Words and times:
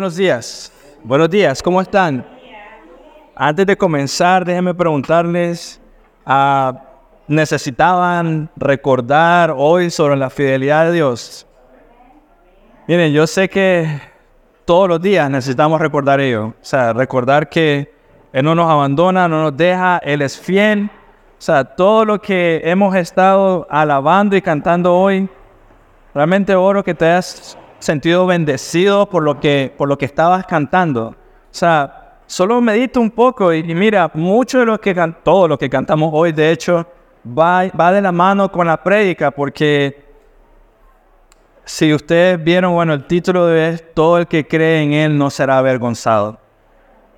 buenos 0.00 0.16
días. 0.16 0.72
Buenos 1.04 1.28
días, 1.28 1.62
¿cómo 1.62 1.78
están? 1.78 2.26
Antes 3.36 3.66
de 3.66 3.76
comenzar, 3.76 4.46
déjenme 4.46 4.72
preguntarles, 4.72 5.78
ah, 6.24 6.72
¿necesitaban 7.28 8.48
recordar 8.56 9.52
hoy 9.54 9.90
sobre 9.90 10.16
la 10.16 10.30
fidelidad 10.30 10.86
de 10.86 10.92
Dios? 10.92 11.46
Miren, 12.88 13.12
yo 13.12 13.26
sé 13.26 13.50
que 13.50 14.00
todos 14.64 14.88
los 14.88 15.02
días 15.02 15.28
necesitamos 15.28 15.78
recordar 15.78 16.18
ello. 16.18 16.46
O 16.46 16.54
sea, 16.62 16.94
recordar 16.94 17.50
que 17.50 17.92
Él 18.32 18.42
no 18.42 18.54
nos 18.54 18.70
abandona, 18.70 19.28
no 19.28 19.42
nos 19.42 19.54
deja, 19.54 19.98
Él 19.98 20.22
es 20.22 20.40
fiel. 20.40 20.88
O 21.38 21.42
sea, 21.42 21.62
todo 21.62 22.06
lo 22.06 22.18
que 22.18 22.62
hemos 22.64 22.96
estado 22.96 23.66
alabando 23.68 24.34
y 24.34 24.40
cantando 24.40 24.96
hoy, 24.96 25.28
realmente 26.14 26.54
oro 26.54 26.82
que 26.82 26.94
te 26.94 27.04
hayas 27.04 27.58
sentido 27.80 28.26
bendecido 28.26 29.06
por 29.06 29.22
lo 29.22 29.40
que, 29.40 29.72
por 29.76 29.88
lo 29.88 29.98
que 29.98 30.04
estabas 30.04 30.46
cantando. 30.46 31.08
O 31.08 31.14
sea, 31.50 32.18
solo 32.26 32.60
medita 32.60 33.00
un 33.00 33.10
poco 33.10 33.52
y, 33.52 33.62
mira, 33.74 34.10
mucho 34.14 34.60
de 34.60 34.66
lo 34.66 34.80
que 34.80 34.94
todo 35.24 35.48
lo 35.48 35.58
que 35.58 35.68
cantamos 35.68 36.10
hoy, 36.12 36.32
de 36.32 36.52
hecho, 36.52 36.86
va, 37.26 37.66
va 37.68 37.92
de 37.92 38.00
la 38.00 38.12
mano 38.12 38.50
con 38.50 38.66
la 38.66 38.82
prédica, 38.82 39.30
porque 39.30 40.10
si 41.64 41.92
ustedes 41.92 42.42
vieron, 42.42 42.74
bueno, 42.74 42.94
el 42.94 43.04
título 43.04 43.46
de 43.46 43.78
todo 43.94 44.18
el 44.18 44.26
que 44.26 44.46
cree 44.46 44.82
en 44.82 44.92
Él 44.92 45.18
no 45.18 45.30
será 45.30 45.58
avergonzado. 45.58 46.38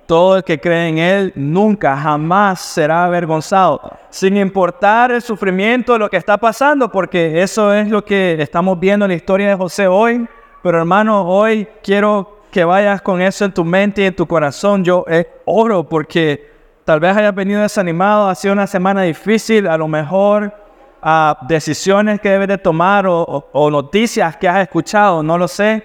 Todo 0.05 0.37
el 0.37 0.43
que 0.43 0.59
cree 0.59 0.89
en 0.89 0.97
Él 0.97 1.31
nunca, 1.35 1.95
jamás 1.95 2.59
será 2.59 3.05
avergonzado, 3.05 3.97
sin 4.09 4.35
importar 4.37 5.11
el 5.11 5.21
sufrimiento, 5.21 5.97
lo 5.97 6.09
que 6.09 6.17
está 6.17 6.37
pasando, 6.37 6.91
porque 6.91 7.41
eso 7.41 7.73
es 7.73 7.89
lo 7.89 8.03
que 8.03 8.35
estamos 8.39 8.79
viendo 8.79 9.05
en 9.05 9.09
la 9.11 9.15
historia 9.15 9.49
de 9.49 9.55
José 9.55 9.87
hoy. 9.87 10.27
Pero 10.63 10.77
hermano, 10.77 11.27
hoy 11.27 11.67
quiero 11.83 12.39
que 12.49 12.63
vayas 12.63 13.01
con 13.01 13.21
eso 13.21 13.43
en 13.43 13.51
tu 13.51 13.65
mente 13.65 14.01
y 14.01 14.05
en 14.05 14.15
tu 14.15 14.25
corazón. 14.25 14.81
Yo 14.81 15.03
eh, 15.09 15.27
oro 15.43 15.83
porque 15.83 16.49
tal 16.85 17.01
vez 17.01 17.17
hayas 17.17 17.35
venido 17.35 17.61
desanimado, 17.61 18.29
ha 18.29 18.35
sido 18.35 18.53
una 18.53 18.65
semana 18.65 19.01
difícil, 19.01 19.67
a 19.67 19.77
lo 19.77 19.89
mejor 19.89 20.53
a 21.01 21.37
decisiones 21.49 22.21
que 22.21 22.29
debes 22.29 22.47
de 22.47 22.57
tomar 22.57 23.05
o, 23.05 23.69
noticias 23.69 24.37
que 24.37 24.47
has 24.47 24.61
escuchado, 24.61 25.21
no 25.21 25.37
lo 25.37 25.49
sé, 25.49 25.83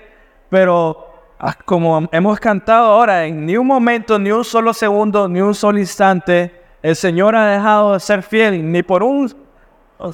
pero 0.49 1.09
ah, 1.41 1.57
como 1.65 2.09
hemos 2.13 2.39
cantado 2.39 2.93
ahora, 2.93 3.27
en 3.27 3.47
ni 3.47 3.57
un 3.57 3.67
momento, 3.67 4.17
ni 4.17 4.31
un 4.31 4.45
solo 4.45 4.73
segundo, 4.73 5.29
ni 5.29 5.41
un 5.41 5.57
solo 5.57 5.81
instante, 5.81 6.55
el 6.81 6.95
Señor 6.95 7.35
ha 7.35 7.47
dejado 7.51 7.95
de 7.95 8.01
ser 8.01 8.23
fiel, 8.23 8.71
ni 8.71 8.85
por 8.85 9.03
un 9.03 9.48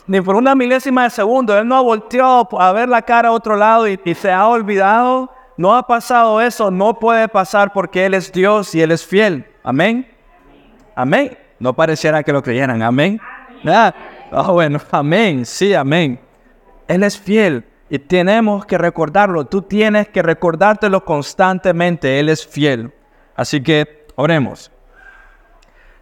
ni 0.06 0.20
por 0.20 0.36
una 0.36 0.54
milésima 0.54 1.04
de 1.04 1.10
segundo. 1.10 1.56
Él 1.58 1.66
no 1.66 1.76
ha 1.76 1.80
volteado 1.80 2.48
a 2.60 2.72
ver 2.72 2.88
la 2.88 3.02
cara 3.02 3.28
a 3.28 3.32
otro 3.32 3.56
lado 3.56 3.88
y, 3.88 3.98
y, 4.04 4.14
se 4.14 4.30
ha 4.30 4.46
olvidado. 4.46 5.30
No 5.56 5.74
ha 5.74 5.86
pasado 5.86 6.40
eso, 6.40 6.70
no 6.70 6.98
puede 6.98 7.28
pasar 7.28 7.72
porque 7.72 8.06
Él 8.06 8.14
es 8.14 8.32
Dios 8.32 8.74
y 8.74 8.82
Él 8.82 8.90
es 8.90 9.06
fiel. 9.06 9.46
Amén. 9.62 10.08
Amén. 10.94 11.38
No 11.58 11.74
pareciera 11.74 12.22
que 12.22 12.32
lo 12.32 12.42
creyeran. 12.42 12.82
Amén. 12.82 13.20
Ah, 13.66 13.94
oh, 14.32 14.52
bueno, 14.54 14.80
amén. 14.90 15.46
Sí, 15.46 15.74
amén. 15.74 16.20
Él 16.88 17.02
es 17.02 17.18
fiel 17.18 17.64
y 17.88 17.98
tenemos 17.98 18.66
que 18.66 18.76
recordarlo. 18.76 19.44
Tú 19.44 19.62
tienes 19.62 20.08
que 20.08 20.22
recordártelo 20.22 21.04
constantemente. 21.04 22.18
Él 22.18 22.28
es 22.28 22.46
fiel. 22.46 22.92
Así 23.36 23.62
que 23.62 24.06
oremos. 24.16 24.70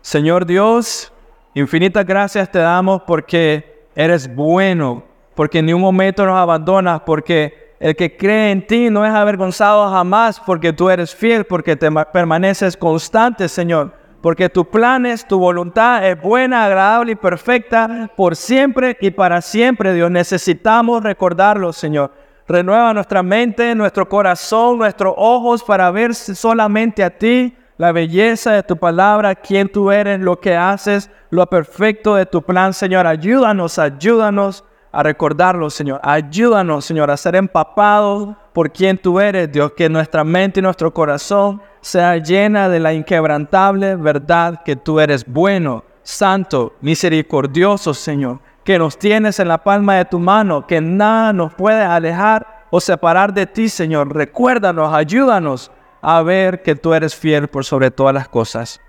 Señor 0.01 0.47
Dios, 0.47 1.13
infinitas 1.55 2.05
gracias 2.05 2.51
te 2.51 2.59
damos 2.59 3.03
porque 3.03 3.72
eres 3.95 4.35
bueno, 4.35 5.03
porque 5.35 5.63
ni 5.63 5.73
un 5.73 5.81
momento 5.81 6.25
nos 6.27 6.37
abandonas, 6.37 7.01
porque 7.01 7.75
el 7.81 7.97
que 7.97 8.17
cree 8.17 8.51
en 8.51 8.67
ti 8.67 8.91
no 8.91 9.05
es 9.05 9.13
avergonzado 9.13 9.91
jamás, 9.91 10.41
porque 10.41 10.73
tú 10.73 10.91
eres 10.91 11.15
fiel, 11.15 11.45
porque 11.45 11.77
te 11.77 11.91
permaneces 12.13 12.77
constante, 12.77 13.49
Señor 13.49 14.03
porque 14.23 14.49
tu 14.49 14.65
plan 14.65 15.05
es, 15.05 15.27
tu 15.27 15.39
voluntad 15.39 16.09
es 16.09 16.19
buena, 16.19 16.65
agradable 16.65 17.13
y 17.13 17.17
perfecta 17.17 18.09
por 18.17 18.37
siempre 18.37 18.97
y 19.01 19.11
para 19.11 19.43
siempre, 19.43 19.93
Dios. 19.93 20.11
Necesitamos 20.11 21.03
recordarlo, 21.03 21.73
Señor. 21.73 22.13
Renueva 22.47 22.95
nuestra 22.95 23.23
mente, 23.23 23.75
nuestro 23.75 24.09
corazón, 24.09 24.79
nuestros 24.79 25.13
ojos 25.17 25.65
para 25.65 25.91
ver 25.91 26.15
solamente 26.15 27.03
a 27.03 27.11
ti, 27.11 27.53
la 27.79 27.93
belleza 27.93 28.53
de 28.53 28.63
tu 28.63 28.77
palabra, 28.77 29.35
quién 29.35 29.69
tú 29.69 29.91
eres, 29.91 30.21
lo 30.21 30.39
que 30.39 30.57
haces, 30.57 31.11
lo 31.31 31.47
perfecto 31.47 32.15
de 32.15 32.27
tu 32.27 32.43
plan, 32.43 32.73
Señor. 32.73 33.07
Ayúdanos, 33.07 33.79
ayúdanos 33.79 34.65
a 34.93 35.03
recordarlo, 35.03 35.71
Señor. 35.71 36.01
Ayúdanos, 36.03 36.85
Señor, 36.85 37.11
a 37.11 37.17
ser 37.17 37.35
empapados 37.35 38.37
por 38.53 38.71
quien 38.71 38.99
tú 38.99 39.19
eres, 39.19 39.51
Dios. 39.51 39.73
Que 39.73 39.89
nuestra 39.89 40.23
mente 40.23 40.61
y 40.61 40.63
nuestro 40.63 40.93
corazón 40.93 41.63
sea 41.81 42.19
llena 42.19 42.69
de 42.69 42.79
la 42.79 42.93
inquebrantable 42.93 43.97
verdad 43.97 44.63
que 44.65 44.77
tú 44.77 45.01
eres 45.01 45.25
bueno, 45.27 45.85
santo, 46.03 46.75
misericordioso, 46.83 47.95
Señor. 47.95 48.41
Que 48.65 48.79
nos 48.79 48.99
tienes 48.99 49.41
en 49.41 49.49
la 49.49 49.59
palma 49.59 49.97
de 49.97 50.05
tu 50.05 50.19
mano, 50.19 50.67
que 50.67 50.81
nada 50.81 51.33
nos 51.33 51.55
puede 51.55 51.83
alejar 51.83 52.67
o 52.71 52.81
separar 52.81 53.33
de 53.33 53.47
ti, 53.47 53.69
Señor. 53.69 54.15
Recuérdanos, 54.15 54.93
ayúdanos 54.93 55.71
a 56.03 56.21
ver 56.23 56.63
que 56.63 56.75
tú 56.75 56.93
eres 56.93 57.15
fiel 57.15 57.47
por 57.47 57.65
sobre 57.65 57.93
todas 57.93 58.13
las 58.13 58.29
cosas. 58.29 58.81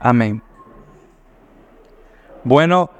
Amén. 0.00 0.42
Bueno, 2.42 2.90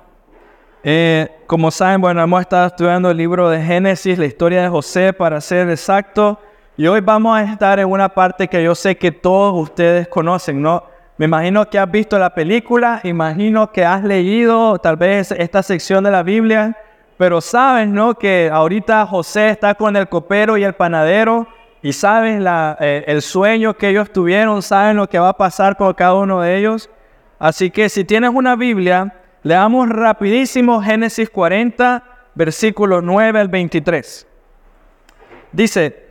eh, 0.85 1.29
como 1.47 1.71
saben, 1.71 2.01
bueno, 2.01 2.23
hemos 2.23 2.43
estado 2.43 2.67
estudiando 2.67 3.11
el 3.11 3.17
libro 3.17 3.49
de 3.49 3.63
Génesis, 3.63 4.19
la 4.19 4.27
historia 4.27 4.63
de 4.63 4.69
José, 4.69 5.13
para 5.13 5.41
ser 5.41 5.71
exacto. 5.71 6.39
Y 6.77 6.87
hoy 6.87 7.01
vamos 7.01 7.37
a 7.37 7.43
estar 7.43 7.81
en 7.81 7.91
una 7.91 8.11
parte 8.11 8.47
que 8.47 8.63
yo 8.63 8.75
sé 8.75 8.97
que 8.97 9.11
todos 9.11 9.55
ustedes 9.55 10.07
conocen, 10.07 10.61
¿no? 10.61 10.85
Me 11.17 11.25
imagino 11.25 11.69
que 11.69 11.79
has 11.79 11.91
visto 11.91 12.19
la 12.19 12.35
película, 12.35 13.01
imagino 13.05 13.73
que 13.73 13.85
has 13.85 14.05
leído 14.05 14.79
tal 14.79 14.97
vez 14.97 15.31
esta 15.33 15.63
sección 15.63 16.05
de 16.05 16.11
la 16.11 16.23
Biblia, 16.23 16.77
pero 17.17 17.41
sabes, 17.41 17.89
¿no? 17.89 18.15
Que 18.15 18.51
ahorita 18.53 19.07
José 19.07 19.51
está 19.51 19.75
con 19.75 19.97
el 19.97 20.09
copero 20.09 20.57
y 20.57 20.65
el 20.65 20.75
panadero 20.75 21.47
y 21.83 21.93
sabes 21.93 22.41
la, 22.41 22.77
eh, 22.81 23.05
el 23.07 23.23
sueño 23.23 23.75
que 23.75 23.89
ellos 23.89 24.13
tuvieron, 24.13 24.63
saben 24.63 24.97
lo 24.97 25.09
que 25.09 25.19
va 25.19 25.31
a 25.31 25.37
pasar 25.37 25.77
con 25.77 25.93
cada 25.95 26.15
uno 26.15 26.41
de 26.41 26.57
ellos. 26.57 26.89
Así 27.39 27.71
que 27.71 27.89
si 27.89 28.05
tienes 28.05 28.31
una 28.33 28.55
Biblia, 28.55 29.13
Leamos 29.45 29.89
rapidísimo 29.89 30.81
Génesis 30.81 31.29
40, 31.29 32.05
versículos 32.37 33.03
9 33.03 33.41
al 33.41 33.49
23. 33.49 34.27
Dice, 35.51 36.07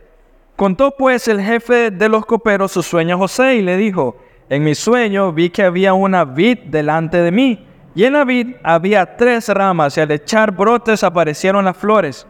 contó 0.54 0.94
pues 0.98 1.28
el 1.28 1.40
jefe 1.40 1.90
de 1.90 2.08
los 2.10 2.26
coperos 2.26 2.72
su 2.72 2.82
sueño 2.82 3.14
a 3.14 3.18
José 3.18 3.54
y 3.54 3.62
le 3.62 3.78
dijo, 3.78 4.18
en 4.50 4.62
mi 4.62 4.74
sueño 4.74 5.32
vi 5.32 5.48
que 5.48 5.62
había 5.62 5.94
una 5.94 6.26
vid 6.26 6.58
delante 6.66 7.22
de 7.22 7.32
mí, 7.32 7.66
y 7.94 8.04
en 8.04 8.12
la 8.12 8.24
vid 8.24 8.56
había 8.62 9.16
tres 9.16 9.48
ramas, 9.48 9.96
y 9.96 10.02
al 10.02 10.10
echar 10.10 10.50
brotes 10.50 11.02
aparecieron 11.02 11.64
las 11.64 11.76
flores, 11.78 12.26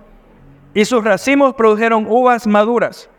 y 0.72 0.84
sus 0.84 1.02
racimos 1.02 1.54
produjeron 1.54 2.06
uvas 2.08 2.46
maduras. 2.46 3.10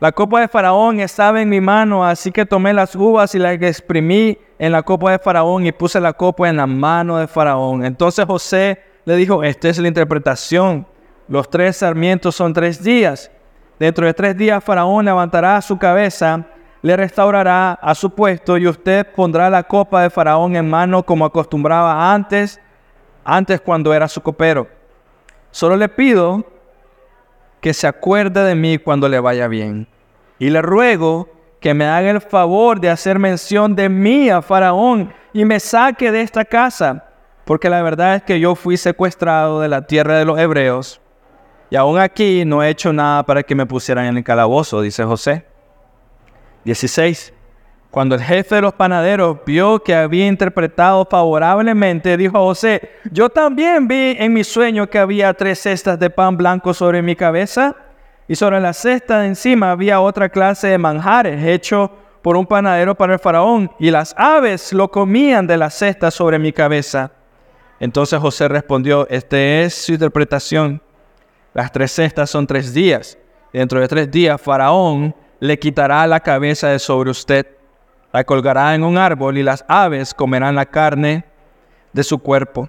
La 0.00 0.12
copa 0.12 0.40
de 0.40 0.46
Faraón 0.46 1.00
estaba 1.00 1.42
en 1.42 1.48
mi 1.48 1.60
mano, 1.60 2.06
así 2.06 2.30
que 2.30 2.46
tomé 2.46 2.72
las 2.72 2.94
uvas 2.94 3.34
y 3.34 3.38
las 3.40 3.60
exprimí 3.60 4.38
en 4.56 4.70
la 4.70 4.84
copa 4.84 5.10
de 5.10 5.18
Faraón 5.18 5.66
y 5.66 5.72
puse 5.72 6.00
la 6.00 6.12
copa 6.12 6.48
en 6.48 6.56
la 6.56 6.68
mano 6.68 7.16
de 7.16 7.26
Faraón. 7.26 7.84
Entonces 7.84 8.24
José 8.24 8.80
le 9.04 9.16
dijo, 9.16 9.42
esta 9.42 9.68
es 9.68 9.76
la 9.78 9.88
interpretación. 9.88 10.86
Los 11.26 11.50
tres 11.50 11.78
sarmientos 11.78 12.36
son 12.36 12.52
tres 12.52 12.80
días. 12.80 13.28
Dentro 13.80 14.06
de 14.06 14.14
tres 14.14 14.36
días 14.36 14.62
Faraón 14.62 15.04
levantará 15.04 15.60
su 15.60 15.76
cabeza, 15.76 16.44
le 16.80 16.96
restaurará 16.96 17.72
a 17.72 17.92
su 17.96 18.10
puesto 18.10 18.56
y 18.56 18.68
usted 18.68 19.04
pondrá 19.16 19.50
la 19.50 19.64
copa 19.64 20.02
de 20.02 20.10
Faraón 20.10 20.54
en 20.54 20.70
mano 20.70 21.02
como 21.02 21.24
acostumbraba 21.24 22.14
antes, 22.14 22.60
antes 23.24 23.60
cuando 23.60 23.92
era 23.92 24.06
su 24.06 24.20
copero. 24.20 24.68
Solo 25.50 25.76
le 25.76 25.88
pido 25.88 26.44
que 27.60 27.74
se 27.74 27.86
acuerde 27.86 28.44
de 28.44 28.54
mí 28.54 28.78
cuando 28.78 29.08
le 29.08 29.18
vaya 29.18 29.48
bien. 29.48 29.88
Y 30.38 30.50
le 30.50 30.62
ruego 30.62 31.28
que 31.60 31.74
me 31.74 31.86
haga 31.86 32.10
el 32.10 32.20
favor 32.20 32.80
de 32.80 32.90
hacer 32.90 33.18
mención 33.18 33.74
de 33.74 33.88
mí 33.88 34.30
a 34.30 34.42
Faraón 34.42 35.12
y 35.32 35.44
me 35.44 35.58
saque 35.58 36.12
de 36.12 36.22
esta 36.22 36.44
casa, 36.44 37.04
porque 37.44 37.68
la 37.68 37.82
verdad 37.82 38.16
es 38.16 38.22
que 38.22 38.38
yo 38.38 38.54
fui 38.54 38.76
secuestrado 38.76 39.60
de 39.60 39.68
la 39.68 39.86
tierra 39.86 40.18
de 40.18 40.24
los 40.24 40.38
hebreos 40.38 41.00
y 41.70 41.76
aún 41.76 41.98
aquí 41.98 42.44
no 42.44 42.62
he 42.62 42.70
hecho 42.70 42.92
nada 42.92 43.22
para 43.24 43.42
que 43.42 43.54
me 43.54 43.66
pusieran 43.66 44.06
en 44.06 44.16
el 44.16 44.24
calabozo, 44.24 44.80
dice 44.80 45.04
José. 45.04 45.44
16. 46.64 47.34
Cuando 47.90 48.14
el 48.14 48.22
jefe 48.22 48.56
de 48.56 48.62
los 48.62 48.74
panaderos 48.74 49.38
vio 49.46 49.82
que 49.82 49.94
había 49.94 50.26
interpretado 50.26 51.06
favorablemente, 51.10 52.16
dijo 52.16 52.36
a 52.36 52.40
José, 52.40 52.90
yo 53.10 53.28
también 53.30 53.88
vi 53.88 54.16
en 54.18 54.32
mi 54.32 54.44
sueño 54.44 54.88
que 54.88 54.98
había 54.98 55.32
tres 55.34 55.60
cestas 55.60 55.98
de 55.98 56.10
pan 56.10 56.36
blanco 56.36 56.74
sobre 56.74 57.02
mi 57.02 57.16
cabeza 57.16 57.74
y 58.28 58.36
sobre 58.36 58.60
la 58.60 58.74
cesta 58.74 59.20
de 59.20 59.28
encima 59.28 59.70
había 59.70 60.00
otra 60.00 60.28
clase 60.28 60.68
de 60.68 60.78
manjares 60.78 61.42
hecho 61.42 61.90
por 62.20 62.36
un 62.36 62.46
panadero 62.46 62.94
para 62.94 63.14
el 63.14 63.18
faraón 63.18 63.70
y 63.78 63.90
las 63.90 64.14
aves 64.18 64.72
lo 64.74 64.90
comían 64.90 65.46
de 65.46 65.56
la 65.56 65.70
cesta 65.70 66.10
sobre 66.10 66.38
mi 66.38 66.52
cabeza. 66.52 67.10
Entonces 67.80 68.18
José 68.20 68.48
respondió, 68.48 69.08
esta 69.08 69.38
es 69.38 69.74
su 69.74 69.92
interpretación. 69.92 70.82
Las 71.54 71.72
tres 71.72 71.92
cestas 71.92 72.28
son 72.28 72.46
tres 72.46 72.74
días. 72.74 73.16
Dentro 73.50 73.80
de 73.80 73.88
tres 73.88 74.10
días 74.10 74.40
Faraón 74.40 75.14
le 75.40 75.58
quitará 75.58 76.06
la 76.06 76.20
cabeza 76.20 76.68
de 76.68 76.78
sobre 76.78 77.10
usted, 77.10 77.46
la 78.12 78.24
colgará 78.24 78.74
en 78.74 78.82
un 78.82 78.98
árbol 78.98 79.38
y 79.38 79.42
las 79.42 79.64
aves 79.68 80.12
comerán 80.12 80.54
la 80.54 80.66
carne 80.66 81.24
de 81.92 82.02
su 82.02 82.18
cuerpo. 82.18 82.68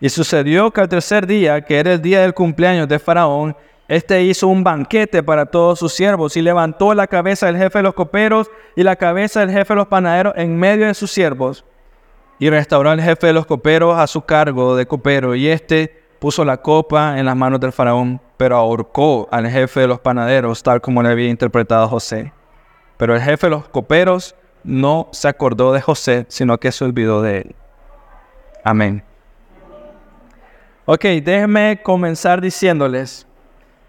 Y 0.00 0.08
sucedió 0.08 0.70
que 0.70 0.80
al 0.80 0.88
tercer 0.88 1.26
día, 1.26 1.60
que 1.60 1.78
era 1.78 1.92
el 1.92 2.02
día 2.02 2.22
del 2.22 2.34
cumpleaños 2.34 2.88
de 2.88 2.98
Faraón, 2.98 3.56
este 3.88 4.22
hizo 4.22 4.48
un 4.48 4.64
banquete 4.64 5.22
para 5.22 5.46
todos 5.46 5.78
sus 5.78 5.92
siervos 5.92 6.36
y 6.36 6.42
levantó 6.42 6.94
la 6.94 7.06
cabeza 7.06 7.46
del 7.46 7.58
jefe 7.58 7.78
de 7.80 7.82
los 7.82 7.94
coperos 7.94 8.50
y 8.76 8.82
la 8.82 8.96
cabeza 8.96 9.40
del 9.40 9.50
jefe 9.50 9.74
de 9.74 9.76
los 9.76 9.88
panaderos 9.88 10.34
en 10.36 10.56
medio 10.58 10.86
de 10.86 10.94
sus 10.94 11.10
siervos. 11.10 11.64
Y 12.38 12.50
restauró 12.50 12.90
al 12.90 13.00
jefe 13.00 13.28
de 13.28 13.32
los 13.32 13.46
coperos 13.46 13.98
a 13.98 14.06
su 14.06 14.22
cargo 14.22 14.74
de 14.74 14.86
copero 14.86 15.34
y 15.34 15.48
éste 15.48 16.02
puso 16.18 16.44
la 16.44 16.56
copa 16.56 17.18
en 17.18 17.26
las 17.26 17.36
manos 17.36 17.60
del 17.60 17.72
faraón, 17.72 18.20
pero 18.38 18.56
ahorcó 18.56 19.28
al 19.30 19.48
jefe 19.48 19.80
de 19.80 19.88
los 19.88 20.00
panaderos 20.00 20.62
tal 20.62 20.80
como 20.80 21.02
le 21.02 21.10
había 21.10 21.28
interpretado 21.28 21.86
José. 21.88 22.32
Pero 22.96 23.14
el 23.14 23.20
jefe 23.20 23.46
de 23.46 23.50
los 23.50 23.68
coperos 23.68 24.34
no 24.62 25.08
se 25.12 25.28
acordó 25.28 25.72
de 25.72 25.82
José, 25.82 26.24
sino 26.28 26.58
que 26.58 26.72
se 26.72 26.84
olvidó 26.84 27.20
de 27.20 27.38
él. 27.38 27.54
Amén. 28.64 29.04
Ok, 30.86 31.02
déjenme 31.22 31.80
comenzar 31.82 32.40
diciéndoles, 32.40 33.26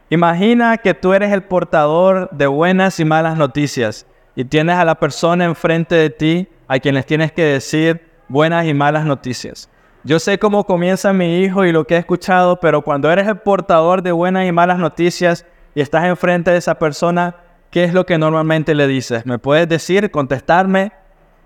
imagina 0.09 0.77
que 0.77 0.93
tú 0.93 1.13
eres 1.13 1.31
el 1.31 1.43
portador 1.43 2.29
de 2.31 2.47
buenas 2.47 2.99
y 2.99 3.05
malas 3.05 3.37
noticias 3.37 4.05
y 4.35 4.45
tienes 4.45 4.75
a 4.75 4.85
la 4.85 4.95
persona 4.95 5.45
enfrente 5.45 5.95
de 5.95 6.09
ti 6.09 6.47
a 6.67 6.79
quien 6.79 6.95
les 6.95 7.05
tienes 7.05 7.31
que 7.31 7.43
decir 7.43 8.01
buenas 8.27 8.65
y 8.65 8.73
malas 8.73 9.05
noticias. 9.05 9.69
Yo 10.03 10.19
sé 10.19 10.37
cómo 10.37 10.65
comienza 10.65 11.13
mi 11.13 11.39
hijo 11.39 11.65
y 11.65 11.71
lo 11.71 11.85
que 11.87 11.95
he 11.95 11.97
escuchado, 11.97 12.59
pero 12.59 12.83
cuando 12.83 13.11
eres 13.11 13.27
el 13.27 13.37
portador 13.37 14.03
de 14.03 14.11
buenas 14.11 14.45
y 14.47 14.51
malas 14.51 14.77
noticias 14.77 15.45
y 15.73 15.81
estás 15.81 16.05
enfrente 16.05 16.51
de 16.51 16.57
esa 16.57 16.75
persona, 16.75 17.37
¿qué 17.71 17.83
es 17.83 17.93
lo 17.93 18.05
que 18.05 18.17
normalmente 18.17 18.75
le 18.75 18.87
dices? 18.87 19.25
¿Me 19.25 19.39
puedes 19.39 19.67
decir, 19.67 20.11
contestarme? 20.11 20.91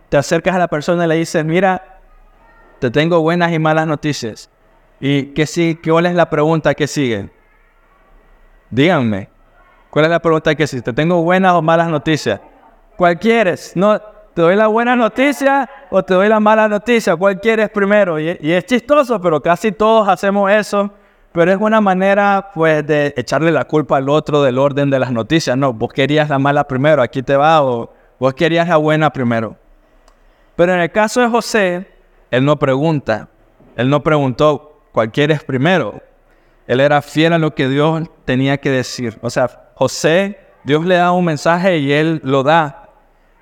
Te 0.09 0.17
acercas 0.17 0.55
a 0.55 0.59
la 0.59 0.67
persona 0.67 1.05
y 1.05 1.07
le 1.07 1.15
dices, 1.15 1.45
mira, 1.45 1.99
te 2.79 2.91
tengo 2.91 3.21
buenas 3.21 3.53
y 3.53 3.59
malas 3.59 3.87
noticias. 3.87 4.49
¿Y 4.99 5.27
qué, 5.27 5.45
sí, 5.45 5.79
cuál 5.81 6.07
es 6.07 6.15
la 6.15 6.29
pregunta 6.29 6.73
que 6.73 6.87
sigue? 6.87 7.29
Díganme, 8.69 9.29
¿cuál 9.89 10.05
es 10.05 10.11
la 10.11 10.19
pregunta 10.19 10.53
que 10.55 10.67
sigue? 10.67 10.81
¿Te 10.81 10.93
tengo 10.93 11.21
buenas 11.23 11.53
o 11.53 11.61
malas 11.61 11.89
noticias? 11.89 12.39
¿Cuál 12.95 13.17
quieres? 13.17 13.73
No, 13.75 13.99
¿Te 14.33 14.43
doy 14.43 14.55
la 14.55 14.67
buena 14.67 14.95
noticia 14.95 15.69
o 15.89 16.01
te 16.01 16.13
doy 16.13 16.29
la 16.29 16.39
mala 16.39 16.67
noticia? 16.69 17.15
¿Cuál 17.15 17.41
quieres 17.41 17.69
primero? 17.69 18.19
Y, 18.19 18.37
y 18.39 18.51
es 18.51 18.65
chistoso, 18.65 19.19
pero 19.19 19.41
casi 19.41 19.71
todos 19.71 20.07
hacemos 20.07 20.49
eso. 20.51 20.89
Pero 21.31 21.51
es 21.51 21.57
una 21.59 21.81
manera, 21.81 22.49
pues, 22.53 22.87
de 22.87 23.13
echarle 23.17 23.51
la 23.51 23.65
culpa 23.65 23.97
al 23.97 24.07
otro 24.07 24.41
del 24.41 24.57
orden 24.57 24.89
de 24.89 24.97
las 24.97 25.11
noticias. 25.11 25.57
No, 25.57 25.73
vos 25.73 25.91
querías 25.91 26.29
la 26.29 26.39
mala 26.39 26.65
primero, 26.67 27.01
aquí 27.01 27.21
te 27.21 27.35
va, 27.35 27.61
o 27.63 27.91
vos 28.17 28.33
querías 28.33 28.67
la 28.67 28.77
buena 28.77 29.11
primero. 29.11 29.57
Pero 30.55 30.73
en 30.73 30.79
el 30.79 30.91
caso 30.91 31.21
de 31.21 31.27
José, 31.27 31.87
él 32.31 32.45
no 32.45 32.57
pregunta. 32.57 33.27
Él 33.75 33.89
no 33.89 34.01
preguntó, 34.01 34.83
¿cuál 34.91 35.11
quieres 35.11 35.43
primero? 35.43 36.01
Él 36.69 36.81
era 36.81 37.01
fiel 37.01 37.33
a 37.33 37.39
lo 37.39 37.55
que 37.55 37.67
Dios 37.67 38.03
tenía 38.25 38.59
que 38.59 38.69
decir. 38.69 39.17
O 39.23 39.31
sea, 39.31 39.71
José, 39.73 40.37
Dios 40.63 40.85
le 40.85 40.97
da 40.97 41.11
un 41.11 41.25
mensaje 41.25 41.79
y 41.79 41.91
él 41.91 42.21
lo 42.23 42.43
da. 42.43 42.91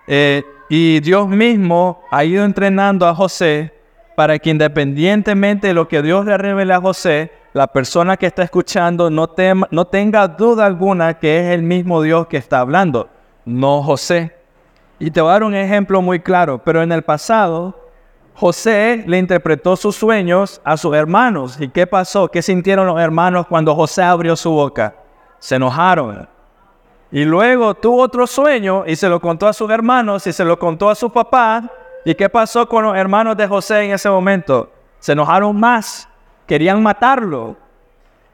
Eh, 0.07 0.43
y 0.69 1.01
Dios 1.01 1.27
mismo 1.27 2.01
ha 2.09 2.23
ido 2.23 2.45
entrenando 2.45 3.05
a 3.05 3.13
José 3.13 3.73
para 4.15 4.39
que 4.39 4.49
independientemente 4.49 5.67
de 5.67 5.73
lo 5.73 5.89
que 5.89 6.01
Dios 6.01 6.25
le 6.25 6.37
revele 6.37 6.73
a 6.73 6.79
José, 6.79 7.29
la 7.51 7.67
persona 7.67 8.15
que 8.15 8.27
está 8.27 8.43
escuchando 8.43 9.09
no, 9.09 9.29
no 9.71 9.87
tenga 9.87 10.25
duda 10.29 10.65
alguna 10.65 11.15
que 11.15 11.41
es 11.41 11.53
el 11.53 11.63
mismo 11.63 12.01
Dios 12.01 12.27
que 12.27 12.37
está 12.37 12.61
hablando, 12.61 13.09
no 13.43 13.83
José. 13.83 14.37
Y 14.99 15.11
te 15.11 15.19
voy 15.19 15.31
a 15.31 15.33
dar 15.33 15.43
un 15.43 15.53
ejemplo 15.53 16.01
muy 16.01 16.21
claro, 16.21 16.61
pero 16.63 16.81
en 16.81 16.93
el 16.93 17.01
pasado 17.01 17.86
José 18.39 19.03
le 19.07 19.17
interpretó 19.17 19.75
sus 19.75 19.95
sueños 19.95 20.61
a 20.63 20.77
sus 20.77 20.95
hermanos. 20.95 21.59
¿Y 21.59 21.69
qué 21.69 21.87
pasó? 21.87 22.27
¿Qué 22.27 22.43
sintieron 22.43 22.85
los 22.85 22.99
hermanos 22.99 23.47
cuando 23.47 23.73
José 23.73 24.03
abrió 24.03 24.35
su 24.35 24.51
boca? 24.51 24.93
Se 25.39 25.55
enojaron. 25.55 26.29
Y 27.11 27.25
luego 27.25 27.73
tuvo 27.73 28.03
otro 28.03 28.27
sueño 28.27 28.83
y 28.85 28.95
se 28.95 29.09
lo 29.09 29.19
contó 29.19 29.47
a 29.47 29.53
sus 29.53 29.71
hermanos 29.71 30.27
y 30.27 30.33
se 30.33 30.45
lo 30.45 30.59
contó 30.59 30.87
a 30.91 30.93
su 30.93 31.11
papá. 31.11 31.63
¿Y 32.05 32.13
qué 32.13 32.29
pasó 32.29 32.69
con 32.69 32.83
los 32.83 32.95
hermanos 32.95 33.35
de 33.37 33.47
José 33.47 33.85
en 33.85 33.93
ese 33.93 34.07
momento? 34.07 34.71
Se 34.99 35.13
enojaron 35.13 35.59
más, 35.59 36.07
querían 36.45 36.83
matarlo. 36.83 37.55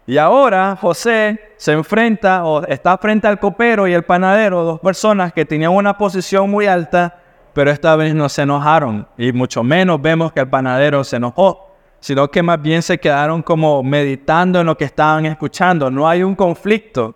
Y 0.05 0.17
ahora 0.17 0.77
José 0.81 1.53
se 1.55 1.71
enfrenta 1.71 2.43
o 2.43 2.65
está 2.65 2.97
frente 2.97 3.25
al 3.25 3.39
copero 3.39 3.87
y 3.87 3.93
el 3.93 4.03
panadero, 4.03 4.65
dos 4.65 4.81
personas 4.81 5.31
que 5.31 5.45
tenían 5.45 5.71
una 5.71 5.97
posición 5.97 6.51
muy 6.51 6.67
alta 6.67 7.22
pero 7.53 7.71
esta 7.71 7.95
vez 7.95 8.15
no 8.15 8.27
se 8.29 8.41
enojaron 8.41 9.07
y 9.17 9.31
mucho 9.31 9.63
menos 9.63 10.01
vemos 10.01 10.31
que 10.31 10.39
el 10.39 10.49
panadero 10.49 11.03
se 11.03 11.17
enojó, 11.17 11.71
sino 11.99 12.29
que 12.29 12.43
más 12.43 12.61
bien 12.61 12.81
se 12.81 12.97
quedaron 12.97 13.41
como 13.41 13.83
meditando 13.83 14.59
en 14.59 14.65
lo 14.65 14.77
que 14.77 14.85
estaban 14.85 15.25
escuchando. 15.25 15.89
No 15.89 16.07
hay 16.07 16.23
un 16.23 16.35
conflicto. 16.35 17.15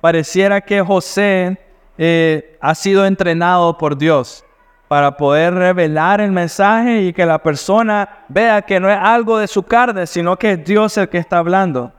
Pareciera 0.00 0.60
que 0.60 0.80
José 0.80 1.58
eh, 1.96 2.56
ha 2.60 2.74
sido 2.74 3.04
entrenado 3.04 3.76
por 3.76 3.96
Dios 3.96 4.44
para 4.86 5.16
poder 5.16 5.54
revelar 5.54 6.20
el 6.20 6.32
mensaje 6.32 7.02
y 7.02 7.12
que 7.12 7.26
la 7.26 7.42
persona 7.42 8.24
vea 8.28 8.62
que 8.62 8.80
no 8.80 8.88
es 8.88 8.98
algo 8.98 9.38
de 9.38 9.46
su 9.46 9.62
carne, 9.62 10.06
sino 10.06 10.36
que 10.36 10.52
es 10.52 10.64
Dios 10.64 10.96
el 10.96 11.08
que 11.08 11.18
está 11.18 11.38
hablando. 11.38 11.92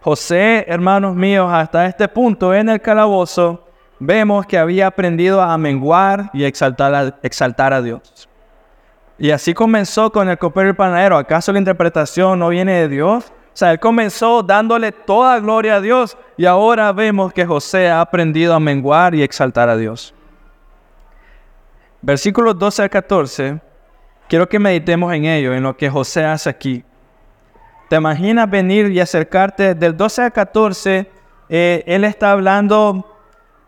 José, 0.00 0.64
hermanos 0.66 1.14
míos, 1.14 1.48
hasta 1.52 1.86
este 1.86 2.08
punto 2.08 2.54
en 2.54 2.70
el 2.70 2.80
calabozo, 2.80 3.66
vemos 4.00 4.46
que 4.46 4.58
había 4.58 4.88
aprendido 4.88 5.40
a 5.40 5.56
menguar 5.58 6.30
y 6.32 6.44
exaltar 6.44 6.94
a, 6.94 7.18
exaltar 7.22 7.72
a 7.72 7.82
Dios. 7.82 8.28
Y 9.18 9.30
así 9.30 9.52
comenzó 9.52 10.10
con 10.10 10.28
el 10.28 10.38
copero 10.38 10.68
y 10.68 10.70
el 10.70 10.76
panadero. 10.76 11.18
¿Acaso 11.18 11.52
la 11.52 11.58
interpretación 11.58 12.38
no 12.38 12.48
viene 12.48 12.72
de 12.72 12.88
Dios? 12.88 13.26
O 13.52 13.56
sea, 13.60 13.72
él 13.72 13.78
comenzó 13.78 14.42
dándole 14.42 14.92
toda 14.92 15.38
gloria 15.38 15.76
a 15.76 15.80
Dios 15.80 16.16
y 16.38 16.46
ahora 16.46 16.90
vemos 16.92 17.32
que 17.32 17.44
José 17.44 17.90
ha 17.90 18.00
aprendido 18.00 18.54
a 18.54 18.60
menguar 18.60 19.14
y 19.14 19.22
exaltar 19.22 19.68
a 19.68 19.76
Dios. 19.76 20.14
Versículos 22.00 22.58
12 22.58 22.82
al 22.82 22.90
14, 22.90 23.60
quiero 24.26 24.48
que 24.48 24.58
meditemos 24.58 25.12
en 25.12 25.26
ello, 25.26 25.52
en 25.52 25.62
lo 25.62 25.76
que 25.76 25.90
José 25.90 26.24
hace 26.24 26.48
aquí. 26.48 26.82
¿Te 27.90 27.96
imaginas 27.96 28.48
venir 28.48 28.90
y 28.90 29.00
acercarte 29.00 29.74
del 29.74 29.94
12 29.94 30.22
al 30.22 30.32
14? 30.32 31.10
Eh, 31.50 31.84
él 31.86 32.04
está 32.04 32.30
hablando 32.30 33.09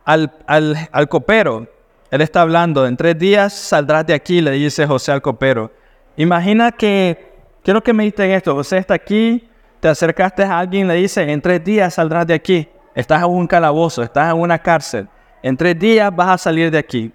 al, 0.04 0.32
al, 0.46 1.08
copero. 1.08 1.66
Él 2.10 2.20
está 2.20 2.42
hablando, 2.42 2.86
en 2.86 2.96
tres 2.96 3.18
días 3.18 3.52
saldrás 3.52 4.06
de 4.06 4.14
aquí, 4.14 4.40
le 4.40 4.52
dice 4.52 4.86
José 4.86 5.12
al 5.12 5.22
copero. 5.22 5.70
Imagina 6.16 6.72
que, 6.72 7.32
quiero 7.62 7.82
que 7.82 7.92
me 7.92 8.04
en 8.06 8.30
esto, 8.30 8.54
José 8.54 8.78
está 8.78 8.94
aquí, 8.94 9.48
te 9.80 9.88
acercaste 9.88 10.42
a 10.42 10.58
alguien, 10.58 10.86
le 10.86 10.94
dice, 10.94 11.30
en 11.30 11.40
tres 11.40 11.64
días 11.64 11.94
saldrás 11.94 12.26
de 12.26 12.34
aquí. 12.34 12.68
Estás 12.94 13.22
en 13.22 13.30
un 13.30 13.46
calabozo, 13.46 14.02
estás 14.02 14.32
en 14.32 14.38
una 14.38 14.58
cárcel. 14.58 15.08
En 15.42 15.56
tres 15.56 15.78
días 15.78 16.14
vas 16.14 16.28
a 16.28 16.38
salir 16.38 16.70
de 16.70 16.78
aquí. 16.78 17.10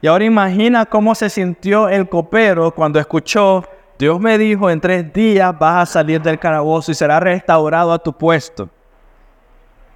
Y 0.00 0.08
ahora 0.08 0.24
imagina 0.24 0.84
cómo 0.84 1.14
se 1.14 1.30
sintió 1.30 1.88
el 1.88 2.08
copero 2.08 2.72
cuando 2.74 2.98
escuchó, 2.98 3.64
Dios 3.98 4.18
me 4.18 4.36
dijo, 4.36 4.68
en 4.68 4.80
tres 4.80 5.12
días 5.12 5.56
vas 5.56 5.88
a 5.88 5.92
salir 5.92 6.20
del 6.20 6.40
calabozo 6.40 6.90
y 6.90 6.94
será 6.96 7.20
restaurado 7.20 7.92
a 7.92 7.98
tu 8.00 8.12
puesto. 8.12 8.68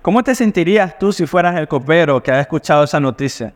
¿Cómo 0.06 0.22
te 0.22 0.36
sentirías 0.36 0.96
tú 1.00 1.12
si 1.12 1.26
fueras 1.26 1.56
el 1.56 1.66
copero 1.66 2.22
que 2.22 2.30
ha 2.30 2.38
escuchado 2.38 2.84
esa 2.84 3.00
noticia? 3.00 3.52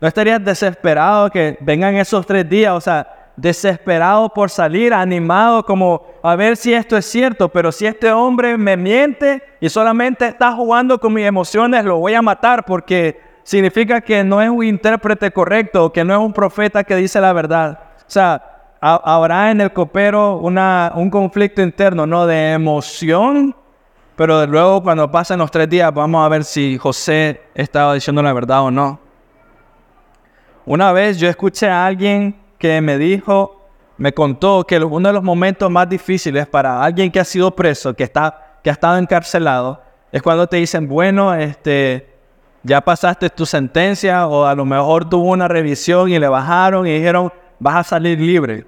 ¿No 0.00 0.06
estarías 0.06 0.44
desesperado 0.44 1.28
que 1.28 1.58
vengan 1.60 1.96
esos 1.96 2.24
tres 2.24 2.48
días? 2.48 2.72
O 2.72 2.80
sea, 2.80 3.32
desesperado 3.34 4.28
por 4.28 4.48
salir, 4.48 4.94
animado 4.94 5.64
como 5.64 6.06
a 6.22 6.36
ver 6.36 6.56
si 6.56 6.72
esto 6.72 6.96
es 6.96 7.04
cierto, 7.04 7.48
pero 7.48 7.72
si 7.72 7.84
este 7.84 8.12
hombre 8.12 8.56
me 8.56 8.76
miente 8.76 9.42
y 9.60 9.68
solamente 9.68 10.28
está 10.28 10.52
jugando 10.52 11.00
con 11.00 11.14
mis 11.14 11.26
emociones, 11.26 11.84
lo 11.84 11.98
voy 11.98 12.14
a 12.14 12.22
matar 12.22 12.64
porque 12.64 13.20
significa 13.42 14.00
que 14.00 14.22
no 14.22 14.40
es 14.40 14.48
un 14.48 14.62
intérprete 14.62 15.32
correcto, 15.32 15.92
que 15.92 16.04
no 16.04 16.14
es 16.14 16.20
un 16.20 16.32
profeta 16.32 16.84
que 16.84 16.94
dice 16.94 17.20
la 17.20 17.32
verdad. 17.32 17.76
O 17.96 18.04
sea, 18.06 18.40
habrá 18.80 19.50
en 19.50 19.62
el 19.62 19.72
copero 19.72 20.36
una, 20.36 20.92
un 20.94 21.10
conflicto 21.10 21.60
interno, 21.60 22.06
¿no? 22.06 22.24
De 22.24 22.52
emoción 22.52 23.52
pero 24.18 24.44
luego 24.48 24.82
cuando 24.82 25.08
pasen 25.08 25.38
los 25.38 25.48
tres 25.48 25.68
días 25.70 25.94
vamos 25.94 26.26
a 26.26 26.28
ver 26.28 26.42
si 26.42 26.76
José 26.76 27.40
estaba 27.54 27.94
diciendo 27.94 28.20
la 28.20 28.32
verdad 28.32 28.62
o 28.62 28.70
no. 28.72 28.98
Una 30.66 30.90
vez 30.90 31.20
yo 31.20 31.28
escuché 31.28 31.68
a 31.68 31.86
alguien 31.86 32.34
que 32.58 32.80
me 32.80 32.98
dijo, 32.98 33.70
me 33.96 34.12
contó 34.12 34.64
que 34.66 34.76
uno 34.78 35.08
de 35.08 35.12
los 35.12 35.22
momentos 35.22 35.70
más 35.70 35.88
difíciles 35.88 36.48
para 36.48 36.82
alguien 36.82 37.12
que 37.12 37.20
ha 37.20 37.24
sido 37.24 37.54
preso, 37.54 37.94
que, 37.94 38.02
está, 38.02 38.58
que 38.64 38.70
ha 38.70 38.72
estado 38.72 38.98
encarcelado, 38.98 39.80
es 40.10 40.20
cuando 40.20 40.48
te 40.48 40.56
dicen, 40.56 40.88
bueno, 40.88 41.32
este, 41.32 42.12
ya 42.64 42.80
pasaste 42.80 43.30
tu 43.30 43.46
sentencia 43.46 44.26
o 44.26 44.46
a 44.46 44.54
lo 44.56 44.64
mejor 44.64 45.08
tuvo 45.08 45.30
una 45.30 45.46
revisión 45.46 46.08
y 46.08 46.18
le 46.18 46.26
bajaron 46.26 46.88
y 46.88 46.92
dijeron, 46.92 47.32
vas 47.60 47.76
a 47.76 47.84
salir 47.84 48.18
libre. 48.18 48.66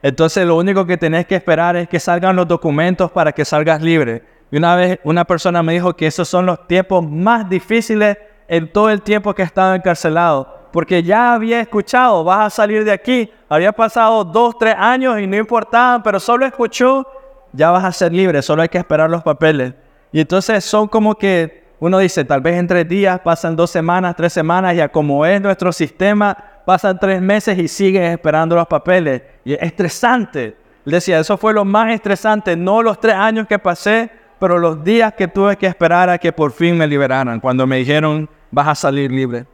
Entonces 0.00 0.46
lo 0.46 0.56
único 0.56 0.86
que 0.86 0.96
tenés 0.96 1.26
que 1.26 1.34
esperar 1.34 1.74
es 1.74 1.88
que 1.88 1.98
salgan 1.98 2.36
los 2.36 2.46
documentos 2.46 3.10
para 3.10 3.32
que 3.32 3.44
salgas 3.44 3.82
libre. 3.82 4.38
Y 4.50 4.56
una 4.56 4.74
vez 4.76 4.98
una 5.04 5.24
persona 5.24 5.62
me 5.62 5.74
dijo 5.74 5.94
que 5.94 6.06
esos 6.06 6.28
son 6.28 6.46
los 6.46 6.66
tiempos 6.66 7.08
más 7.08 7.48
difíciles 7.48 8.16
en 8.48 8.72
todo 8.72 8.90
el 8.90 9.02
tiempo 9.02 9.34
que 9.34 9.42
estaba 9.42 9.76
encarcelado. 9.76 10.68
Porque 10.72 11.02
ya 11.02 11.34
había 11.34 11.60
escuchado, 11.60 12.24
vas 12.24 12.46
a 12.46 12.50
salir 12.50 12.84
de 12.84 12.92
aquí. 12.92 13.30
Había 13.48 13.72
pasado 13.72 14.24
dos, 14.24 14.56
tres 14.58 14.74
años 14.76 15.18
y 15.20 15.26
no 15.26 15.36
importaba, 15.36 16.02
pero 16.02 16.18
solo 16.20 16.46
escuchó, 16.46 17.06
ya 17.52 17.70
vas 17.70 17.84
a 17.84 17.92
ser 17.92 18.12
libre, 18.12 18.42
solo 18.42 18.62
hay 18.62 18.68
que 18.68 18.78
esperar 18.78 19.10
los 19.10 19.22
papeles. 19.22 19.74
Y 20.12 20.20
entonces 20.20 20.64
son 20.64 20.88
como 20.88 21.14
que 21.16 21.64
uno 21.80 21.98
dice, 21.98 22.24
tal 22.24 22.40
vez 22.40 22.56
en 22.56 22.66
tres 22.66 22.88
días, 22.88 23.20
pasan 23.20 23.56
dos 23.56 23.70
semanas, 23.70 24.14
tres 24.14 24.32
semanas, 24.32 24.76
ya 24.76 24.88
como 24.88 25.24
es 25.24 25.40
nuestro 25.40 25.72
sistema, 25.72 26.36
pasan 26.66 26.98
tres 26.98 27.22
meses 27.22 27.58
y 27.58 27.68
siguen 27.68 28.04
esperando 28.04 28.54
los 28.54 28.66
papeles. 28.66 29.22
Y 29.44 29.54
es 29.54 29.62
estresante. 29.62 30.56
Él 30.84 30.92
decía, 30.92 31.18
eso 31.18 31.36
fue 31.38 31.52
lo 31.52 31.64
más 31.64 31.92
estresante, 31.92 32.54
no 32.56 32.82
los 32.82 33.00
tres 33.00 33.14
años 33.14 33.46
que 33.46 33.58
pasé, 33.58 34.10
pero 34.40 34.58
los 34.58 34.82
días 34.82 35.12
que 35.12 35.28
tuve 35.28 35.56
que 35.56 35.66
esperar 35.66 36.08
a 36.08 36.18
que 36.18 36.32
por 36.32 36.50
fin 36.50 36.76
me 36.76 36.86
liberaran, 36.86 37.38
cuando 37.38 37.66
me 37.66 37.76
dijeron, 37.76 38.28
vas 38.50 38.66
a 38.68 38.74
salir 38.74 39.12
libre. 39.12 39.46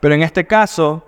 Pero 0.00 0.14
en 0.14 0.22
este 0.22 0.46
caso, 0.46 1.02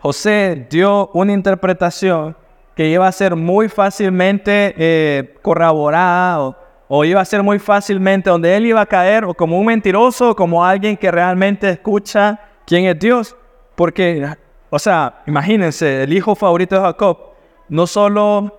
José 0.00 0.66
dio 0.68 1.10
una 1.12 1.32
interpretación 1.32 2.36
que 2.74 2.88
iba 2.88 3.06
a 3.06 3.12
ser 3.12 3.36
muy 3.36 3.68
fácilmente 3.68 4.74
eh, 4.76 5.36
corroborada 5.42 6.40
o, 6.40 6.56
o, 6.88 7.04
iba 7.04 7.20
a 7.20 7.24
ser 7.24 7.42
muy 7.42 7.58
fácilmente 7.58 8.30
donde 8.30 8.56
él 8.56 8.66
iba 8.66 8.80
a 8.80 8.86
caer 8.86 9.24
o 9.24 9.34
como 9.34 9.58
un 9.58 9.66
mentiroso 9.66 10.30
o 10.30 10.36
como 10.36 10.64
alguien 10.64 10.96
que 10.96 11.10
realmente 11.10 11.70
escucha 11.70 12.40
quién 12.66 12.86
es 12.86 12.98
Dios. 12.98 13.36
Porque, 13.74 14.26
o 14.70 14.78
sea, 14.78 15.22
imagínense, 15.26 16.02
el 16.02 16.12
hijo 16.12 16.34
favorito 16.34 16.74
de 16.76 16.80
Jacob 16.80 17.18
no 17.68 17.86
solo 17.86 18.58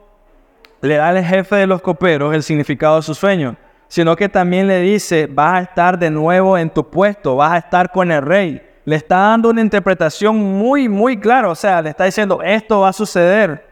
le 0.82 0.96
da 0.96 1.10
al 1.10 1.24
jefe 1.24 1.56
de 1.56 1.68
los 1.68 1.82
coperos 1.82 2.34
el 2.34 2.44
significado 2.44 2.98
de 2.98 3.02
su 3.02 3.16
sueño, 3.16 3.56
sino 3.88 4.16
que 4.16 4.30
también 4.30 4.68
le 4.68 4.82
dice, 4.82 5.28
vas 5.28 5.54
a 5.54 5.62
estar 5.62 6.00
de 6.00 6.10
nuevo 6.10 6.58
en 6.58 6.70
tu 6.70 6.90
puesto, 6.90 7.36
vas 7.36 7.54
a 7.54 7.58
estar 7.58 7.92
con 7.92 8.12
el 8.12 8.22
rey. 8.22 8.62
Le 8.84 8.96
está 8.96 9.18
dando 9.18 9.50
una 9.50 9.62
interpretación 9.62 10.36
muy, 10.38 10.88
muy 10.88 11.20
clara, 11.20 11.50
o 11.50 11.56
sea, 11.56 11.82
le 11.82 11.90
está 11.90 12.06
diciendo, 12.06 12.42
esto 12.44 12.82
va 12.82 12.90
a 12.90 12.94
suceder. 12.94 13.66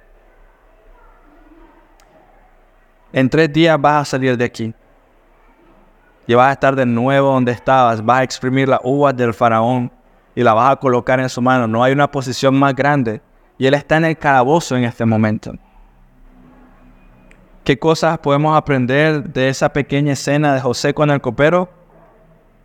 En 3.12 3.29
tres 3.29 3.51
días 3.53 3.79
vas 3.79 4.01
a 4.01 4.05
salir 4.05 4.36
de 4.36 4.46
aquí. 4.46 4.74
Y 6.25 6.34
vas 6.34 6.50
a 6.50 6.53
estar 6.53 6.75
de 6.75 6.86
nuevo 6.86 7.34
donde 7.34 7.51
estabas, 7.51 8.03
vas 8.03 8.20
a 8.20 8.24
exprimir 8.24 8.67
la 8.67 8.79
uvas 8.84 9.15
del 9.15 9.34
faraón 9.34 9.91
y 10.34 10.41
la 10.41 10.53
vas 10.53 10.72
a 10.72 10.75
colocar 10.77 11.20
en 11.20 11.29
su 11.29 11.41
mano. 11.41 11.67
No 11.67 11.84
hay 11.84 11.93
una 11.93 12.10
posición 12.10 12.55
más 12.55 12.74
grande. 12.74 13.22
Y 13.58 13.67
él 13.67 13.74
está 13.75 13.98
en 13.98 14.05
el 14.05 14.17
calabozo 14.17 14.75
en 14.75 14.86
este 14.86 15.05
momento. 15.05 15.53
¿Qué 17.63 17.79
cosas 17.79 18.17
podemos 18.17 18.58
aprender 18.58 19.24
de 19.24 19.48
esa 19.48 19.72
pequeña 19.72 20.13
escena 20.13 20.53
de 20.53 20.60
José 20.60 20.93
con 20.93 21.10
el 21.10 21.22
copero? 21.22 21.70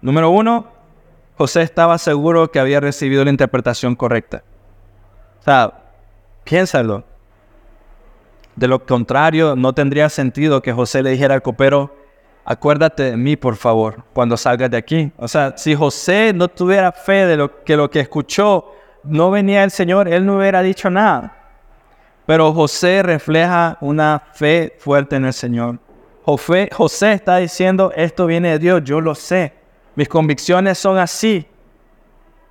Número 0.01 0.29
uno, 0.31 0.67
José 1.37 1.63
estaba 1.63 1.99
seguro 1.99 2.51
que 2.51 2.59
había 2.59 2.81
recibido 2.81 3.25
la 3.25 3.31
interpretación 3.31 3.95
correcta. 3.95 4.43
O 5.41 5.43
sea, 5.45 5.73
piénsalo. 6.43 7.05
De 8.57 8.67
lo 8.67 8.85
contrario, 8.85 9.55
no 9.55 9.73
tendría 9.73 10.09
sentido 10.09 10.63
que 10.63 10.73
José 10.73 11.05
le 11.05 11.11
dijera 11.11 11.35
al 11.35 11.43
copero, 11.43 11.95
acuérdate 12.45 13.05
de 13.05 13.17
mí, 13.17 13.37
por 13.37 13.55
favor, 13.55 14.03
cuando 14.13 14.37
salgas 14.37 14.69
de 14.69 14.79
aquí. 14.79 15.13
O 15.17 15.29
sea, 15.29 15.57
si 15.57 15.77
José 15.77 16.33
no 16.35 16.49
tuviera 16.49 16.91
fe 16.91 17.25
de 17.25 17.37
lo 17.37 17.63
que 17.63 17.77
lo 17.77 17.89
que 17.89 18.01
escuchó 18.01 18.75
no 19.05 19.31
venía 19.31 19.63
el 19.63 19.71
Señor, 19.71 20.09
él 20.09 20.27
no 20.27 20.39
hubiera 20.39 20.61
dicho 20.61 20.91
nada. 20.91 21.38
Pero 22.29 22.53
José 22.53 23.03
refleja 23.03 23.79
una 23.81 24.23
fe 24.35 24.77
fuerte 24.79 25.17
en 25.17 25.25
el 25.25 25.33
Señor. 25.33 25.79
José, 26.25 26.69
está 27.15 27.39
diciendo, 27.39 27.91
esto 27.97 28.27
viene 28.27 28.51
de 28.51 28.59
Dios, 28.59 28.85
yo 28.85 29.01
lo 29.01 29.15
sé. 29.15 29.55
Mis 29.95 30.11
convicciones 30.11 30.77
son 30.77 30.99
así. 30.99 31.47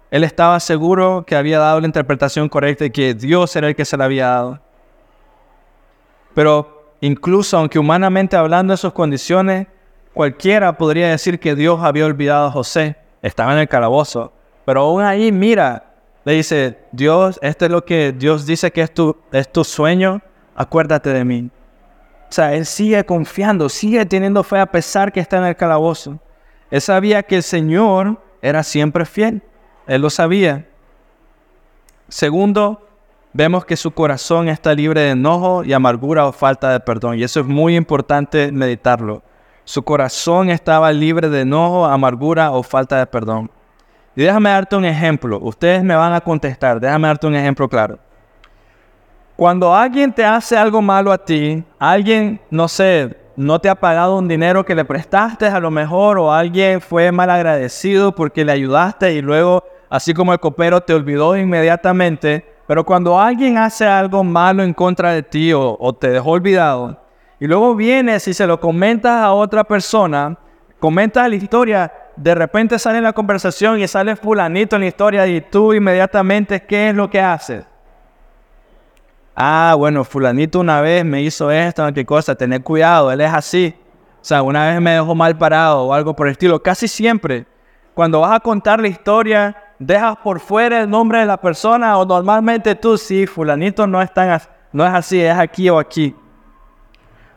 Él 0.10 0.24
estaba 0.24 0.60
seguro 0.60 1.24
que 1.28 1.36
había 1.36 1.60
dado 1.60 1.80
la 1.80 1.86
interpretación 1.86 2.50
correcta 2.50 2.86
y 2.86 2.90
que 2.90 3.14
Dios 3.14 3.56
era 3.56 3.68
el 3.68 3.76
que 3.76 3.86
se 3.86 3.96
la 3.98 4.06
había 4.06 4.30
dado. 4.30 4.60
Pero 6.34 6.96
incluso 7.02 7.56
aunque 7.56 7.78
humanamente 7.78 8.36
hablando 8.36 8.74
de 8.74 8.78
sus 8.78 8.94
condiciones, 8.94 9.68
cualquiera 10.12 10.76
podría 10.76 11.10
decir 11.10 11.40
que 11.40 11.54
Dios 11.54 11.82
había 11.84 12.08
olvidado 12.08 12.48
a 12.48 12.52
José. 12.52 12.96
Estaba 13.22 13.54
en 13.54 13.60
el 13.60 13.68
calabozo. 13.68 14.34
Pero 14.66 14.82
aún 14.82 15.04
ahí, 15.04 15.32
mira, 15.32 15.87
le 16.28 16.34
dice, 16.34 16.78
Dios, 16.92 17.40
esto 17.42 17.64
es 17.64 17.72
lo 17.72 17.86
que 17.86 18.12
Dios 18.12 18.46
dice 18.46 18.70
que 18.70 18.82
es 18.82 18.94
tu, 18.94 19.16
es 19.32 19.50
tu 19.50 19.64
sueño, 19.64 20.22
acuérdate 20.58 21.14
de 21.14 21.24
mí. 21.24 21.50
O 22.24 22.32
sea, 22.34 22.54
él 22.54 22.66
sigue 22.66 23.06
confiando, 23.06 23.70
sigue 23.70 24.06
teniendo 24.06 24.44
fe 24.44 24.60
a 24.60 24.66
pesar 24.66 25.14
que 25.14 25.22
está 25.22 25.38
en 25.38 25.46
el 25.46 25.56
calabozo. 25.56 26.20
Él 26.70 26.82
sabía 26.82 27.24
que 27.24 27.38
el 27.38 27.44
Señor 27.44 28.22
era 28.42 28.62
siempre 28.64 29.06
fiel. 29.06 29.42
Él 29.88 30.02
lo 30.02 30.10
sabía. 30.10 30.68
Segundo, 32.10 32.86
vemos 33.32 33.64
que 33.64 33.78
su 33.78 33.92
corazón 33.92 34.50
está 34.50 34.74
libre 34.74 35.00
de 35.00 35.12
enojo 35.12 35.64
y 35.64 35.72
amargura 35.72 36.26
o 36.26 36.34
falta 36.34 36.74
de 36.74 36.82
perdón. 36.82 37.18
Y 37.18 37.24
eso 37.24 37.40
es 37.40 37.46
muy 37.46 37.78
importante 37.78 38.52
meditarlo. 38.52 39.24
Su 39.64 39.82
corazón 39.82 40.50
estaba 40.50 40.92
libre 40.92 41.30
de 41.30 41.44
enojo, 41.44 41.86
amargura 41.86 42.52
o 42.52 42.64
falta 42.64 43.00
de 43.00 43.06
perdón. 43.06 43.50
Y 44.18 44.24
déjame 44.24 44.50
darte 44.50 44.76
un 44.76 44.84
ejemplo. 44.84 45.38
Ustedes 45.40 45.84
me 45.84 45.96
van 45.96 46.12
a 46.12 46.20
contestar. 46.20 46.80
Déjame 46.80 47.08
darte 47.08 47.28
un 47.28 47.36
ejemplo 47.36 47.70
claro. 47.70 48.00
Cuando 49.36 49.76
alguien 49.76 50.12
te 50.12 50.26
hace 50.26 50.58
algo 50.58 50.82
malo 50.82 51.12
a 51.12 51.20
ti, 51.20 51.64
alguien, 51.78 52.42
no 52.50 52.68
sé, 52.68 53.16
no 53.36 53.60
te 53.60 53.70
ha 53.70 53.76
pagado 53.76 54.18
un 54.18 54.28
dinero 54.28 54.66
que 54.66 54.74
le 54.74 54.84
prestaste 54.84 55.46
a 55.46 55.60
lo 55.60 55.70
mejor, 55.70 56.18
o 56.18 56.34
alguien 56.34 56.82
fue 56.82 57.12
mal 57.12 57.30
agradecido 57.30 58.12
porque 58.12 58.44
le 58.44 58.54
ayudaste 58.54 59.14
y 59.14 59.22
luego, 59.22 59.64
así 59.88 60.16
como 60.16 60.34
el 60.34 60.40
copero, 60.40 60.82
te 60.82 60.96
olvidó 60.96 61.38
inmediatamente. 61.38 62.44
Pero 62.66 62.84
cuando 62.84 63.20
alguien 63.20 63.60
hace 63.60 63.86
algo 63.86 64.24
malo 64.24 64.64
en 64.64 64.74
contra 64.74 65.12
de 65.12 65.22
ti 65.22 65.54
o, 65.54 65.94
te 65.94 66.10
dejó 66.10 66.32
olvidado, 66.32 67.00
y 67.40 67.46
luego 67.46 67.76
vienes 67.76 68.28
y 68.28 68.34
se 68.34 68.48
lo 68.48 68.60
comentas 68.60 69.22
a 69.22 69.32
otra 69.34 69.64
persona, 69.64 70.36
comentas 70.80 71.30
la 71.30 71.36
historia, 71.36 71.94
de 72.18 72.34
repente 72.34 72.80
sale 72.80 73.00
la 73.00 73.14
conversación 73.14 73.80
y 73.80 73.88
sale 73.88 74.16
fulanito 74.16 74.76
en 74.76 74.82
la 74.82 74.88
historia 74.88 75.28
y 75.28 75.40
tú 75.40 75.74
inmediatamente, 75.74 76.64
¿qué 76.64 76.90
es 76.90 76.96
lo 76.96 77.10
que 77.10 77.22
haces? 77.22 77.64
Ah, 79.36 79.76
bueno, 79.78 80.04
fulanito 80.04 80.60
una 80.60 80.82
vez 80.82 81.06
me 81.06 81.22
hizo 81.22 81.52
esto, 81.52 81.88
qué 81.94 82.06
cosa, 82.06 82.34
tener 82.34 82.64
cuidado, 82.64 83.12
él 83.12 83.22
es 83.22 83.32
así. 83.32 83.76
O 84.20 84.26
sea, 84.26 84.42
una 84.42 84.66
vez 84.66 84.82
me 84.82 84.92
dejó 84.92 85.14
mal 85.14 85.38
parado 85.38 85.84
o 85.84 85.94
algo 85.94 86.16
por 86.16 86.26
el 86.26 86.32
estilo. 86.32 86.62
Casi 86.62 86.88
siempre, 86.88 87.46
cuando 87.94 88.22
vas 88.22 88.32
a 88.32 88.40
contar 88.40 88.82
la 88.82 88.88
historia, 88.88 89.56
dejas 89.78 90.18
por 90.18 90.40
fuera 90.40 90.82
el 90.82 90.90
nombre 90.90 91.20
de 91.20 91.28
la 91.28 91.40
persona 91.40 92.00
o 92.00 92.06
normalmente 92.06 92.74
tú, 92.74 92.98
sí, 92.98 93.28
fulanito 93.28 93.86
no 93.86 94.02
es, 94.02 94.10
no 94.74 94.86
es 94.86 94.94
así, 94.94 95.22
es 95.22 95.38
aquí 95.38 95.70
o 95.70 95.78
aquí. 95.78 96.16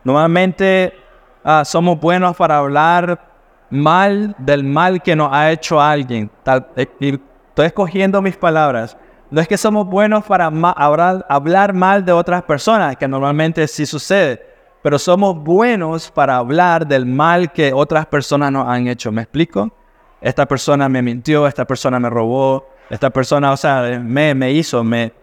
Normalmente 0.03 0.95
ah, 1.43 1.63
somos 1.63 1.99
buenos 1.99 2.35
para 2.35 2.57
hablar 2.57 3.30
mal 3.71 4.35
del 4.37 4.63
mal 4.63 5.01
que 5.01 5.15
nos 5.15 5.33
ha 5.33 5.51
hecho 5.51 5.81
alguien. 5.81 6.29
Eh, 6.75 6.85
estoy 6.99 7.65
escogiendo 7.65 8.21
mis 8.21 8.37
palabras. 8.37 8.97
No 9.31 9.39
es 9.39 9.47
que 9.47 9.57
somos 9.57 9.87
buenos 9.87 10.25
para 10.25 10.45
hablar, 10.45 11.25
hablar 11.29 11.73
mal 11.73 12.03
de 12.03 12.11
otras 12.11 12.43
personas, 12.43 12.97
que 12.97 13.07
normalmente 13.07 13.65
sí 13.67 13.85
sucede, 13.85 14.45
pero 14.83 14.99
somos 14.99 15.41
buenos 15.41 16.11
para 16.11 16.35
hablar 16.35 16.85
del 16.85 17.05
mal 17.05 17.51
que 17.51 17.71
otras 17.71 18.05
personas 18.05 18.51
nos 18.51 18.67
han 18.67 18.87
hecho. 18.87 19.11
¿Me 19.11 19.21
explico? 19.21 19.71
Esta 20.19 20.45
persona 20.45 20.89
me 20.89 21.01
mintió, 21.01 21.47
esta 21.47 21.65
persona 21.65 21.97
me 21.97 22.09
robó, 22.09 22.67
esta 22.89 23.09
persona, 23.09 23.53
o 23.53 23.57
sea, 23.57 24.01
me, 24.03 24.35
me 24.35 24.51
hizo, 24.51 24.83
me... 24.83 25.13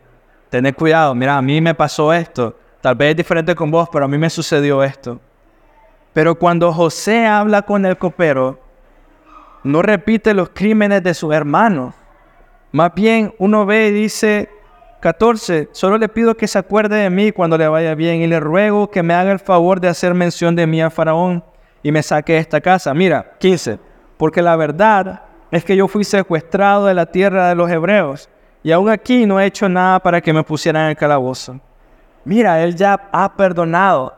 Tener 0.49 0.75
cuidado, 0.75 1.15
mira, 1.15 1.37
a 1.37 1.43
mí 1.43 1.61
me 1.61 1.75
pasó 1.75 2.11
esto. 2.11 2.57
Tal 2.81 2.95
vez 2.95 3.11
es 3.11 3.17
diferente 3.17 3.55
con 3.55 3.71
vos, 3.71 3.91
pero 3.93 4.07
a 4.07 4.09
mí 4.09 4.17
me 4.17 4.31
sucedió 4.31 4.83
esto. 4.83 5.21
Pero 6.13 6.35
cuando 6.35 6.73
José 6.73 7.27
habla 7.27 7.63
con 7.63 7.87
el 7.87 7.97
copero, 7.99 8.59
no 9.63 9.83
repite 9.83 10.35
los 10.35 10.51
crímenes 10.51 11.03
de 11.03 11.15
sus 11.15 11.35
hermanos. 11.35 11.95
Más 12.73 12.95
bien 12.95 13.35
uno 13.39 13.67
ve 13.67 13.89
y 13.89 13.93
dice, 13.93 14.49
14, 15.01 15.69
solo 15.73 15.97
le 15.97 16.09
pido 16.09 16.37
que 16.37 16.49
se 16.49 16.59
acuerde 16.59 16.97
de 16.97 17.11
mí 17.11 17.33
cuando 17.33 17.57
le 17.57 17.69
vaya 17.69 17.95
bien 17.95 18.21
y 18.21 18.27
le 18.27 18.41
ruego 18.41 18.91
que 18.91 19.03
me 19.03 19.15
haga 19.15 19.31
el 19.31 19.39
favor 19.39 19.81
de 19.81 19.89
hacer 19.89 20.13
mención 20.13 20.57
de 20.57 20.67
mí 20.67 20.83
a 20.83 20.91
Faraón 20.91 21.45
y 21.83 21.93
me 21.93 22.03
saque 22.03 22.33
de 22.35 22.41
esta 22.41 22.61
casa. 22.61 22.93
Mira, 22.95 23.35
15, 23.39 23.79
porque 24.17 24.43
la 24.43 24.57
verdad 24.57 25.23
es 25.51 25.65
que 25.65 25.77
yo 25.77 25.87
fui 25.87 26.05
secuestrado 26.05 26.87
de 26.87 26.95
la 26.95 27.07
tierra 27.07 27.49
de 27.49 27.55
los 27.55 27.71
hebreos 27.71 28.29
y 28.63 28.73
aún 28.73 28.91
aquí 28.91 29.25
no 29.25 29.41
he 29.41 29.47
hecho 29.47 29.69
nada 29.69 30.01
para 30.01 30.21
que 30.21 30.33
me 30.33 30.43
pusieran 30.43 30.85
en 30.85 30.91
el 30.91 30.97
calabozo. 30.97 31.61
Mira, 32.25 32.63
él 32.63 32.75
ya 32.75 33.09
ha 33.13 33.37
perdonado, 33.37 34.18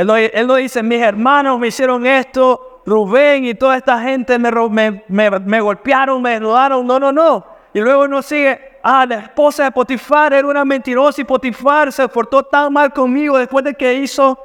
él 0.00 0.46
no, 0.46 0.54
dice, 0.54 0.82
mis 0.82 1.00
hermanos 1.00 1.58
me 1.58 1.68
hicieron 1.68 2.06
esto, 2.06 2.82
Rubén 2.86 3.44
y 3.44 3.54
toda 3.54 3.76
esta 3.76 4.00
gente 4.00 4.38
me, 4.38 5.60
golpearon, 5.60 6.22
me 6.22 6.38
robaron. 6.38 6.86
No, 6.86 6.98
no, 6.98 7.12
no. 7.12 7.44
Y 7.72 7.80
luego 7.80 8.04
uno 8.04 8.22
sigue, 8.22 8.78
ah, 8.82 9.04
la 9.06 9.16
esposa 9.16 9.64
de 9.64 9.70
Potifar 9.72 10.32
era 10.32 10.46
una 10.46 10.64
mentirosa 10.64 11.20
y 11.20 11.24
Potifar 11.24 11.92
se 11.92 12.08
portó 12.08 12.42
tan 12.42 12.72
mal 12.72 12.92
conmigo 12.92 13.38
después 13.38 13.64
de 13.64 13.74
que 13.74 13.94
hizo. 13.94 14.38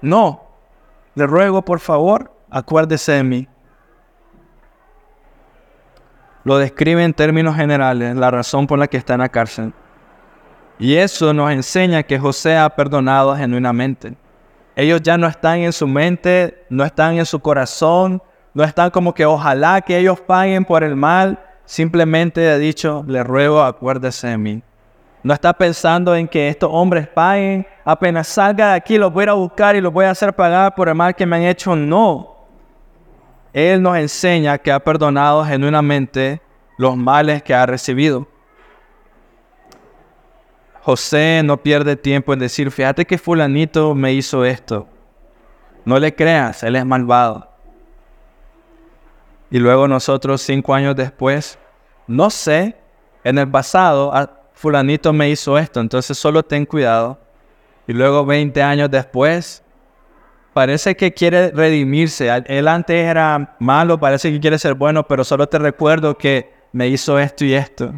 No, 0.00 0.44
le 1.14 1.26
ruego 1.26 1.62
por 1.62 1.80
favor, 1.80 2.30
acuérdese 2.50 3.12
de 3.12 3.24
mí. 3.24 3.48
lo 6.44 6.58
describe 6.58 7.02
en 7.02 7.14
términos 7.14 7.56
generales, 7.56 8.14
la 8.14 8.30
razón 8.30 8.66
por 8.66 8.78
la 8.78 8.86
que 8.86 8.98
está 8.98 9.14
en 9.14 9.20
la 9.20 9.30
cárcel. 9.30 9.72
Y 10.78 10.94
eso 10.94 11.32
nos 11.32 11.50
enseña 11.50 12.02
que 12.02 12.18
José 12.18 12.56
ha 12.56 12.68
perdonado 12.68 13.34
genuinamente. 13.34 14.14
Ellos 14.76 15.00
ya 15.02 15.16
no 15.16 15.26
están 15.26 15.58
en 15.58 15.72
su 15.72 15.86
mente, 15.86 16.64
no 16.68 16.84
están 16.84 17.16
en 17.18 17.26
su 17.26 17.38
corazón, 17.40 18.20
no 18.52 18.64
están 18.64 18.90
como 18.90 19.14
que 19.14 19.24
ojalá 19.24 19.80
que 19.80 19.98
ellos 19.98 20.20
paguen 20.20 20.64
por 20.64 20.82
el 20.82 20.96
mal. 20.96 21.38
Simplemente 21.64 22.48
ha 22.48 22.58
dicho, 22.58 23.04
le 23.06 23.22
ruego, 23.22 23.62
acuérdese 23.62 24.28
de 24.28 24.38
mí. 24.38 24.62
No 25.22 25.32
está 25.32 25.52
pensando 25.54 26.14
en 26.14 26.28
que 26.28 26.48
estos 26.48 26.68
hombres 26.72 27.08
paguen. 27.08 27.66
Apenas 27.84 28.28
salga 28.28 28.70
de 28.70 28.74
aquí, 28.74 28.98
los 28.98 29.12
voy 29.12 29.24
a, 29.26 29.32
buscar 29.32 29.74
y 29.74 29.80
los 29.80 29.92
voy 29.92 30.04
a 30.04 30.10
hacer 30.10 30.34
pagar 30.34 30.74
por 30.74 30.88
el 30.88 30.94
mal 30.94 31.14
que 31.14 31.24
me 31.24 31.36
han 31.36 31.42
hecho. 31.42 31.74
No. 31.74 32.36
Él 33.52 33.80
nos 33.80 33.96
enseña 33.96 34.58
que 34.58 34.70
ha 34.70 34.80
perdonado 34.80 35.44
genuinamente 35.44 36.42
los 36.76 36.96
males 36.96 37.42
que 37.42 37.54
ha 37.54 37.64
recibido. 37.64 38.26
José 40.84 41.40
no 41.42 41.56
pierde 41.62 41.96
tiempo 41.96 42.34
en 42.34 42.40
decir, 42.40 42.70
fíjate 42.70 43.06
que 43.06 43.16
fulanito 43.16 43.94
me 43.94 44.12
hizo 44.12 44.44
esto. 44.44 44.86
No 45.86 45.98
le 45.98 46.14
creas, 46.14 46.62
él 46.62 46.76
es 46.76 46.84
malvado. 46.84 47.48
Y 49.50 49.60
luego 49.60 49.88
nosotros 49.88 50.42
cinco 50.42 50.74
años 50.74 50.94
después, 50.94 51.58
no 52.06 52.28
sé, 52.28 52.76
en 53.24 53.38
el 53.38 53.50
pasado 53.50 54.12
fulanito 54.52 55.14
me 55.14 55.30
hizo 55.30 55.56
esto, 55.56 55.80
entonces 55.80 56.18
solo 56.18 56.42
ten 56.42 56.66
cuidado. 56.66 57.18
Y 57.86 57.94
luego 57.94 58.26
20 58.26 58.62
años 58.62 58.90
después, 58.90 59.64
parece 60.52 60.94
que 60.94 61.14
quiere 61.14 61.50
redimirse. 61.50 62.28
Él 62.44 62.68
antes 62.68 62.96
era 62.96 63.56
malo, 63.58 63.98
parece 63.98 64.30
que 64.30 64.38
quiere 64.38 64.58
ser 64.58 64.74
bueno, 64.74 65.06
pero 65.06 65.24
solo 65.24 65.48
te 65.48 65.58
recuerdo 65.58 66.18
que 66.18 66.52
me 66.72 66.88
hizo 66.88 67.18
esto 67.18 67.46
y 67.46 67.54
esto 67.54 67.94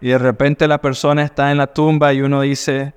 y 0.00 0.08
de 0.08 0.18
repente 0.18 0.66
la 0.66 0.80
persona 0.80 1.22
está 1.22 1.50
en 1.50 1.58
la 1.58 1.66
tumba 1.66 2.12
y 2.12 2.22
uno 2.22 2.40
dice, 2.40 2.94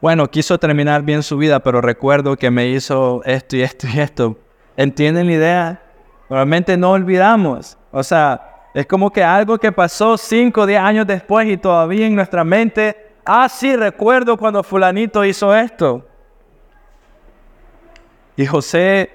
bueno, 0.00 0.30
quiso 0.30 0.58
terminar 0.58 1.02
bien 1.02 1.22
su 1.22 1.36
vida, 1.36 1.60
pero 1.60 1.80
recuerdo 1.80 2.36
que 2.36 2.50
me 2.50 2.68
hizo 2.68 3.22
esto 3.24 3.56
y 3.56 3.62
esto 3.62 3.86
y 3.92 3.98
esto. 3.98 4.38
¿Entienden 4.76 5.26
la 5.26 5.32
idea? 5.32 5.82
Realmente 6.30 6.76
no 6.76 6.92
olvidamos. 6.92 7.76
O 7.90 8.02
sea, 8.04 8.68
es 8.74 8.86
como 8.86 9.10
que 9.10 9.24
algo 9.24 9.58
que 9.58 9.72
pasó 9.72 10.16
5 10.16 10.60
o 10.60 10.66
10 10.66 10.80
años 10.80 11.06
después 11.06 11.48
y 11.48 11.56
todavía 11.56 12.06
en 12.06 12.14
nuestra 12.14 12.44
mente, 12.44 12.96
ah, 13.24 13.48
sí, 13.48 13.74
recuerdo 13.74 14.36
cuando 14.36 14.62
fulanito 14.62 15.24
hizo 15.24 15.52
esto. 15.54 16.06
Y 18.36 18.46
José 18.46 19.10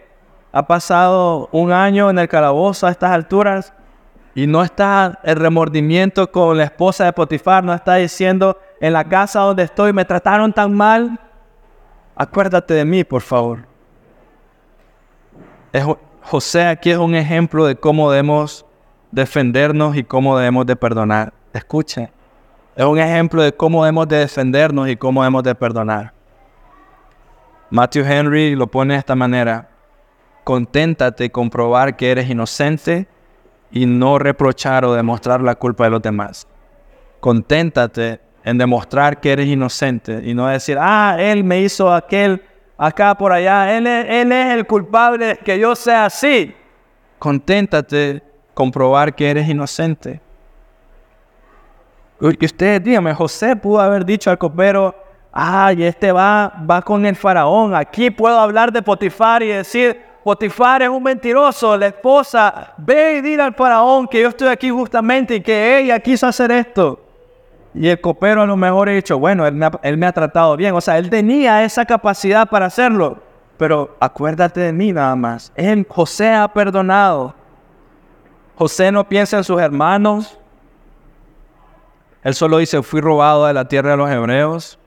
ha 0.51 0.67
pasado 0.67 1.47
un 1.53 1.71
año 1.71 2.09
en 2.09 2.19
el 2.19 2.27
calabozo 2.27 2.87
a 2.87 2.91
estas 2.91 3.11
alturas 3.11 3.73
y 4.35 4.47
no 4.47 4.63
está 4.63 5.19
el 5.23 5.35
remordimiento 5.35 6.31
con 6.31 6.57
la 6.57 6.63
esposa 6.63 7.05
de 7.05 7.13
Potifar, 7.13 7.63
no 7.63 7.73
está 7.73 7.95
diciendo, 7.95 8.57
en 8.79 8.93
la 8.93 9.03
casa 9.03 9.41
donde 9.41 9.63
estoy 9.63 9.93
me 9.93 10.05
trataron 10.05 10.51
tan 10.51 10.73
mal, 10.73 11.19
acuérdate 12.15 12.73
de 12.73 12.85
mí, 12.85 13.03
por 13.03 13.21
favor. 13.21 13.59
José 16.21 16.65
aquí 16.65 16.91
es 16.91 16.97
un 16.97 17.15
ejemplo 17.15 17.65
de 17.65 17.75
cómo 17.75 18.11
debemos 18.11 18.65
defendernos 19.11 19.95
y 19.95 20.03
cómo 20.03 20.37
debemos 20.37 20.65
de 20.65 20.75
perdonar. 20.75 21.33
Escuche, 21.53 22.11
es 22.75 22.85
un 22.85 22.97
ejemplo 22.97 23.43
de 23.43 23.53
cómo 23.53 23.83
debemos 23.83 24.07
de 24.07 24.17
defendernos 24.17 24.89
y 24.89 24.95
cómo 24.95 25.21
debemos 25.21 25.43
de 25.43 25.53
perdonar. 25.53 26.13
Matthew 27.69 28.05
Henry 28.05 28.55
lo 28.55 28.67
pone 28.67 28.95
de 28.95 28.99
esta 28.99 29.15
manera. 29.15 29.69
Conténtate 30.43 31.31
con 31.31 31.49
probar 31.49 31.95
que 31.95 32.11
eres 32.11 32.29
inocente 32.29 33.07
y 33.73 33.87
no 33.87 34.19
reprochar 34.19 34.85
o 34.85 34.93
demostrar 34.93 35.41
la 35.41 35.55
culpa 35.55 35.85
de 35.85 35.89
los 35.89 36.01
demás. 36.01 36.47
Conténtate 37.19 38.19
en 38.43 38.57
demostrar 38.57 39.19
que 39.19 39.31
eres 39.31 39.47
inocente 39.47 40.21
y 40.23 40.35
no 40.35 40.47
decir, 40.47 40.77
ah, 40.79 41.17
él 41.19 41.43
me 41.43 41.59
hizo 41.61 41.91
aquel 41.91 42.41
acá 42.77 43.15
por 43.15 43.31
allá, 43.31 43.75
él 43.75 43.87
es, 43.87 44.55
el 44.55 44.67
culpable 44.67 45.39
que 45.43 45.57
yo 45.57 45.75
sea 45.75 46.05
así. 46.05 46.53
Conténtate 47.17 48.21
con 48.53 48.69
probar 48.69 49.15
que 49.15 49.31
eres 49.31 49.49
inocente. 49.49 50.21
Y 52.21 52.45
ustedes 52.45 52.83
díganme, 52.83 53.13
José 53.15 53.55
pudo 53.55 53.79
haber 53.81 54.05
dicho 54.05 54.29
al 54.29 54.37
copero, 54.37 54.95
ay, 55.31 55.83
este 55.83 56.11
va, 56.11 56.53
va 56.69 56.81
con 56.83 57.05
el 57.07 57.15
faraón, 57.15 57.73
aquí 57.73 58.11
puedo 58.11 58.39
hablar 58.39 58.71
de 58.71 58.83
Potifar 58.83 59.41
y 59.41 59.47
decir, 59.47 60.12
Potifar 60.23 60.81
es 60.81 60.89
un 60.89 61.03
mentiroso, 61.03 61.75
la 61.77 61.87
esposa, 61.87 62.73
ve 62.77 63.17
y 63.17 63.21
dile 63.21 63.43
al 63.43 63.53
faraón 63.53 64.07
que 64.07 64.21
yo 64.21 64.29
estoy 64.29 64.47
aquí 64.47 64.69
justamente 64.69 65.35
y 65.35 65.41
que 65.41 65.79
ella 65.79 65.99
quiso 65.99 66.25
hacer 66.25 66.49
esto. 66.51 66.99
Y 67.73 67.89
el 67.89 67.99
copero 67.99 68.43
a 68.43 68.45
lo 68.45 68.55
mejor 68.55 68.87
ha 68.87 68.93
dicho, 68.93 69.19
bueno, 69.19 69.45
él 69.45 69.53
me, 69.97 70.05
ha, 70.05 70.11
tratado 70.11 70.55
bien. 70.55 70.75
O 70.75 70.81
sea, 70.81 70.97
él 70.97 71.09
tenía 71.09 71.63
esa 71.63 71.85
capacidad 71.85 72.47
para 72.47 72.67
hacerlo. 72.67 73.17
Pero 73.57 73.97
acuérdate 73.99 74.59
de 74.61 74.71
mí 74.71 74.93
nada 74.93 75.15
más. 75.15 75.51
José 75.89 76.31
ha 76.31 76.47
perdonado. 76.47 77.33
José 78.55 78.91
no 78.91 79.07
piensa 79.07 79.37
en 79.37 79.43
sus 79.43 79.59
hermanos. 79.59 80.37
Él 82.23 82.33
solo 82.35 82.59
dice, 82.59 82.81
fui 82.83 83.01
robado 83.01 83.47
de 83.47 83.53
la 83.53 83.67
tierra 83.67 83.91
de 83.91 83.97
los 83.97 84.09
hebreos. 84.09 84.79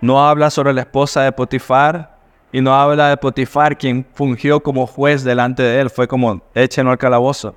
No 0.00 0.26
habla 0.26 0.50
sobre 0.50 0.72
la 0.72 0.80
esposa 0.80 1.22
de 1.22 1.32
Potifar. 1.32 2.17
Y 2.52 2.60
no 2.60 2.74
habla 2.74 3.10
de 3.10 3.16
Potifar, 3.16 3.76
quien 3.76 4.06
fungió 4.14 4.60
como 4.60 4.86
juez 4.86 5.22
delante 5.22 5.62
de 5.62 5.80
él. 5.80 5.90
Fue 5.90 6.08
como, 6.08 6.40
échenlo 6.54 6.90
al 6.90 6.98
calabozo. 6.98 7.54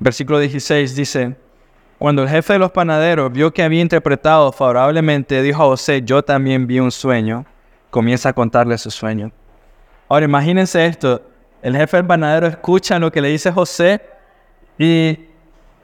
Versículo 0.00 0.38
16 0.38 0.94
dice, 0.94 1.36
cuando 1.98 2.22
el 2.22 2.28
jefe 2.28 2.52
de 2.52 2.58
los 2.60 2.70
panaderos 2.70 3.32
vio 3.32 3.52
que 3.52 3.62
había 3.62 3.80
interpretado 3.80 4.52
favorablemente, 4.52 5.42
dijo 5.42 5.62
a 5.62 5.66
José, 5.66 6.02
yo 6.02 6.22
también 6.22 6.66
vi 6.66 6.78
un 6.78 6.92
sueño. 6.92 7.44
Comienza 7.90 8.28
a 8.28 8.32
contarle 8.32 8.78
su 8.78 8.90
sueño. 8.90 9.32
Ahora 10.08 10.24
imagínense 10.24 10.86
esto, 10.86 11.20
el 11.60 11.76
jefe 11.76 11.96
del 11.96 12.06
panadero 12.06 12.46
escucha 12.46 12.98
lo 12.98 13.10
que 13.10 13.20
le 13.20 13.28
dice 13.28 13.50
José 13.50 14.00
y 14.78 15.27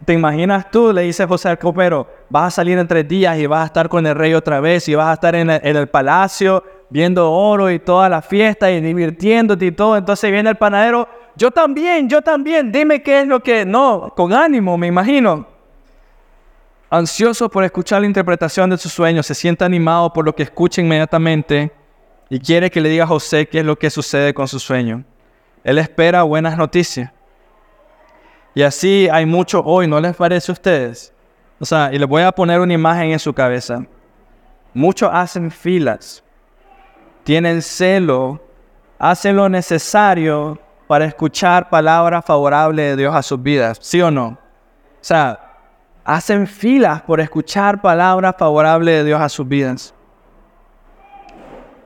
¿Te 0.05 0.13
imaginas 0.13 0.71
tú? 0.71 0.93
Le 0.93 1.03
dice 1.03 1.27
José 1.27 1.49
al 1.49 1.59
copero, 1.59 2.07
vas 2.29 2.49
a 2.49 2.51
salir 2.57 2.79
en 2.79 2.87
tres 2.87 3.09
días 3.09 3.39
y 3.39 3.47
vas 3.47 3.63
a 3.63 3.67
estar 3.67 3.89
con 3.89 4.07
el 4.07 4.15
rey 4.15 4.35
otra 4.35 4.61
vez 4.61 4.89
y 4.89 4.95
vas 4.95 5.09
a 5.09 5.15
estar 5.15 5.35
en 5.35 5.51
el, 5.51 5.87
palacio 5.89 6.63
viendo 6.91 7.31
oro 7.33 7.71
y 7.71 7.79
toda 7.79 8.09
la 8.09 8.21
fiesta 8.21 8.71
y 8.71 8.81
divirtiéndote 8.81 9.67
y 9.67 9.73
todo. 9.73 9.97
Entonces 9.97 10.31
viene 10.31 10.51
el 10.51 10.57
panadero, 10.57 11.09
yo 11.37 11.51
también, 11.51 12.09
yo 12.09 12.21
también, 12.21 12.71
dime 12.71 13.03
qué 13.03 13.21
es 13.21 13.27
lo 13.27 13.41
que... 13.41 13.65
No, 13.65 14.13
con 14.15 14.33
ánimo, 14.33 14.77
me 14.77 14.89
imagino. 14.89 15.47
Ansioso 16.91 17.49
por 17.49 17.65
escuchar 17.65 18.03
la 18.03 18.07
interpretación 18.07 18.71
de 18.71 18.79
su 18.79 18.89
sueño, 18.89 19.23
se 19.23 19.35
siente 19.35 19.65
animado 19.65 20.13
por 20.13 20.25
lo 20.25 20.35
que 20.35 20.43
escucha 20.43 20.81
inmediatamente 20.81 21.73
y 22.29 22.39
quiere 22.39 22.71
que 22.71 22.81
le 22.81 22.89
diga 22.89 23.05
a 23.05 23.09
José 23.09 23.49
qué 23.49 23.61
es 23.61 23.65
lo 23.65 23.77
que 23.77 23.91
sucede 23.91 24.35
con 24.35 24.49
su 24.49 24.59
sueño. 24.59 25.03
Él 25.65 25.79
espera 25.79 26.23
buenas 26.25 26.59
noticias. 26.59 27.14
Y 28.55 28.63
así 28.63 29.09
hay 29.11 29.27
mucho 29.27 29.63
hoy, 29.65 29.89
¿no 29.89 30.01
les 30.01 30.15
parece 30.15 30.53
a 30.53 30.55
ustedes? 30.55 31.13
O 31.59 31.65
sea, 31.65 31.91
y 31.93 31.99
les 31.99 32.09
voy 32.09 32.23
a 32.23 32.33
poner 32.33 32.61
una 32.61 32.73
imagen 32.73 33.11
en 33.11 33.19
su 33.19 33.33
cabeza. 33.33 33.85
Muchos 34.73 35.11
hacen 35.13 35.51
filas, 35.51 36.23
tienen 37.25 37.63
celo, 37.63 38.41
hacen 38.99 39.37
lo 39.37 39.49
necesario 39.49 40.59
para 40.87 41.05
escuchar 41.05 41.69
palabras 41.69 42.25
favorables 42.25 42.91
de 42.91 42.97
Dios 43.03 43.15
a 43.15 43.23
sus 43.23 43.43
vidas, 43.43 43.79
¿sí 43.81 44.01
o 44.01 44.11
no? 44.11 44.27
O 44.27 44.39
sea, 45.01 45.41
hacen 46.05 46.47
filas 46.47 47.03
por 47.03 47.21
escuchar 47.21 47.81
palabras 47.81 48.37
favorables 48.39 48.99
de 48.99 49.05
Dios 49.05 49.21
a 49.21 49.29
sus 49.29 49.49
vidas. 49.49 49.95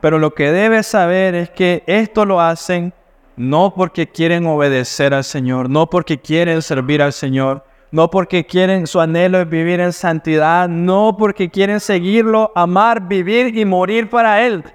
Pero 0.01 0.19
lo 0.19 0.33
que 0.33 0.51
debes 0.51 0.87
saber 0.87 1.35
es 1.35 1.49
que 1.49 1.83
esto 1.87 2.25
lo 2.25 2.39
hacen 2.39 2.93
no 3.39 3.73
porque 3.73 4.05
quieren 4.05 4.45
obedecer 4.47 5.13
al 5.13 5.23
Señor, 5.23 5.69
no 5.69 5.89
porque 5.89 6.19
quieren 6.19 6.61
servir 6.61 7.01
al 7.01 7.13
Señor, 7.13 7.63
no 7.89 8.11
porque 8.11 8.45
quieren, 8.45 8.85
su 8.85 8.99
anhelo 8.99 9.39
es 9.39 9.49
vivir 9.49 9.79
en 9.79 9.93
santidad, 9.93 10.67
no 10.67 11.15
porque 11.17 11.49
quieren 11.49 11.79
seguirlo, 11.79 12.51
amar, 12.53 13.07
vivir 13.07 13.57
y 13.57 13.63
morir 13.63 14.09
para 14.09 14.45
Él. 14.45 14.65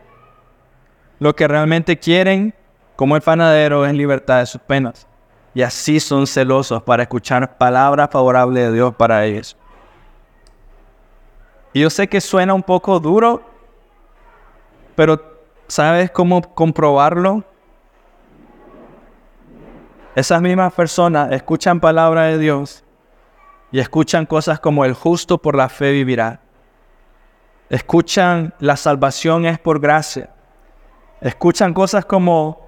Lo 1.18 1.36
que 1.36 1.46
realmente 1.46 1.98
quieren, 1.98 2.54
como 2.96 3.16
el 3.16 3.20
panadero, 3.20 3.84
es 3.84 3.92
libertad 3.92 4.38
de 4.38 4.46
sus 4.46 4.62
penas. 4.62 5.06
Y 5.52 5.60
así 5.60 6.00
son 6.00 6.26
celosos 6.26 6.82
para 6.82 7.02
escuchar 7.02 7.58
palabras 7.58 8.08
favorables 8.10 8.64
de 8.64 8.72
Dios 8.72 8.94
para 8.94 9.26
ellos. 9.26 9.58
Y 11.74 11.80
yo 11.80 11.90
sé 11.90 12.08
que 12.08 12.22
suena 12.22 12.54
un 12.54 12.62
poco 12.62 12.98
duro, 12.98 13.42
pero 14.96 15.22
¿sabes 15.68 16.10
cómo 16.10 16.40
comprobarlo? 16.54 17.44
Esas 20.14 20.40
mismas 20.40 20.72
personas 20.72 21.32
escuchan 21.32 21.80
palabra 21.80 22.24
de 22.24 22.38
Dios 22.38 22.84
y 23.72 23.80
escuchan 23.80 24.26
cosas 24.26 24.60
como 24.60 24.84
el 24.84 24.94
justo 24.94 25.38
por 25.38 25.56
la 25.56 25.68
fe 25.68 25.90
vivirá. 25.90 26.40
Escuchan 27.68 28.54
la 28.60 28.76
salvación 28.76 29.44
es 29.44 29.58
por 29.58 29.80
gracia. 29.80 30.30
Escuchan 31.20 31.74
cosas 31.74 32.04
como 32.04 32.64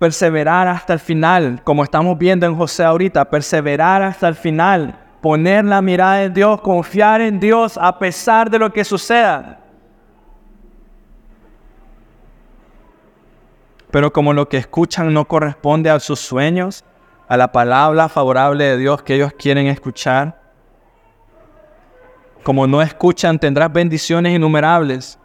perseverar 0.00 0.66
hasta 0.66 0.92
el 0.92 0.98
final, 0.98 1.60
como 1.62 1.84
estamos 1.84 2.18
viendo 2.18 2.44
en 2.46 2.56
José 2.56 2.82
ahorita, 2.82 3.30
perseverar 3.30 4.02
hasta 4.02 4.26
el 4.26 4.34
final, 4.34 4.98
poner 5.20 5.64
la 5.64 5.80
mirada 5.80 6.24
en 6.24 6.34
Dios, 6.34 6.60
confiar 6.60 7.20
en 7.20 7.38
Dios 7.38 7.78
a 7.80 8.00
pesar 8.00 8.50
de 8.50 8.58
lo 8.58 8.72
que 8.72 8.84
suceda. 8.84 9.63
Pero 13.94 14.12
como 14.12 14.32
lo 14.32 14.48
que 14.48 14.56
escuchan 14.56 15.14
no 15.14 15.24
corresponde 15.24 15.88
a 15.88 16.00
sus 16.00 16.18
sueños, 16.18 16.84
a 17.28 17.36
la 17.36 17.52
palabra 17.52 18.08
favorable 18.08 18.64
de 18.64 18.76
Dios 18.76 19.04
que 19.04 19.14
ellos 19.14 19.32
quieren 19.38 19.68
escuchar, 19.68 20.42
como 22.42 22.66
no 22.66 22.82
escuchan, 22.82 23.38
tendrás 23.38 23.72
bendiciones 23.72 24.34
innumerables. 24.34 25.16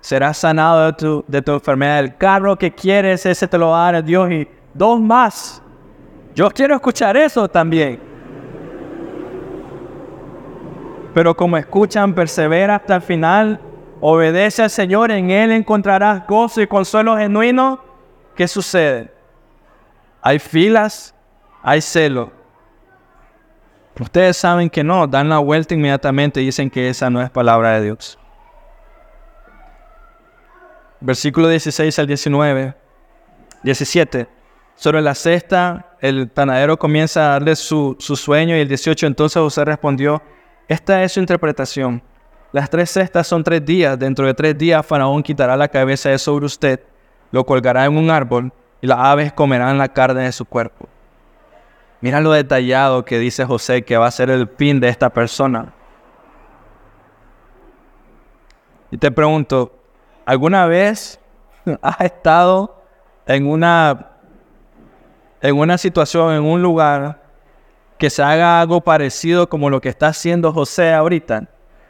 Serás 0.00 0.38
sanado 0.38 0.86
de 0.86 0.92
tu, 0.94 1.24
de 1.28 1.40
tu 1.40 1.52
enfermedad. 1.52 2.00
El 2.00 2.16
carro 2.16 2.56
que 2.56 2.72
quieres, 2.72 3.24
ese 3.26 3.46
te 3.46 3.58
lo 3.58 3.68
va 3.68 3.88
a 3.88 3.92
dar 3.92 4.04
Dios 4.04 4.28
y 4.32 4.48
dos 4.74 5.00
más. 5.00 5.62
Yo 6.34 6.50
quiero 6.50 6.74
escuchar 6.74 7.16
eso 7.16 7.46
también. 7.46 8.00
Pero 11.14 11.36
como 11.36 11.56
escuchan, 11.56 12.12
persevera 12.12 12.74
hasta 12.74 12.96
el 12.96 13.02
final, 13.02 13.60
obedece 14.00 14.64
al 14.64 14.70
Señor, 14.70 15.12
en 15.12 15.30
Él 15.30 15.52
encontrarás 15.52 16.26
gozo 16.26 16.60
y 16.60 16.66
consuelo 16.66 17.16
genuino 17.16 17.85
¿qué 18.36 18.46
sucede? 18.46 19.10
Hay 20.22 20.38
filas, 20.38 21.14
hay 21.62 21.80
celo. 21.80 22.30
Ustedes 23.98 24.36
saben 24.36 24.68
que 24.68 24.84
no, 24.84 25.06
dan 25.06 25.28
la 25.28 25.38
vuelta 25.38 25.74
inmediatamente 25.74 26.42
y 26.42 26.46
dicen 26.46 26.68
que 26.68 26.88
esa 26.88 27.08
no 27.08 27.22
es 27.22 27.30
palabra 27.30 27.72
de 27.72 27.84
Dios. 27.84 28.18
Versículo 31.00 31.48
16 31.48 31.98
al 31.98 32.06
19, 32.06 32.74
17. 33.62 34.28
Sobre 34.74 35.00
la 35.00 35.14
cesta, 35.14 35.96
el 36.00 36.28
panadero 36.28 36.78
comienza 36.78 37.28
a 37.28 37.32
darle 37.32 37.56
su, 37.56 37.96
su 37.98 38.16
sueño 38.16 38.54
y 38.56 38.60
el 38.60 38.68
18 38.68 39.06
entonces 39.06 39.40
José 39.40 39.64
respondió, 39.64 40.22
esta 40.68 41.02
es 41.02 41.12
su 41.12 41.20
interpretación. 41.20 42.02
Las 42.52 42.68
tres 42.68 42.90
cestas 42.90 43.26
son 43.26 43.42
tres 43.42 43.64
días. 43.64 43.98
Dentro 43.98 44.26
de 44.26 44.34
tres 44.34 44.58
días 44.58 44.84
Faraón 44.84 45.22
quitará 45.22 45.56
la 45.56 45.68
cabeza 45.68 46.10
de 46.10 46.18
sobre 46.18 46.46
usted 46.46 46.80
lo 47.30 47.44
colgará 47.44 47.84
en 47.84 47.96
un 47.96 48.10
árbol 48.10 48.52
y 48.80 48.86
las 48.86 48.98
aves 48.98 49.32
comerán 49.32 49.78
la 49.78 49.88
carne 49.88 50.22
de 50.22 50.32
su 50.32 50.44
cuerpo. 50.44 50.88
Mira 52.00 52.20
lo 52.20 52.32
detallado 52.32 53.04
que 53.04 53.18
dice 53.18 53.44
José 53.44 53.82
que 53.82 53.96
va 53.96 54.06
a 54.06 54.10
ser 54.10 54.30
el 54.30 54.48
fin 54.48 54.80
de 54.80 54.88
esta 54.88 55.10
persona. 55.10 55.72
Y 58.90 58.98
te 58.98 59.10
pregunto, 59.10 59.74
¿alguna 60.24 60.66
vez 60.66 61.18
has 61.82 62.00
estado 62.02 62.82
en 63.26 63.46
una, 63.46 64.10
en 65.40 65.56
una 65.58 65.78
situación, 65.78 66.34
en 66.34 66.44
un 66.44 66.62
lugar 66.62 67.22
que 67.98 68.10
se 68.10 68.22
haga 68.22 68.60
algo 68.60 68.80
parecido 68.82 69.48
como 69.48 69.70
lo 69.70 69.80
que 69.80 69.88
está 69.88 70.08
haciendo 70.08 70.52
José 70.52 70.92
ahorita? 70.92 71.48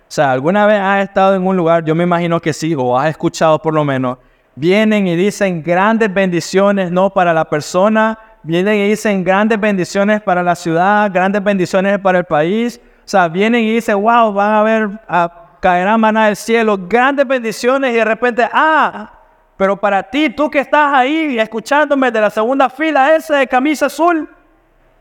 O 0.09 0.11
sea, 0.11 0.31
¿alguna 0.31 0.66
vez 0.66 0.81
has 0.81 1.03
estado 1.03 1.35
en 1.35 1.44
un 1.44 1.57
lugar, 1.57 1.85
yo 1.85 1.94
me 1.96 2.05
imagino 2.05 2.40
que 2.40 2.53
sí, 2.53 2.75
o 2.79 2.96
has 2.96 3.11
escuchado 3.11 3.61
por 3.61 3.75
lo 3.75 3.85
menos, 3.85 4.18
vienen 4.57 5.07
y 5.07 5.14
dicen 5.14 5.62
grandes 5.62 6.12
bendiciones, 6.12 6.90
no 6.90 7.11
para 7.11 7.33
la 7.33 7.45
persona, 7.45 8.19
vienen 8.42 8.75
y 8.77 8.88
dicen 8.88 9.23
grandes 9.23 9.61
bendiciones 9.61 10.21
para 10.23 10.42
la 10.42 10.57
ciudad, 10.57 11.11
grandes 11.12 11.45
bendiciones 11.45 11.99
para 12.01 12.19
el 12.19 12.25
país. 12.25 12.81
O 12.83 13.09
sea, 13.09 13.29
vienen 13.29 13.62
y 13.62 13.75
dicen, 13.75 14.03
wow, 14.03 14.33
van 14.33 14.55
a 14.55 14.62
ver, 14.62 14.90
a, 15.07 15.59
caerá 15.61 15.97
maná 15.97 16.27
del 16.27 16.37
cielo, 16.37 16.77
grandes 16.88 17.27
bendiciones 17.27 17.92
y 17.92 17.97
de 17.97 18.05
repente, 18.05 18.49
ah, 18.51 19.12
pero 19.57 19.77
para 19.77 20.03
ti, 20.03 20.31
tú 20.31 20.51
que 20.51 20.59
estás 20.59 20.92
ahí 20.92 21.38
escuchándome 21.38 22.11
de 22.11 22.21
la 22.21 22.31
segunda 22.31 22.69
fila, 22.69 23.14
esa 23.14 23.37
de 23.37 23.47
camisa 23.47 23.87
azul, 23.87 24.29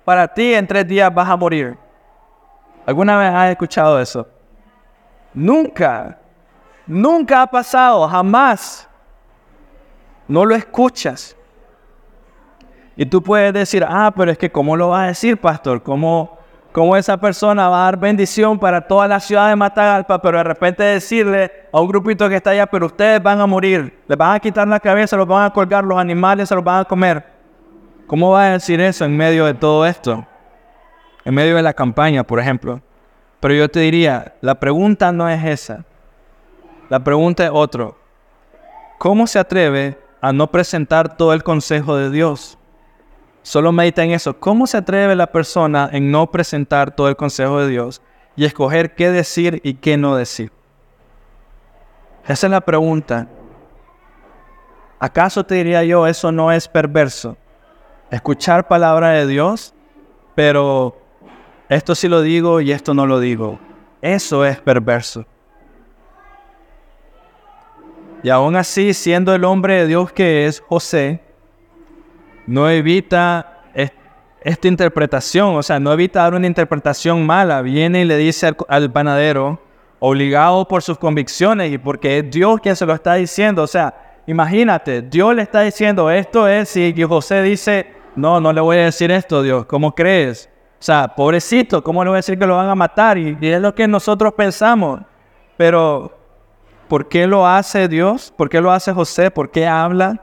para 0.04 0.28
ti 0.28 0.54
en 0.54 0.68
tres 0.68 0.88
días 0.88 1.14
vas 1.14 1.28
a 1.28 1.36
morir. 1.36 1.78
¿Alguna 2.86 3.18
vez 3.18 3.32
has 3.34 3.50
escuchado 3.50 4.00
eso? 4.00 4.28
Nunca, 5.34 6.18
nunca 6.86 7.42
ha 7.42 7.48
pasado, 7.48 8.08
jamás 8.08 8.88
no 10.28 10.46
lo 10.46 10.56
escuchas. 10.56 11.36
Y 12.96 13.06
tú 13.06 13.22
puedes 13.22 13.54
decir, 13.54 13.86
ah, 13.88 14.14
pero 14.16 14.32
es 14.32 14.38
que 14.38 14.52
¿cómo 14.52 14.78
lo 14.78 14.90
va 14.90 15.04
a 15.04 15.08
decir, 15.08 15.38
pastor? 15.38 15.84
¿Cómo, 15.84 16.38
¿Cómo 16.72 16.96
esa 16.96 17.18
persona 17.18 17.68
va 17.68 17.82
a 17.82 17.86
dar 17.86 18.00
bendición 18.00 18.58
para 18.58 18.82
toda 18.82 19.08
la 19.08 19.20
ciudad 19.20 19.50
de 19.50 19.56
Matagalpa, 19.56 20.22
pero 20.22 20.38
de 20.38 20.44
repente 20.46 20.84
decirle 20.84 21.52
a 21.72 21.82
un 21.82 21.88
grupito 21.88 22.28
que 22.30 22.36
está 22.36 22.52
allá, 22.52 22.66
pero 22.66 22.86
ustedes 22.86 23.22
van 23.22 23.40
a 23.42 23.46
morir, 23.46 24.02
les 24.08 24.18
van 24.18 24.36
a 24.36 24.40
quitar 24.40 24.68
la 24.68 24.80
cabeza, 24.80 25.18
los 25.18 25.28
van 25.28 25.46
a 25.46 25.54
colgar, 25.54 25.84
los 25.84 25.98
animales 25.98 26.48
se 26.48 26.56
los 26.56 26.64
van 26.64 26.82
a 26.82 26.86
comer? 26.86 27.26
¿Cómo 28.08 28.32
va 28.32 28.46
a 28.46 28.50
decir 28.52 28.80
eso 28.80 29.04
en 29.04 29.18
medio 29.18 29.46
de 29.46 29.56
todo 29.56 29.86
esto? 29.86 30.26
En 31.26 31.34
medio 31.34 31.56
de 31.56 31.64
la 31.64 31.74
campaña, 31.74 32.24
por 32.24 32.40
ejemplo. 32.40 32.80
Pero 33.40 33.54
yo 33.54 33.70
te 33.70 33.80
diría, 33.80 34.36
la 34.42 34.56
pregunta 34.56 35.12
no 35.12 35.28
es 35.28 35.44
esa. 35.44 35.84
La 36.88 37.00
pregunta 37.00 37.44
es 37.44 37.52
otro. 37.52 37.98
¿Cómo 39.00 39.28
se 39.28 39.40
atreve 39.40 39.98
a 40.26 40.34
no 40.34 40.50
presentar 40.50 41.18
todo 41.18 41.34
el 41.34 41.44
consejo 41.44 41.96
de 41.96 42.10
Dios. 42.10 42.58
Solo 43.44 43.72
medita 43.72 44.04
en 44.04 44.10
eso. 44.10 44.40
¿Cómo 44.40 44.66
se 44.66 44.78
atreve 44.78 45.16
la 45.16 45.32
persona 45.32 45.88
en 45.92 46.10
no 46.10 46.32
presentar 46.32 46.96
todo 46.96 47.10
el 47.10 47.16
consejo 47.16 47.62
de 47.62 47.68
Dios 47.68 48.02
y 48.36 48.46
escoger 48.46 48.96
qué 48.96 49.12
decir 49.12 49.62
y 49.64 49.76
qué 49.76 49.98
no 49.98 50.16
decir? 50.16 50.52
Esa 52.28 52.48
es 52.48 52.52
la 52.52 52.62
pregunta. 52.62 53.28
¿Acaso 54.98 55.46
te 55.46 55.54
diría 55.54 55.84
yo, 55.84 56.08
eso 56.08 56.32
no 56.32 56.52
es 56.52 56.68
perverso? 56.68 57.38
Escuchar 58.10 58.68
palabra 58.68 59.10
de 59.10 59.28
Dios, 59.28 59.76
pero 60.34 60.98
esto 61.70 61.94
sí 61.94 62.08
lo 62.08 62.24
digo 62.24 62.62
y 62.62 62.72
esto 62.72 62.96
no 62.96 63.06
lo 63.06 63.20
digo. 63.20 63.60
Eso 64.02 64.44
es 64.44 64.60
perverso. 64.60 65.28
Y 68.26 68.32
aún 68.32 68.56
así, 68.56 68.96
siendo 68.96 69.36
el 69.36 69.44
hombre 69.44 69.76
de 69.76 69.86
Dios 69.86 70.12
que 70.12 70.48
es 70.48 70.60
José, 70.60 71.20
no 72.48 72.68
evita 72.68 73.62
esta 74.42 74.68
interpretación, 74.68 75.56
o 75.56 75.62
sea, 75.62 75.80
no 75.80 75.94
evita 75.94 76.24
dar 76.24 76.34
una 76.34 76.48
interpretación 76.48 77.24
mala. 77.24 77.62
Viene 77.62 78.02
y 78.02 78.06
le 78.06 78.18
dice 78.18 78.52
al, 78.68 78.92
panadero, 78.92 79.62
obligado 80.00 80.68
por 80.68 80.82
sus 80.82 80.98
convicciones 80.98 81.72
y 81.72 81.78
porque 81.78 82.18
es 82.18 82.32
Dios 82.32 82.60
quien 82.62 82.76
se 82.76 82.88
lo 82.88 82.96
está 82.96 83.14
diciendo. 83.14 83.62
O 83.62 83.68
sea, 83.68 83.94
imagínate, 84.26 85.04
Dios 85.04 85.36
le 85.36 85.44
está 85.44 85.62
diciendo 85.62 86.10
esto 86.10 86.48
es 86.48 86.76
y 86.78 87.00
José 87.04 87.44
dice, 87.44 87.94
no, 88.16 88.42
no 88.42 88.52
le 88.52 88.62
voy 88.62 88.78
a 88.78 88.86
decir 88.86 89.12
esto, 89.12 89.44
Dios, 89.44 89.68
¿cómo 89.68 89.94
crees? 89.94 90.50
O 90.80 90.84
sea, 90.84 91.10
pobrecito, 91.10 91.84
¿cómo 91.84 92.04
le 92.04 92.10
voy 92.10 92.16
a 92.16 92.24
decir 92.26 92.40
que 92.40 92.48
lo 92.48 92.56
van 92.56 92.70
a 92.70 92.74
matar? 92.74 93.20
y 93.20 93.38
es 93.40 93.62
lo 93.62 93.76
que 93.76 93.88
nosotros 93.88 94.34
pensamos. 94.34 95.02
Pero 95.58 96.15
¿Por 96.88 97.08
qué 97.08 97.26
lo 97.26 97.48
hace 97.48 97.88
Dios? 97.88 98.34
¿Por 98.36 98.50
qué 98.50 98.62
lo 98.62 98.72
hace 98.72 98.94
José? 98.94 99.32
¿Por 99.32 99.50
qué 99.50 99.68
habla? 99.68 100.22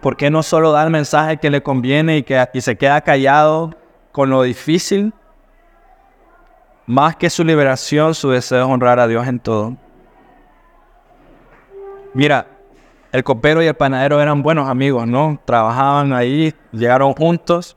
¿Por 0.00 0.16
qué 0.16 0.30
no 0.30 0.42
solo 0.42 0.72
da 0.72 0.82
el 0.82 0.90
mensaje 0.90 1.38
que 1.38 1.48
le 1.48 1.62
conviene 1.62 2.18
y, 2.18 2.22
que, 2.24 2.46
se 2.60 2.76
queda 2.76 3.00
callado 3.00 3.74
con 4.10 4.28
lo 4.28 4.42
difícil? 4.42 5.14
Más 6.86 7.16
que 7.16 7.30
su 7.30 7.44
liberación, 7.44 8.14
su 8.14 8.30
deseo 8.30 8.64
es 8.64 8.70
honrar 8.70 8.98
a 8.98 9.06
Dios 9.06 9.26
en 9.26 9.38
todo. 9.38 9.76
Mira, 12.12 12.46
el 13.12 13.24
copero 13.24 13.62
y 13.62 13.66
el 13.66 13.74
panadero 13.74 14.20
eran 14.20 14.42
buenos 14.42 14.68
amigos, 14.68 15.06
¿no? 15.06 15.40
Trabajaban 15.44 16.12
ahí, 16.12 16.52
llegaron 16.72 17.14
juntos. 17.14 17.76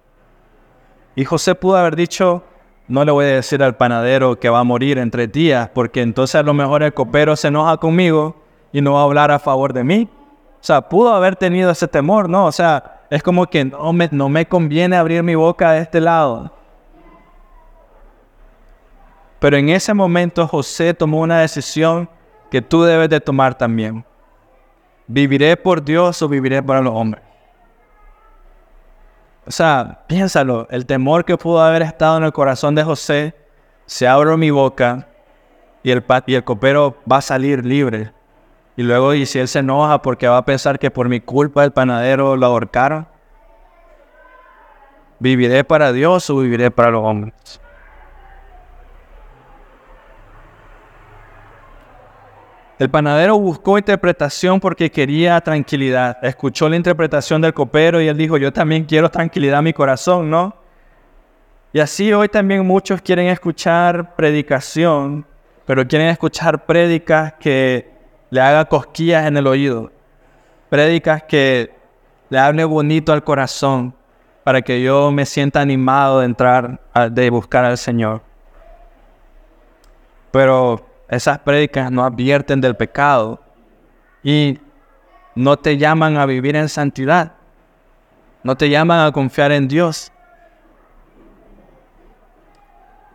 Y 1.15 1.23
José 1.23 1.56
pudo 1.56 1.78
haber 1.78 1.95
dicho, 1.95 2.43
no 2.88 3.04
le 3.04 3.12
voy 3.12 3.26
a 3.26 3.30
decir 3.30 3.63
al 3.63 3.76
panadero 3.76 4.39
que 4.39 4.50
va 4.50 4.60
a 4.60 4.63
morir 4.63 4.98
en 4.98 5.10
tres 5.10 5.32
días, 5.32 5.69
porque 5.74 6.02
entonces 6.02 6.36
a 6.36 6.43
lo 6.43 6.54
mejor 6.54 6.84
el 6.84 6.93
copero 6.93 7.36
se 7.36 7.48
enoja 7.48 7.78
conmigo 7.78 8.36
y 8.71 8.82
no 8.82 8.93
va 8.93 9.02
a 9.02 9.04
hablar 9.04 9.32
a 9.32 9.39
favor 9.39 9.74
de 9.74 9.84
mí. 9.84 10.10
O 10.12 10.63
sea, 10.65 10.82
pudo 10.82 11.13
haber 11.13 11.36
tenido 11.36 11.71
ese 11.71 11.88
temor, 11.88 12.30
¿no? 12.30 12.45
O 12.45 12.52
sea, 12.52 13.02
es 13.10 13.24
como 13.24 13.48
que 13.48 13.65
no 13.65 13.93
me, 13.93 14.10
no 14.12 14.30
me 14.30 14.45
conviene 14.45 14.95
abrir 14.95 15.24
mi 15.24 15.36
boca 15.36 15.71
de 15.71 15.82
este 15.82 16.00
lado. 16.00 16.52
Pero 19.39 19.58
en 19.58 19.69
ese 19.69 19.93
momento 19.93 20.48
José 20.48 20.93
tomó 20.93 21.21
una 21.21 21.39
decisión 21.39 22.10
que 22.50 22.62
tú 22.62 22.84
debes 22.84 23.10
de 23.10 23.19
tomar 23.19 23.56
también. 23.56 24.06
¿Viviré 25.08 25.56
por 25.58 25.84
Dios 25.84 26.21
o 26.21 26.28
viviré 26.28 26.63
para 26.63 26.82
los 26.82 26.93
hombres? 26.93 27.24
O 29.47 29.51
sea, 29.51 29.99
piénsalo, 30.08 30.67
el 30.71 30.86
temor 30.86 31.23
que 31.23 31.38
pudo 31.38 31.62
haber 31.62 31.84
estado 31.84 32.17
en 32.17 32.23
el 32.23 32.34
corazón 32.34 32.73
de 32.73 32.84
José, 32.84 33.36
se 33.86 34.08
abre 34.08 34.36
mi 34.38 34.49
boca 34.49 35.08
y 35.84 35.91
el, 35.91 36.03
y 36.25 36.34
el 36.34 36.43
copero 36.43 36.97
va 37.10 37.17
a 37.17 37.21
salir 37.21 37.63
libre. 37.63 38.12
Y 38.75 38.84
luego, 38.84 39.13
y 39.13 39.25
si 39.25 39.39
él 39.39 39.47
se 39.47 39.60
enoja 39.60 40.01
porque 40.01 40.27
va 40.27 40.38
a 40.38 40.45
pensar 40.45 40.79
que 40.79 40.89
por 40.89 41.08
mi 41.08 41.21
culpa 41.21 41.63
el 41.63 41.71
panadero 41.71 42.36
lo 42.36 42.47
ahorcaron, 42.47 43.08
¿viviré 45.19 45.63
para 45.63 45.93
Dios 45.93 46.29
o 46.29 46.38
viviré 46.38 46.71
para 46.71 46.89
los 46.89 47.03
hombres? 47.03 47.62
El 52.77 52.89
panadero 52.89 53.38
buscó 53.38 53.77
interpretación 53.77 54.59
porque 54.59 54.91
quería 54.91 55.39
tranquilidad. 55.39 56.17
Escuchó 56.21 56.67
la 56.67 56.75
interpretación 56.75 57.41
del 57.41 57.53
copero 57.53 58.01
y 58.01 58.07
él 58.09 58.17
dijo, 58.17 58.38
yo 58.38 58.51
también 58.51 58.83
quiero 58.83 59.09
tranquilidad 59.09 59.59
en 59.59 59.65
mi 59.65 59.73
corazón, 59.73 60.29
¿no? 60.29 60.53
Y 61.71 61.79
así 61.79 62.11
hoy 62.11 62.27
también 62.27 62.65
muchos 62.65 63.01
quieren 63.01 63.27
escuchar 63.27 64.15
predicación, 64.15 65.25
pero 65.65 65.88
quieren 65.88 66.09
escuchar 66.09 66.65
prédicas 66.65 67.33
que 67.39 67.89
le 68.29 68.41
haga 68.41 68.65
cosquillas 68.65 69.25
en 69.25 69.38
el 69.38 69.47
oído. 69.47 69.91
Prédicas 70.69 71.23
que 71.23 71.73
le 72.29 72.39
hable 72.39 72.65
bonito 72.65 73.13
al 73.13 73.23
corazón 73.23 73.93
para 74.43 74.61
que 74.61 74.81
yo 74.81 75.11
me 75.11 75.25
sienta 75.25 75.61
animado 75.61 76.19
de 76.19 76.25
entrar, 76.25 76.79
de 77.11 77.29
buscar 77.29 77.63
al 77.63 77.77
Señor. 77.77 78.21
Pero 80.31 80.85
esas 81.07 81.39
prédicas 81.39 81.91
no 81.91 82.03
advierten 82.03 82.61
del 82.61 82.75
pecado 82.75 83.41
y 84.23 84.59
no 85.35 85.57
te 85.57 85.77
llaman 85.77 86.17
a 86.17 86.25
vivir 86.25 86.55
en 86.55 86.69
santidad. 86.69 87.33
No 88.43 88.55
te 88.55 88.69
llaman 88.69 89.05
a 89.05 89.11
confiar 89.11 89.51
en 89.51 89.67
Dios. 89.67 90.11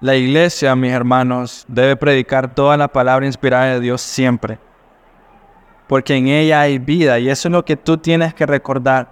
La 0.01 0.15
iglesia, 0.17 0.75
mis 0.77 0.93
hermanos, 0.93 1.65
debe 1.69 1.97
predicar 1.97 2.55
toda 2.55 2.77
la 2.77 2.89
palabra 2.89 3.27
inspirada 3.27 3.67
de 3.67 3.81
Dios 3.81 4.01
siempre. 4.01 4.59
Porque 5.87 6.15
en 6.15 6.29
ella 6.29 6.61
hay 6.61 6.79
vida 6.79 7.19
y 7.19 7.29
eso 7.29 7.49
es 7.49 7.53
lo 7.53 7.65
que 7.65 7.77
tú 7.77 7.97
tienes 7.99 8.33
que 8.33 8.47
recordar. 8.47 9.09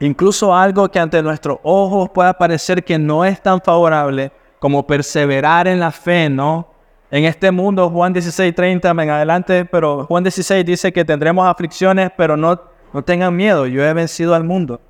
Incluso 0.00 0.54
algo 0.54 0.90
que 0.90 0.98
ante 0.98 1.22
nuestros 1.22 1.58
ojos 1.62 2.10
pueda 2.10 2.34
parecer 2.34 2.84
que 2.84 2.98
no 2.98 3.24
es 3.24 3.40
tan 3.42 3.60
favorable 3.60 4.32
como 4.58 4.86
perseverar 4.86 5.68
en 5.68 5.80
la 5.80 5.90
fe, 5.90 6.28
¿no? 6.28 6.75
En 7.10 7.24
este 7.24 7.50
mundo, 7.52 7.88
Juan 7.88 8.12
16, 8.12 8.54
30, 8.54 8.90
en 8.90 9.10
adelante, 9.10 9.64
pero 9.64 10.06
Juan 10.06 10.24
16 10.24 10.64
dice 10.66 10.92
que 10.92 11.04
tendremos 11.04 11.46
aflicciones, 11.46 12.10
pero 12.16 12.36
no, 12.36 12.60
no 12.92 13.02
tengan 13.02 13.34
miedo, 13.34 13.66
yo 13.66 13.84
he 13.84 13.92
vencido 13.92 14.34
al 14.34 14.42
mundo. 14.42 14.80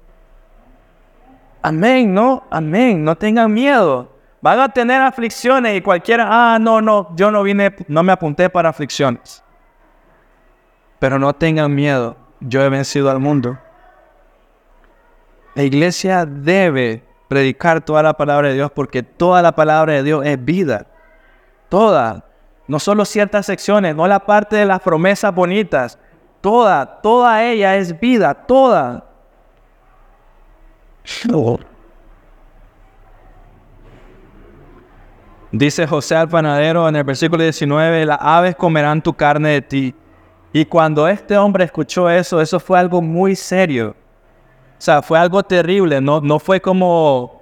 Amén, 1.61 2.15
¿no? 2.15 2.45
Amén, 2.51 3.05
no 3.05 3.17
tengan 3.17 3.53
miedo. 3.53 4.09
Van 4.41 4.61
a 4.61 4.69
tener 4.69 5.03
aflicciones 5.03 5.77
y 5.77 5.83
cualquiera, 5.83 6.27
ah, 6.29 6.59
no, 6.59 6.81
no, 6.81 7.15
yo 7.17 7.31
no 7.31 7.43
vine, 7.43 7.75
no 7.89 8.03
me 8.03 8.13
apunté 8.13 8.49
para 8.49 8.69
aflicciones. 8.69 9.43
Pero 10.99 11.19
no 11.19 11.35
tengan 11.35 11.75
miedo, 11.75 12.17
yo 12.41 12.63
he 12.63 12.69
vencido 12.69 13.11
al 13.11 13.19
mundo. 13.19 13.59
La 15.55 15.65
iglesia 15.65 16.25
debe 16.25 17.03
predicar 17.29 17.81
toda 17.81 18.03
la 18.03 18.15
palabra 18.15 18.49
de 18.49 18.55
Dios 18.55 18.71
porque 18.71 19.03
toda 19.03 19.43
la 19.43 19.53
palabra 19.53 19.95
de 19.95 20.03
Dios 20.03 20.25
es 20.25 20.43
vida. 20.43 20.87
Toda. 21.69 22.25
No 22.69 22.79
solo 22.81 23.05
ciertas 23.05 23.47
secciones, 23.47 23.95
no 23.95 24.07
la 24.07 24.21
parte 24.21 24.57
de 24.57 24.67
las 24.67 24.81
promesas 24.81 25.35
bonitas. 25.35 25.99
Toda, 26.41 27.01
toda 27.01 27.45
ella 27.45 27.77
es 27.77 27.99
vida, 27.99 28.35
toda. 28.35 29.05
Dice 35.53 35.87
José 35.87 36.17
al 36.17 36.29
panadero 36.29 36.89
en 36.89 36.97
el 36.97 37.05
versículo 37.05 37.43
19, 37.43 38.05
las 38.07 38.19
aves 38.21 38.57
comerán 38.57 39.01
tu 39.01 39.15
carne 39.15 39.51
de 39.51 39.63
ti. 39.63 39.95
Y 40.53 40.65
cuando 40.65 41.07
este 41.07 41.37
hombre 41.37 41.65
escuchó 41.65 42.11
eso, 42.11 42.41
eso 42.41 42.59
fue 42.59 42.79
algo 42.79 43.01
muy 43.01 43.37
serio. 43.37 43.95
O 44.79 44.81
sea, 44.81 45.03
fue 45.03 45.19
algo 45.19 45.43
terrible, 45.43 46.01
no, 46.01 46.21
no 46.21 46.39
fue 46.39 46.61
como 46.61 47.41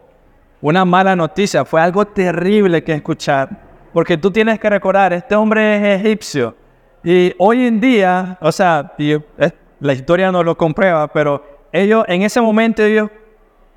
una 0.60 0.84
mala 0.84 1.16
noticia, 1.16 1.64
fue 1.64 1.80
algo 1.80 2.04
terrible 2.06 2.84
que 2.84 2.92
escuchar. 2.92 3.63
Porque 3.94 4.18
tú 4.18 4.32
tienes 4.32 4.58
que 4.58 4.68
recordar, 4.68 5.12
este 5.12 5.36
hombre 5.36 5.76
es 5.76 6.00
egipcio. 6.00 6.56
Y 7.04 7.32
hoy 7.38 7.64
en 7.64 7.80
día, 7.80 8.36
o 8.40 8.50
sea, 8.50 8.92
la 9.78 9.92
historia 9.92 10.32
no 10.32 10.42
lo 10.42 10.56
comprueba, 10.56 11.06
pero 11.06 11.44
ellos 11.70 12.04
en 12.08 12.22
ese 12.22 12.40
momento 12.40 12.82
ellos, 12.82 13.08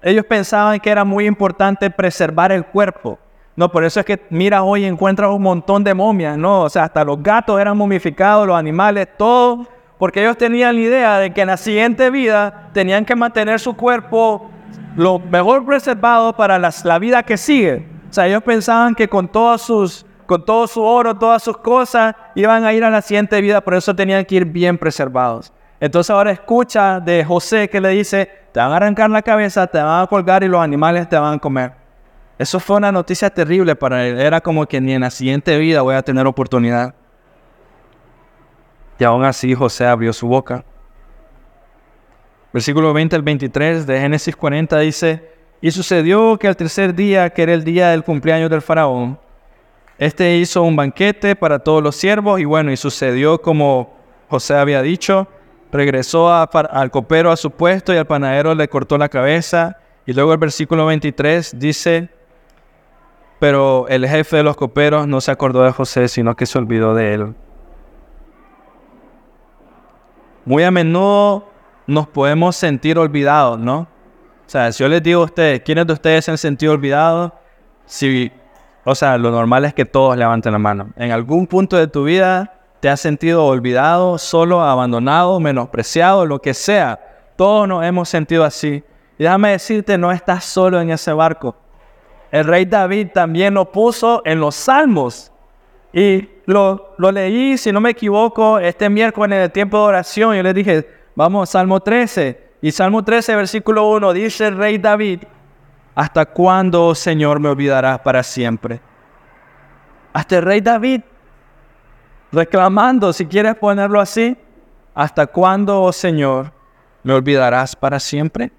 ellos 0.02 0.26
pensaban 0.26 0.80
que 0.80 0.90
era 0.90 1.04
muy 1.04 1.28
importante 1.28 1.92
preservar 1.92 2.52
el 2.52 2.66
cuerpo. 2.66 3.20
No, 3.56 3.72
por 3.72 3.84
eso 3.84 4.00
es 4.00 4.08
que 4.08 4.20
mira 4.32 4.64
hoy 4.64 4.86
encuentras 4.86 5.30
un 5.30 5.44
montón 5.44 5.84
de 5.84 5.94
momias, 5.94 6.36
¿no? 6.36 6.64
O 6.64 6.70
sea, 6.70 6.86
hasta 6.86 7.04
los 7.04 7.22
gatos 7.22 7.62
eran 7.62 7.78
momificados, 7.78 8.48
los 8.48 8.58
animales, 8.58 9.08
todo, 9.20 9.68
porque 10.00 10.22
ellos 10.22 10.36
tenían 10.36 10.74
la 10.76 10.82
idea 10.82 11.20
de 11.20 11.32
que 11.32 11.42
en 11.42 11.48
la 11.48 11.58
siguiente 11.58 12.10
vida 12.10 12.72
tenían 12.74 13.06
que 13.06 13.16
mantener 13.16 13.60
su 13.60 13.76
cuerpo 13.76 14.50
lo 14.96 15.20
mejor 15.20 15.64
preservado 15.64 16.36
para 16.36 16.58
la 16.58 17.00
vida 17.00 17.22
que 17.22 17.38
sigue. 17.38 17.88
O 18.10 18.14
sea, 18.14 18.26
ellos 18.26 18.42
pensaban 18.42 18.96
que 18.96 19.08
con 19.08 19.28
todos 19.28 19.62
sus 19.62 20.07
con 20.28 20.46
todo 20.46 20.68
su 20.68 20.84
oro, 20.84 21.16
todas 21.16 21.42
sus 21.42 21.58
cosas, 21.58 22.14
iban 22.36 22.64
a 22.66 22.74
ir 22.74 22.84
a 22.84 22.90
la 22.92 23.02
siguiente 23.02 23.42
vida, 23.42 23.62
por 23.62 23.74
eso 23.74 23.96
tenían 23.96 24.24
que 24.26 24.36
ir 24.36 24.46
bien 24.46 24.78
preservados. 24.78 25.52
Entonces 25.80 26.12
ahora 26.12 26.32
escucha 26.32 27.00
de 27.00 27.24
José 27.24 27.70
que 27.70 27.82
le 27.82 27.90
dice, 27.90 28.30
te 28.52 28.60
van 28.60 28.72
a 28.72 28.76
arrancar 28.76 29.10
la 29.10 29.22
cabeza, 29.22 29.66
te 29.66 29.80
van 29.80 30.04
a 30.04 30.08
colgar 30.08 30.44
y 30.44 30.48
los 30.48 30.62
animales 30.62 31.08
te 31.08 31.18
van 31.18 31.36
a 31.36 31.40
comer. 31.40 31.74
Eso 32.38 32.60
fue 32.60 32.78
una 32.78 32.92
noticia 32.92 33.30
terrible 33.30 33.76
para 33.76 34.06
él. 34.06 34.20
Era 34.20 34.42
como 34.42 34.66
que 34.68 34.80
ni 34.80 34.94
en 34.94 35.02
la 35.02 35.10
siguiente 35.10 35.58
vida 35.58 35.82
voy 35.82 35.96
a 35.96 36.04
tener 36.04 36.28
oportunidad. 36.28 36.94
Y 39.00 39.04
aún 39.04 39.24
así 39.24 39.54
José 39.54 39.86
abrió 39.86 40.14
su 40.14 40.28
boca. 40.28 40.64
Versículo 42.54 42.94
20 42.94 43.16
al 43.16 43.22
23 43.22 43.86
de 43.86 44.00
Génesis 44.00 44.36
40 44.36 44.80
dice, 44.80 45.32
y 45.62 45.72
sucedió 45.72 46.38
que 46.38 46.48
al 46.48 46.56
tercer 46.56 46.94
día, 46.94 47.30
que 47.32 47.44
era 47.44 47.54
el 47.54 47.64
día 47.64 47.90
del 47.90 48.04
cumpleaños 48.04 48.50
del 48.50 48.62
faraón, 48.62 49.20
este 50.00 50.38
hizo 50.38 50.62
un 50.64 50.76
banquete 50.76 51.36
para 51.36 51.60
todos 51.60 51.82
los 51.82 51.96
siervos 51.96 52.40
y 52.40 52.46
bueno, 52.46 52.72
y 52.72 52.78
sucedió 52.78 53.42
como 53.42 53.96
José 54.30 54.56
había 54.56 54.82
dicho. 54.82 55.28
Regresó 55.72 56.32
al 56.32 56.92
copero 56.92 57.32
a 57.32 57.38
su 57.38 57.52
puesto 57.52 57.94
y 57.94 57.98
al 57.98 58.06
panadero 58.06 58.54
le 58.54 58.68
cortó 58.68 58.98
la 58.98 59.10
cabeza. 59.10 59.78
Y 60.06 60.14
luego 60.14 60.32
el 60.32 60.38
versículo 60.38 60.86
23 60.86 61.60
dice, 61.60 62.10
pero 63.40 63.88
el 63.90 64.08
jefe 64.08 64.38
de 64.38 64.44
los 64.44 64.56
coperos 64.56 65.08
no 65.08 65.20
se 65.20 65.32
acordó 65.32 65.64
de 65.64 65.72
José, 65.72 66.08
sino 66.08 66.36
que 66.36 66.46
se 66.46 66.58
olvidó 66.58 66.94
de 66.94 67.14
él. 67.14 67.36
Muy 70.46 70.64
a 70.64 70.72
menudo 70.72 71.50
nos 71.88 72.08
podemos 72.08 72.56
sentir 72.56 72.98
olvidados, 72.98 73.60
¿no? 73.60 73.80
O 73.80 74.50
sea, 74.50 74.72
si 74.72 74.82
yo 74.82 74.88
les 74.88 75.04
digo 75.04 75.22
a 75.22 75.26
ustedes, 75.26 75.62
¿quiénes 75.62 75.88
de 75.88 75.94
ustedes 75.94 76.24
se 76.24 76.32
han 76.32 76.38
sentido 76.38 76.72
olvidados? 76.72 77.34
Si 77.86 78.32
o 78.90 78.96
sea, 78.96 79.18
lo 79.18 79.32
normal 79.32 79.66
es 79.66 79.74
que 79.74 79.84
todos 79.84 80.16
levanten 80.16 80.54
la 80.54 80.60
mano. 80.60 80.92
En 80.96 81.12
algún 81.12 81.46
punto 81.46 81.76
de 81.76 81.88
tu 81.88 82.06
vida 82.06 82.54
te 82.80 82.88
has 82.88 83.02
sentido 83.02 83.46
olvidado, 83.46 84.18
solo, 84.18 84.62
abandonado, 84.62 85.42
menospreciado, 85.42 86.26
lo 86.26 86.40
que 86.40 86.54
sea. 86.54 86.98
Todos 87.36 87.68
nos 87.68 87.84
hemos 87.84 88.08
sentido 88.08 88.46
así. 88.46 88.82
Y 89.18 89.24
déjame 89.24 89.52
decirte, 89.52 89.98
no 89.98 90.10
estás 90.10 90.46
solo 90.46 90.80
en 90.80 90.90
ese 90.90 91.12
barco. 91.12 91.54
El 92.32 92.46
rey 92.46 92.64
David 92.64 93.10
también 93.14 93.56
lo 93.56 93.74
puso 93.74 94.22
en 94.24 94.40
los 94.40 94.56
salmos. 94.56 95.34
Y 95.92 96.30
lo, 96.46 96.94
lo 96.98 97.12
leí, 97.12 97.58
si 97.58 97.74
no 97.74 97.82
me 97.82 97.90
equivoco, 97.90 98.58
este 98.58 98.90
miércoles 98.90 99.36
en 99.36 99.44
el 99.44 99.52
tiempo 99.52 99.80
de 99.80 99.84
oración. 99.84 100.34
Yo 100.34 100.44
le 100.44 100.54
dije, 100.54 100.88
vamos, 101.14 101.50
Salmo 101.50 101.82
13. 101.82 102.42
Y 102.62 102.72
Salmo 102.72 103.04
13, 103.04 103.36
versículo 103.36 103.90
1, 103.90 104.14
dice 104.14 104.48
el 104.48 104.56
rey 104.56 104.78
David, 104.78 105.24
¿Hasta 105.98 106.28
cuándo, 106.28 106.94
Señor, 106.94 107.40
me 107.40 107.50
olvidarás 107.50 108.02
para 108.02 108.22
siempre? 108.22 108.80
Hasta 110.14 110.38
el 110.38 110.44
rey 110.44 110.62
David, 110.62 111.02
reclamando, 112.32 113.12
si 113.12 113.26
quieres 113.26 113.56
ponerlo 113.56 114.00
así, 114.00 114.38
¿hasta 114.94 115.26
cuándo, 115.26 115.82
oh 115.82 115.92
Señor, 115.92 116.52
me 117.02 117.14
olvidarás 117.14 117.76
para 117.76 118.00
siempre? 118.00 118.52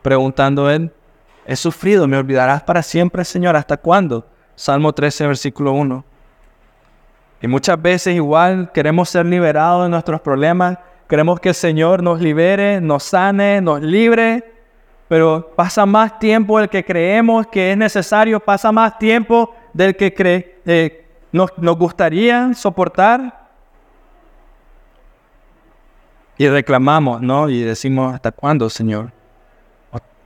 Preguntando 0.00 0.70
él, 0.70 0.92
he 1.44 1.56
sufrido, 1.56 2.06
¿me 2.06 2.18
olvidarás 2.18 2.62
para 2.62 2.84
siempre, 2.84 3.24
Señor? 3.24 3.56
¿Hasta 3.56 3.76
cuándo? 3.76 4.24
Salmo 4.54 4.92
13, 4.92 5.26
versículo 5.26 5.72
1. 5.72 6.04
Y 7.42 7.48
muchas 7.48 7.82
veces 7.82 8.14
igual 8.14 8.70
queremos 8.70 9.08
ser 9.08 9.26
liberados 9.26 9.82
de 9.82 9.88
nuestros 9.88 10.20
problemas, 10.20 10.78
queremos 11.08 11.40
que 11.40 11.48
el 11.48 11.56
Señor 11.56 12.04
nos 12.04 12.20
libere, 12.20 12.80
nos 12.80 13.02
sane, 13.02 13.60
nos 13.60 13.82
libre, 13.82 14.55
pero 15.08 15.52
pasa 15.54 15.86
más 15.86 16.18
tiempo 16.18 16.58
del 16.58 16.68
que 16.68 16.84
creemos 16.84 17.46
que 17.46 17.72
es 17.72 17.78
necesario, 17.78 18.40
pasa 18.40 18.72
más 18.72 18.98
tiempo 18.98 19.54
del 19.72 19.94
que 19.94 20.12
cree, 20.12 20.60
eh, 20.66 21.06
nos, 21.32 21.56
nos 21.58 21.76
gustaría 21.78 22.52
soportar. 22.54 23.46
Y 26.38 26.48
reclamamos, 26.48 27.22
¿no? 27.22 27.48
Y 27.48 27.62
decimos, 27.62 28.14
¿hasta 28.14 28.30
cuándo, 28.30 28.68
Señor? 28.68 29.10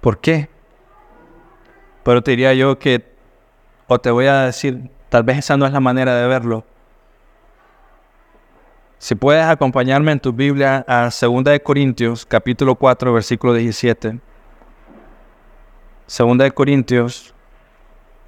¿Por 0.01 0.19
qué? 0.19 0.49
Pero 2.03 2.23
te 2.23 2.33
diría 2.33 2.55
yo 2.55 2.79
que, 2.79 3.05
o 3.87 3.99
te 3.99 4.11
voy 4.11 4.27
a 4.27 4.43
decir, 4.43 4.91
tal 5.09 5.23
vez 5.23 5.39
esa 5.39 5.57
no 5.57 5.67
es 5.67 5.73
la 5.73 5.81
manera 5.81 6.15
de 6.17 6.27
verlo. 6.27 6.65
Si 8.99 9.15
puedes 9.15 9.45
acompañarme 9.45 10.13
en 10.13 10.21
tu 10.21 10.33
Biblia 10.33 10.85
a 10.89 11.11
2 11.11 11.61
Corintios, 11.63 12.27
capítulo 12.27 12.75
4, 12.75 13.13
versículo 13.13 13.55
17. 13.55 14.21
Segunda 16.11 16.43
de 16.43 16.51
Corintios, 16.51 17.33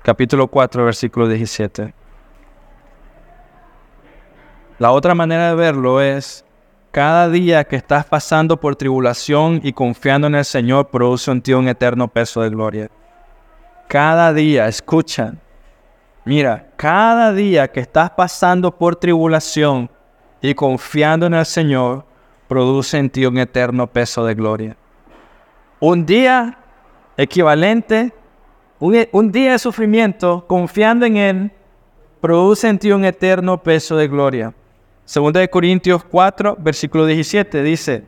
capítulo 0.04 0.46
4, 0.46 0.84
versículo 0.84 1.26
17. 1.26 1.92
La 4.78 4.92
otra 4.92 5.16
manera 5.16 5.48
de 5.48 5.56
verlo 5.56 6.00
es, 6.00 6.44
cada 6.92 7.28
día 7.28 7.64
que 7.64 7.74
estás 7.74 8.04
pasando 8.04 8.60
por 8.60 8.76
tribulación 8.76 9.60
y 9.64 9.72
confiando 9.72 10.28
en 10.28 10.36
el 10.36 10.44
Señor 10.44 10.90
produce 10.90 11.32
en 11.32 11.42
ti 11.42 11.54
un 11.54 11.66
eterno 11.66 12.06
peso 12.06 12.40
de 12.42 12.50
gloria. 12.50 12.88
Cada 13.88 14.32
día, 14.32 14.68
escucha, 14.68 15.34
mira, 16.24 16.68
cada 16.76 17.32
día 17.32 17.66
que 17.66 17.80
estás 17.80 18.10
pasando 18.10 18.78
por 18.78 18.94
tribulación 18.94 19.90
y 20.40 20.54
confiando 20.54 21.26
en 21.26 21.34
el 21.34 21.46
Señor 21.46 22.04
produce 22.46 22.98
en 22.98 23.10
ti 23.10 23.26
un 23.26 23.38
eterno 23.38 23.88
peso 23.88 24.24
de 24.24 24.34
gloria. 24.36 24.76
Un 25.80 26.06
día 26.06 26.61
equivalente, 27.16 28.12
un, 28.78 29.30
día 29.30 29.52
de 29.52 29.58
sufrimiento, 29.58 30.44
confiando 30.46 31.06
en 31.06 31.16
Él, 31.16 31.50
produce 32.20 32.68
en 32.68 32.78
ti 32.78 32.90
un 32.90 33.04
eterno 33.04 33.62
peso 33.62 33.96
de 33.96 34.08
gloria. 34.08 34.52
Segunda 35.04 35.40
de 35.40 35.48
Corintios 35.48 36.02
4, 36.04 36.56
versículo 36.58 37.06
17 37.06 37.62
dice, 37.62 38.04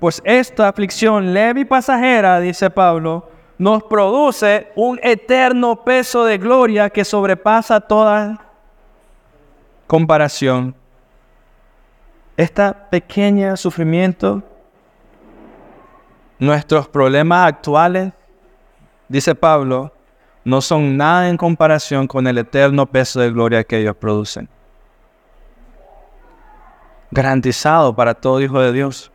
pues 0.00 0.20
esta 0.24 0.66
aflicción 0.66 1.32
leve 1.32 1.60
y 1.60 1.64
pasajera, 1.64 2.40
dice 2.40 2.68
Pablo, 2.70 3.28
nos 3.58 3.84
produce 3.84 4.72
un 4.74 4.98
eterno 5.02 5.84
peso 5.84 6.24
de 6.24 6.38
gloria 6.38 6.90
que 6.90 7.04
sobrepasa 7.04 7.80
toda 7.80 8.44
comparación. 9.86 10.74
Este 12.36 12.72
pequeño 12.90 13.56
sufrimiento, 13.56 14.42
nuestros 16.40 16.88
problemas 16.88 17.46
actuales, 17.46 18.12
dice 19.12 19.34
Pablo, 19.34 19.92
no 20.44 20.60
son 20.60 20.96
nada 20.96 21.28
en 21.28 21.36
comparación 21.36 22.06
con 22.06 22.26
el 22.26 22.38
eterno 22.38 22.86
peso 22.86 23.20
de 23.20 23.30
gloria 23.30 23.62
que 23.62 23.78
ellos 23.78 23.94
producen. 23.94 24.48
Garantizado 27.10 27.94
para 27.94 28.14
todo 28.14 28.40
hijo 28.40 28.58
de 28.58 28.72
Dios. 28.72 29.12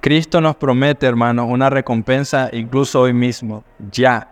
Cristo 0.00 0.40
nos 0.40 0.56
promete, 0.56 1.06
hermanos, 1.06 1.46
una 1.48 1.70
recompensa 1.70 2.48
incluso 2.52 3.02
hoy 3.02 3.12
mismo, 3.12 3.64
ya, 3.90 4.28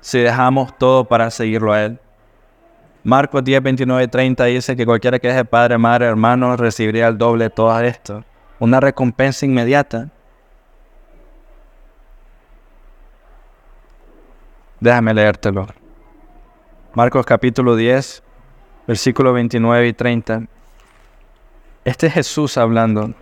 si 0.00 0.18
dejamos 0.18 0.76
todo 0.78 1.04
para 1.04 1.30
seguirlo 1.30 1.72
a 1.72 1.84
Él. 1.84 2.00
Marcos 3.04 3.44
10, 3.44 3.62
29 3.62 4.08
30 4.08 4.44
dice 4.44 4.76
que 4.76 4.84
cualquiera 4.84 5.18
que 5.18 5.28
deje 5.28 5.44
padre, 5.44 5.78
madre, 5.78 6.06
hermano, 6.06 6.56
recibiría 6.56 7.08
el 7.08 7.18
doble 7.18 7.44
de 7.44 7.50
todo 7.50 7.78
esto. 7.80 8.24
Una 8.58 8.80
recompensa 8.80 9.46
inmediata. 9.46 10.08
Déjame 14.80 15.12
leértelo. 15.12 15.66
Marcos 16.94 17.26
capítulo 17.26 17.74
10, 17.74 18.22
versículo 18.86 19.32
29 19.32 19.88
y 19.88 19.92
30. 19.92 20.42
Este 21.84 22.06
es 22.06 22.12
Jesús 22.12 22.56
hablando. 22.56 23.12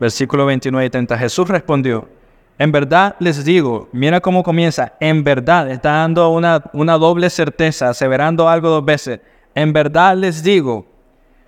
Versículo 0.00 0.44
29 0.46 0.86
y 0.86 0.90
30. 0.90 1.16
Jesús 1.16 1.48
respondió, 1.48 2.08
en 2.58 2.72
verdad 2.72 3.14
les 3.20 3.44
digo, 3.44 3.88
mira 3.92 4.20
cómo 4.20 4.42
comienza, 4.42 4.94
en 4.98 5.22
verdad, 5.22 5.70
está 5.70 5.92
dando 5.92 6.28
una, 6.30 6.60
una 6.72 6.98
doble 6.98 7.30
certeza, 7.30 7.90
aseverando 7.90 8.48
algo 8.48 8.68
dos 8.68 8.84
veces. 8.84 9.20
En 9.54 9.72
verdad 9.72 10.16
les 10.16 10.42
digo 10.42 10.86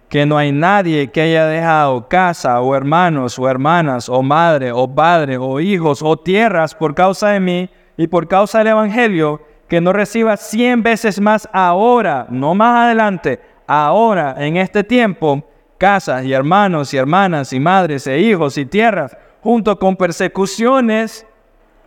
que 0.09 0.25
no 0.25 0.39
hay 0.39 0.53
nadie 0.53 1.11
que 1.11 1.23
haya 1.23 1.47
dejado 1.47 2.09
casa 2.09 2.61
o 2.61 2.77
hermanos 2.77 3.41
o 3.41 3.49
hermanas 3.49 4.09
o 4.09 4.23
madre 4.23 4.71
o 4.71 4.87
padre 4.95 5.37
o 5.37 5.59
hijos 5.59 6.01
o 6.01 6.17
tierras 6.17 6.77
por 6.77 6.95
causa 6.95 7.31
de 7.31 7.41
mí 7.41 7.71
y 7.99 8.07
por 8.07 8.29
causa 8.29 8.59
del 8.59 8.69
Evangelio, 8.69 9.43
que 9.67 9.81
no 9.83 9.93
reciba 9.93 10.37
cien 10.37 10.83
veces 10.83 11.21
más 11.21 11.49
ahora, 11.53 12.27
no 12.31 12.55
más 12.55 12.87
adelante, 12.87 13.41
ahora, 13.67 14.37
en 14.39 14.57
este 14.57 14.85
tiempo, 14.85 15.45
casas 15.77 16.25
y 16.25 16.33
hermanos 16.33 16.95
y 16.95 16.97
hermanas 16.97 17.53
y 17.53 17.59
madres 17.59 18.07
e 18.07 18.21
hijos 18.21 18.57
y 18.57 18.65
tierras, 18.65 19.17
junto 19.43 19.79
con 19.81 19.97
persecuciones. 19.97 21.27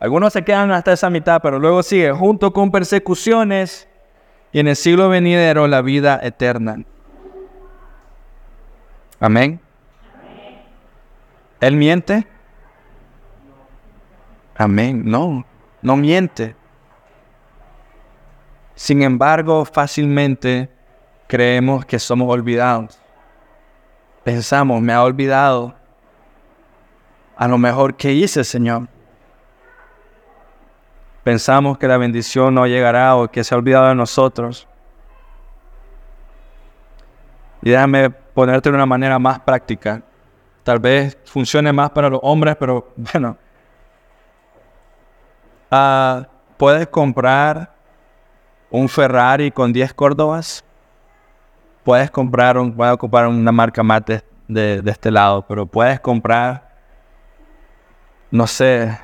Algunos 0.02 0.34
se 0.34 0.44
quedan 0.44 0.72
hasta 0.72 0.92
esa 0.92 1.10
mitad, 1.10 1.42
pero 1.42 1.60
luego 1.60 1.82
sigue, 1.82 2.12
junto 2.12 2.52
con 2.52 2.72
persecuciones 2.72 3.88
y 4.52 4.60
en 4.60 4.68
el 4.68 4.76
siglo 4.76 5.08
venidero 5.08 5.66
la 5.68 5.82
vida 5.82 6.20
eterna. 6.22 6.84
Amén. 9.22 9.62
¿Él 11.62 11.76
miente? 11.78 12.28
Amén. 14.58 15.04
No 15.06 15.46
no 15.82 15.98
miente. 15.98 16.56
Sin 18.76 19.02
embargo, 19.04 19.66
fácilmente 19.66 20.70
creemos 21.28 21.86
que 21.86 22.00
somos 22.00 22.30
olvidados. 22.30 23.00
Pensamos, 24.24 24.82
me 24.82 24.94
ha 24.94 25.04
olvidado. 25.04 25.74
A 27.36 27.48
lo 27.48 27.58
mejor, 27.58 27.96
¿qué 27.96 28.12
hice, 28.14 28.44
Señor? 28.44 28.88
Pensamos 31.24 31.78
que 31.78 31.88
la 31.88 31.98
bendición 31.98 32.54
no 32.56 32.66
llegará 32.66 33.16
o 33.16 33.30
que 33.30 33.44
se 33.44 33.54
ha 33.54 33.58
olvidado 33.58 33.88
de 33.88 33.96
nosotros. 33.96 34.68
Y 37.62 37.70
déjame 37.70 38.10
ponerte 38.10 38.70
de 38.70 38.76
una 38.76 38.86
manera 38.86 39.20
más 39.20 39.40
práctica. 39.40 40.02
Tal 40.64 40.80
vez 40.80 41.18
funcione 41.26 41.72
más 41.72 41.92
para 41.92 42.10
los 42.10 42.20
hombres, 42.24 42.56
pero 42.60 42.92
bueno, 43.14 43.38
Ah, 45.74 46.28
puedes 46.58 46.86
comprar 46.88 47.74
un 48.70 48.90
Ferrari 48.90 49.52
con 49.52 49.72
10 49.72 49.94
Córdobas. 49.94 50.66
Puedes 51.86 52.12
comprar, 52.12 52.58
un, 52.58 52.76
a 52.84 52.94
ocupar 52.94 53.26
una 53.28 53.54
marca 53.54 53.82
más 53.82 54.04
de, 54.06 54.22
de 54.82 54.92
este 54.92 55.10
lado, 55.10 55.46
pero 55.48 55.66
puedes 55.66 56.02
comprar, 56.02 56.70
no 58.30 58.46
sé, 58.48 59.00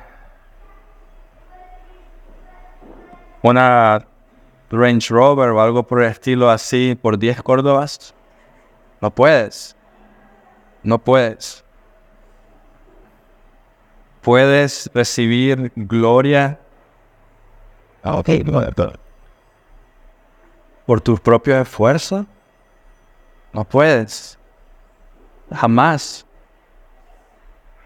una 3.40 4.06
Range 4.70 5.08
Rover 5.08 5.48
o 5.48 5.62
algo 5.62 5.86
por 5.86 6.02
el 6.02 6.10
estilo 6.10 6.50
así 6.50 6.94
por 7.00 7.18
10 7.18 7.42
Córdobas. 7.42 8.14
No 9.00 9.10
puedes. 9.10 9.74
No 10.82 10.98
puedes 10.98 11.64
puedes 14.28 14.90
recibir 14.92 15.72
gloria 15.74 16.58
por 20.84 21.00
tus 21.00 21.18
propios 21.18 21.62
esfuerzos? 21.62 22.26
No 23.54 23.64
puedes. 23.64 24.38
Jamás. 25.50 26.26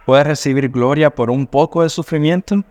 ¿Puedes 0.05 0.27
recibir 0.27 0.69
gloria 0.69 1.15
por 1.15 1.31
un 1.31 1.47
poco 1.47 1.85
de 1.85 1.89
sufrimiento? 1.89 2.65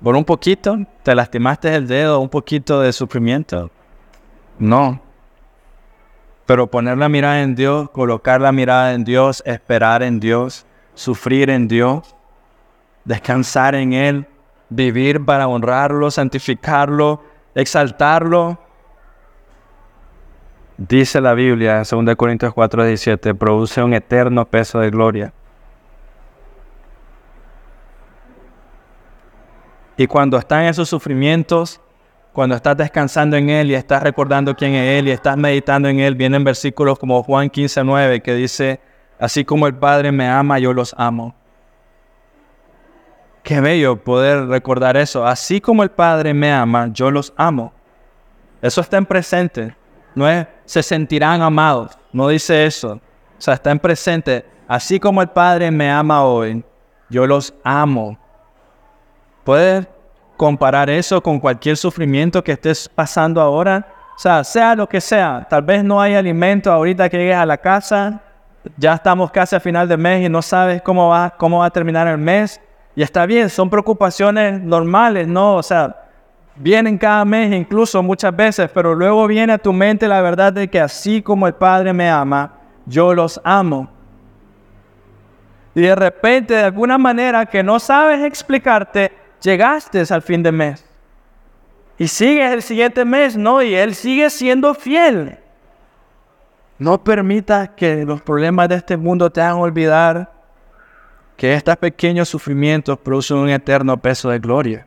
¿Por 0.00 0.14
un 0.14 0.24
poquito? 0.24 0.78
¿Te 1.02 1.16
lastimaste 1.16 1.74
el 1.74 1.88
dedo? 1.88 2.20
¿Un 2.20 2.28
poquito 2.28 2.80
de 2.80 2.92
sufrimiento? 2.92 3.72
No. 4.56 5.02
Pero 6.46 6.68
poner 6.68 6.96
la 6.96 7.08
mirada 7.08 7.42
en 7.42 7.56
Dios, 7.56 7.90
colocar 7.90 8.40
la 8.40 8.52
mirada 8.52 8.92
en 8.94 9.02
Dios, 9.02 9.42
esperar 9.44 10.04
en 10.04 10.20
Dios, 10.20 10.64
sufrir 10.98 11.48
en 11.48 11.68
Dios, 11.68 12.16
descansar 13.04 13.76
en 13.76 13.92
Él, 13.92 14.26
vivir 14.68 15.24
para 15.24 15.46
honrarlo, 15.46 16.10
santificarlo, 16.10 17.22
exaltarlo. 17.54 18.58
Dice 20.76 21.20
la 21.20 21.34
Biblia 21.34 21.82
en 21.88 22.04
2 22.04 22.16
Corintios 22.16 22.52
4, 22.52 22.84
17, 22.84 23.32
produce 23.36 23.80
un 23.80 23.94
eterno 23.94 24.44
peso 24.44 24.80
de 24.80 24.90
gloria. 24.90 25.32
Y 29.96 30.08
cuando 30.08 30.36
están 30.36 30.64
esos 30.64 30.88
sufrimientos, 30.88 31.80
cuando 32.32 32.56
estás 32.56 32.76
descansando 32.76 33.36
en 33.36 33.50
Él 33.50 33.70
y 33.70 33.74
estás 33.74 34.02
recordando 34.02 34.56
quién 34.56 34.74
es 34.74 34.98
Él 34.98 35.06
y 35.06 35.12
estás 35.12 35.36
meditando 35.36 35.88
en 35.88 36.00
Él, 36.00 36.16
vienen 36.16 36.42
versículos 36.42 36.98
como 36.98 37.22
Juan 37.22 37.50
15, 37.50 37.84
9, 37.84 38.20
que 38.20 38.34
dice, 38.34 38.80
Así 39.18 39.44
como 39.44 39.66
el 39.66 39.74
Padre 39.74 40.12
me 40.12 40.28
ama, 40.28 40.58
yo 40.58 40.72
los 40.72 40.94
amo. 40.96 41.34
Qué 43.42 43.60
bello 43.60 43.96
poder 43.96 44.46
recordar 44.46 44.96
eso. 44.96 45.26
Así 45.26 45.60
como 45.60 45.82
el 45.82 45.90
Padre 45.90 46.34
me 46.34 46.52
ama, 46.52 46.88
yo 46.92 47.10
los 47.10 47.32
amo. 47.36 47.72
Eso 48.62 48.80
está 48.80 48.96
en 48.96 49.06
presente. 49.06 49.74
No 50.14 50.28
es 50.28 50.46
se 50.64 50.82
sentirán 50.82 51.42
amados. 51.42 51.98
No 52.12 52.28
dice 52.28 52.66
eso. 52.66 52.92
O 52.92 53.40
sea, 53.40 53.54
está 53.54 53.70
en 53.70 53.78
presente. 53.78 54.44
Así 54.68 55.00
como 55.00 55.22
el 55.22 55.28
Padre 55.28 55.70
me 55.70 55.90
ama 55.90 56.24
hoy, 56.24 56.62
yo 57.08 57.26
los 57.26 57.54
amo. 57.64 58.18
¿Puedes 59.44 59.86
comparar 60.36 60.90
eso 60.90 61.22
con 61.22 61.40
cualquier 61.40 61.76
sufrimiento 61.76 62.44
que 62.44 62.52
estés 62.52 62.88
pasando 62.88 63.40
ahora? 63.40 63.86
O 64.14 64.18
sea, 64.18 64.44
sea 64.44 64.74
lo 64.74 64.86
que 64.86 65.00
sea. 65.00 65.46
Tal 65.48 65.62
vez 65.62 65.82
no 65.82 66.00
hay 66.00 66.14
alimento 66.14 66.70
ahorita 66.70 67.08
que 67.08 67.16
llegues 67.16 67.36
a 67.36 67.46
la 67.46 67.56
casa 67.56 68.20
ya 68.76 68.94
estamos 68.94 69.30
casi 69.30 69.56
a 69.56 69.60
final 69.60 69.88
de 69.88 69.96
mes 69.96 70.26
y 70.26 70.28
no 70.28 70.42
sabes 70.42 70.82
cómo 70.82 71.08
va, 71.08 71.30
cómo 71.30 71.60
va 71.60 71.66
a 71.66 71.70
terminar 71.70 72.06
el 72.06 72.18
mes. 72.18 72.60
Y 72.94 73.02
está 73.02 73.26
bien, 73.26 73.48
son 73.48 73.70
preocupaciones 73.70 74.60
normales, 74.60 75.28
¿no? 75.28 75.56
O 75.56 75.62
sea, 75.62 75.96
vienen 76.56 76.98
cada 76.98 77.24
mes, 77.24 77.52
incluso 77.52 78.02
muchas 78.02 78.34
veces, 78.34 78.70
pero 78.72 78.94
luego 78.94 79.26
viene 79.26 79.52
a 79.52 79.58
tu 79.58 79.72
mente 79.72 80.08
la 80.08 80.20
verdad 80.20 80.52
de 80.52 80.68
que 80.68 80.80
así 80.80 81.22
como 81.22 81.46
el 81.46 81.54
Padre 81.54 81.92
me 81.92 82.10
ama, 82.10 82.52
yo 82.86 83.14
los 83.14 83.40
amo. 83.44 83.88
Y 85.74 85.82
de 85.82 85.94
repente, 85.94 86.54
de 86.54 86.64
alguna 86.64 86.98
manera 86.98 87.46
que 87.46 87.62
no 87.62 87.78
sabes 87.78 88.24
explicarte, 88.24 89.12
llegaste 89.40 90.02
al 90.10 90.22
fin 90.22 90.42
de 90.42 90.50
mes. 90.50 90.84
Y 91.98 92.08
sigues 92.08 92.52
el 92.52 92.62
siguiente 92.62 93.04
mes, 93.04 93.36
¿no? 93.36 93.62
Y 93.62 93.74
Él 93.74 93.94
sigue 93.94 94.30
siendo 94.30 94.74
fiel. 94.74 95.38
No 96.78 97.02
permitas 97.02 97.70
que 97.70 98.04
los 98.04 98.22
problemas 98.22 98.68
de 98.68 98.76
este 98.76 98.96
mundo 98.96 99.30
te 99.30 99.40
hagan 99.40 99.58
olvidar 99.58 100.32
que 101.36 101.54
estos 101.54 101.76
pequeños 101.76 102.28
sufrimientos 102.28 102.98
producen 102.98 103.36
un 103.38 103.48
eterno 103.48 103.96
peso 103.96 104.30
de 104.30 104.38
gloria. 104.38 104.86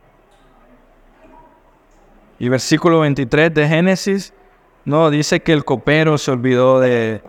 Y 2.40 2.50
versículo 2.50 3.02
23 3.02 3.54
de 3.54 3.68
Génesis, 3.68 4.34
no, 4.84 5.10
dice 5.10 5.42
que 5.42 5.54
el 5.54 5.64
copero 5.64 6.18
se 6.18 6.32
olvidó 6.32 6.80
de, 6.80 7.22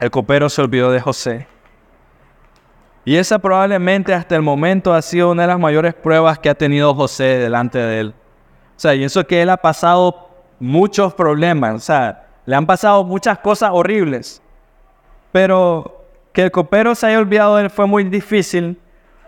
el 0.00 0.10
copero 0.10 0.48
se 0.48 0.62
olvidó 0.62 0.90
de 0.90 1.00
José. 1.00 1.46
Y 3.04 3.16
esa 3.16 3.38
probablemente 3.38 4.12
hasta 4.12 4.34
el 4.34 4.42
momento 4.42 4.92
ha 4.92 5.00
sido 5.00 5.30
una 5.30 5.42
de 5.42 5.48
las 5.48 5.60
mayores 5.60 5.94
pruebas 5.94 6.38
que 6.38 6.50
ha 6.50 6.54
tenido 6.54 6.94
José 6.94 7.38
delante 7.38 7.78
de 7.78 8.00
él. 8.00 8.14
O 8.76 8.80
sea, 8.80 8.94
y 8.94 9.04
eso 9.04 9.24
que 9.26 9.42
él 9.42 9.48
ha 9.48 9.56
pasado 9.56 10.28
muchos 10.58 11.14
problemas, 11.14 11.74
o 11.74 11.78
sea, 11.78 12.25
le 12.46 12.56
han 12.56 12.66
pasado 12.66 13.04
muchas 13.04 13.38
cosas 13.38 13.70
horribles. 13.72 14.40
Pero 15.32 16.04
que 16.32 16.44
el 16.44 16.50
copero 16.50 16.94
se 16.94 17.06
haya 17.06 17.18
olvidado 17.18 17.56
de 17.56 17.64
él 17.64 17.70
fue 17.70 17.86
muy 17.86 18.04
difícil, 18.04 18.80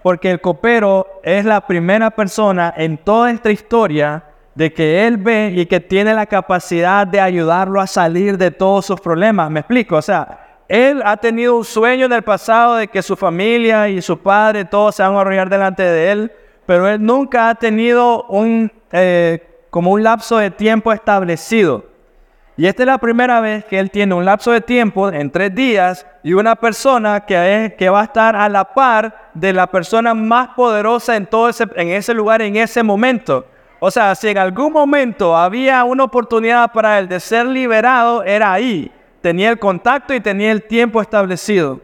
porque 0.02 0.30
el 0.30 0.40
copero 0.40 1.20
es 1.22 1.44
la 1.44 1.60
primera 1.66 2.10
persona 2.10 2.72
en 2.76 2.96
toda 2.96 3.30
esta 3.30 3.50
historia 3.50 4.24
de 4.54 4.72
que 4.72 5.06
Él 5.06 5.18
ve 5.18 5.52
y 5.54 5.66
que 5.66 5.78
tiene 5.78 6.12
la 6.12 6.26
capacidad 6.26 7.06
de 7.06 7.20
ayudarlo 7.20 7.80
a 7.80 7.86
salir 7.86 8.36
de 8.36 8.50
todos 8.50 8.86
sus 8.86 9.00
problemas. 9.00 9.48
¿Me 9.50 9.60
explico? 9.60 9.96
O 9.96 10.02
sea, 10.02 10.64
Él 10.66 11.00
ha 11.04 11.16
tenido 11.16 11.56
un 11.56 11.64
sueño 11.64 12.06
en 12.06 12.12
el 12.12 12.22
pasado 12.22 12.74
de 12.74 12.88
que 12.88 13.00
su 13.00 13.14
familia 13.14 13.88
y 13.88 14.02
su 14.02 14.18
padre, 14.18 14.64
todos 14.64 14.96
se 14.96 15.02
van 15.04 15.14
a 15.14 15.20
arrollar 15.20 15.48
delante 15.48 15.84
de 15.84 16.10
Él, 16.10 16.32
pero 16.66 16.88
Él 16.88 17.04
nunca 17.04 17.50
ha 17.50 17.54
tenido 17.54 18.24
un, 18.24 18.72
eh, 18.90 19.46
como 19.70 19.92
un 19.92 20.02
lapso 20.02 20.38
de 20.38 20.50
tiempo 20.50 20.92
establecido. 20.92 21.84
Y 22.58 22.66
esta 22.66 22.82
es 22.82 22.88
la 22.88 22.98
primera 22.98 23.40
vez 23.40 23.64
que 23.64 23.78
Él 23.78 23.88
tiene 23.88 24.14
un 24.14 24.24
lapso 24.24 24.50
de 24.50 24.60
tiempo 24.60 25.08
en 25.12 25.30
tres 25.30 25.54
días 25.54 26.04
y 26.24 26.32
una 26.32 26.56
persona 26.56 27.20
que, 27.20 27.76
que 27.78 27.88
va 27.88 28.00
a 28.00 28.04
estar 28.04 28.34
a 28.34 28.48
la 28.48 28.64
par 28.64 29.30
de 29.32 29.52
la 29.52 29.68
persona 29.68 30.12
más 30.12 30.48
poderosa 30.56 31.14
en, 31.14 31.24
todo 31.26 31.48
ese, 31.48 31.68
en 31.76 31.90
ese 31.90 32.12
lugar, 32.12 32.42
en 32.42 32.56
ese 32.56 32.82
momento. 32.82 33.46
O 33.78 33.92
sea, 33.92 34.12
si 34.16 34.26
en 34.26 34.38
algún 34.38 34.72
momento 34.72 35.36
había 35.36 35.84
una 35.84 36.02
oportunidad 36.02 36.72
para 36.72 36.98
él 36.98 37.06
de 37.06 37.20
ser 37.20 37.46
liberado, 37.46 38.24
era 38.24 38.52
ahí. 38.52 38.90
Tenía 39.20 39.50
el 39.50 39.60
contacto 39.60 40.12
y 40.12 40.18
tenía 40.18 40.50
el 40.50 40.64
tiempo 40.64 41.00
establecido. 41.00 41.80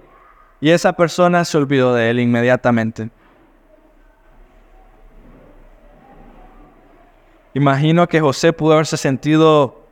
Y 0.60 0.70
esa 0.70 0.92
persona 0.92 1.44
se 1.44 1.56
olvidó 1.56 1.94
de 1.94 2.10
él 2.10 2.18
inmediatamente. 2.18 3.10
Imagino 7.52 8.08
que 8.08 8.20
José 8.20 8.52
pudo 8.52 8.72
haberse 8.72 8.96
sentido, 8.96 9.83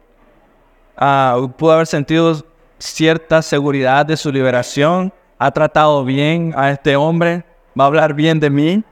uh, 1.01 1.49
pudo 1.49 1.73
haber 1.73 1.87
sentido 1.87 2.45
cierta 2.79 3.43
seguridad 3.43 4.07
de 4.07 4.17
su 4.17 4.33
liberación. 4.33 5.13
Ha 5.39 5.51
tratado 5.51 6.05
bien 6.05 6.55
a 6.57 6.71
este 6.71 6.97
hombre, 6.97 7.45
va 7.79 7.85
a 7.85 7.87
hablar 7.89 8.15
bien 8.15 8.39
de 8.39 8.51
mí 8.51 8.85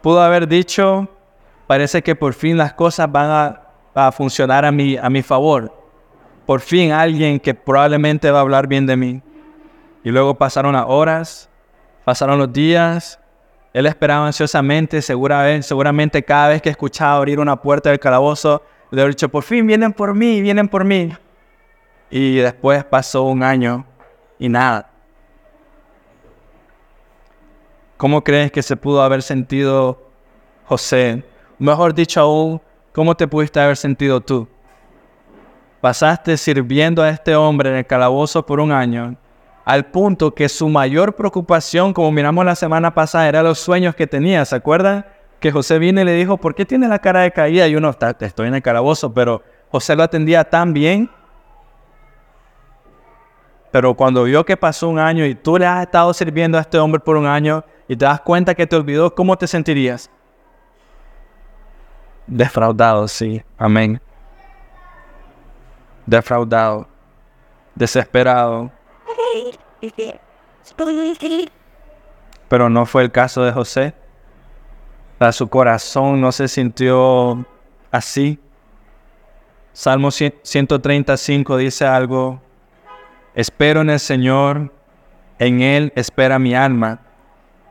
pudo 0.00 0.20
haber 0.22 0.48
dicho, 0.48 1.08
parece 1.66 2.02
que 2.02 2.14
por 2.14 2.34
fin 2.34 2.56
las 2.56 2.72
cosas 2.72 3.10
van 3.10 3.58
a, 3.94 4.12
funcionar 4.12 4.64
a 4.64 4.70
mi, 4.70 4.96
a 4.96 5.10
mi 5.10 5.22
favor. 5.22 5.74
Por 6.46 6.60
fin 6.60 6.92
alguien 6.92 7.40
que 7.40 7.52
probablemente 7.52 8.30
va 8.30 8.38
a 8.38 8.42
hablar 8.42 8.68
bien 8.68 8.86
de 8.86 8.96
mí. 8.96 9.22
Y 10.04 10.10
luego 10.10 10.34
pasaron 10.34 10.74
las 10.74 10.84
horas, 10.86 11.50
pasaron 12.04 12.38
los 12.38 12.52
días. 12.52 13.18
Él 13.72 13.86
esperaba 13.86 14.26
ansiosamente, 14.26 15.02
seguramente 15.02 16.22
cada 16.22 16.48
vez 16.48 16.62
que 16.62 16.70
escuchaba 16.70 17.16
abrir 17.16 17.40
una 17.40 17.60
puerta 17.60 17.90
del 17.90 17.98
calabozo, 17.98 18.62
le 18.90 19.02
había 19.02 19.10
dicho, 19.10 19.28
por 19.28 19.42
fin 19.42 19.66
vienen 19.66 19.92
por 19.92 20.14
mí, 20.14 20.40
vienen 20.40 20.68
por 20.68 20.84
mí. 20.84 21.12
Y 22.10 22.36
después 22.36 22.84
pasó 22.84 23.24
un 23.24 23.42
año 23.42 23.84
y 24.38 24.48
nada. 24.48 24.90
¿Cómo 27.96 28.22
crees 28.22 28.52
que 28.52 28.62
se 28.62 28.76
pudo 28.76 29.02
haber 29.02 29.22
sentido 29.22 30.08
José? 30.66 31.24
Mejor 31.58 31.92
dicho 31.92 32.20
aún, 32.20 32.60
¿cómo 32.92 33.16
te 33.16 33.26
pudiste 33.26 33.60
haber 33.60 33.76
sentido 33.76 34.20
tú? 34.20 34.48
Pasaste 35.80 36.36
sirviendo 36.36 37.02
a 37.02 37.10
este 37.10 37.34
hombre 37.34 37.70
en 37.70 37.76
el 37.76 37.86
calabozo 37.86 38.46
por 38.46 38.60
un 38.60 38.72
año, 38.72 39.16
al 39.64 39.86
punto 39.86 40.34
que 40.34 40.48
su 40.48 40.68
mayor 40.68 41.14
preocupación, 41.14 41.92
como 41.92 42.10
miramos 42.10 42.44
la 42.44 42.54
semana 42.54 42.94
pasada, 42.94 43.28
era 43.28 43.42
los 43.42 43.58
sueños 43.58 43.94
que 43.94 44.06
tenía. 44.06 44.44
¿Se 44.44 44.56
acuerdan? 44.56 45.04
Que 45.40 45.52
José 45.52 45.78
vino 45.78 46.00
y 46.00 46.04
le 46.04 46.12
dijo, 46.14 46.36
¿por 46.36 46.54
qué 46.54 46.64
tiene 46.64 46.88
la 46.88 46.98
cara 46.98 47.20
de 47.20 47.30
caída? 47.30 47.68
Y 47.68 47.76
uno, 47.76 47.90
está, 47.90 48.16
estoy 48.20 48.48
en 48.48 48.54
el 48.54 48.62
calabozo, 48.62 49.12
pero 49.12 49.42
José 49.70 49.94
lo 49.94 50.02
atendía 50.02 50.44
tan 50.44 50.72
bien 50.72 51.10
pero 53.70 53.94
cuando 53.94 54.24
vio 54.24 54.44
que 54.44 54.56
pasó 54.56 54.88
un 54.88 54.98
año 54.98 55.24
y 55.26 55.34
tú 55.34 55.58
le 55.58 55.66
has 55.66 55.82
estado 55.82 56.12
sirviendo 56.14 56.56
a 56.58 56.62
este 56.62 56.78
hombre 56.78 57.00
por 57.00 57.16
un 57.16 57.26
año 57.26 57.64
y 57.86 57.96
te 57.96 58.04
das 58.04 58.20
cuenta 58.20 58.54
que 58.54 58.66
te 58.66 58.76
olvidó, 58.76 59.14
¿cómo 59.14 59.36
te 59.36 59.46
sentirías? 59.46 60.10
Defraudado, 62.26 63.06
sí. 63.08 63.42
Amén. 63.56 64.00
Defraudado. 66.06 66.88
Desesperado. 67.74 68.70
Pero 72.48 72.70
no 72.70 72.86
fue 72.86 73.02
el 73.02 73.12
caso 73.12 73.42
de 73.42 73.52
José. 73.52 73.94
Su 75.32 75.48
corazón 75.48 76.20
no 76.20 76.30
se 76.30 76.46
sintió 76.46 77.44
así. 77.90 78.38
Salmo 79.72 80.10
135 80.10 81.56
dice 81.56 81.86
algo 81.86 82.40
Espero 83.34 83.82
en 83.82 83.90
el 83.90 84.00
Señor, 84.00 84.72
en 85.38 85.60
Él 85.60 85.92
espera 85.94 86.38
mi 86.38 86.54
alma, 86.54 87.00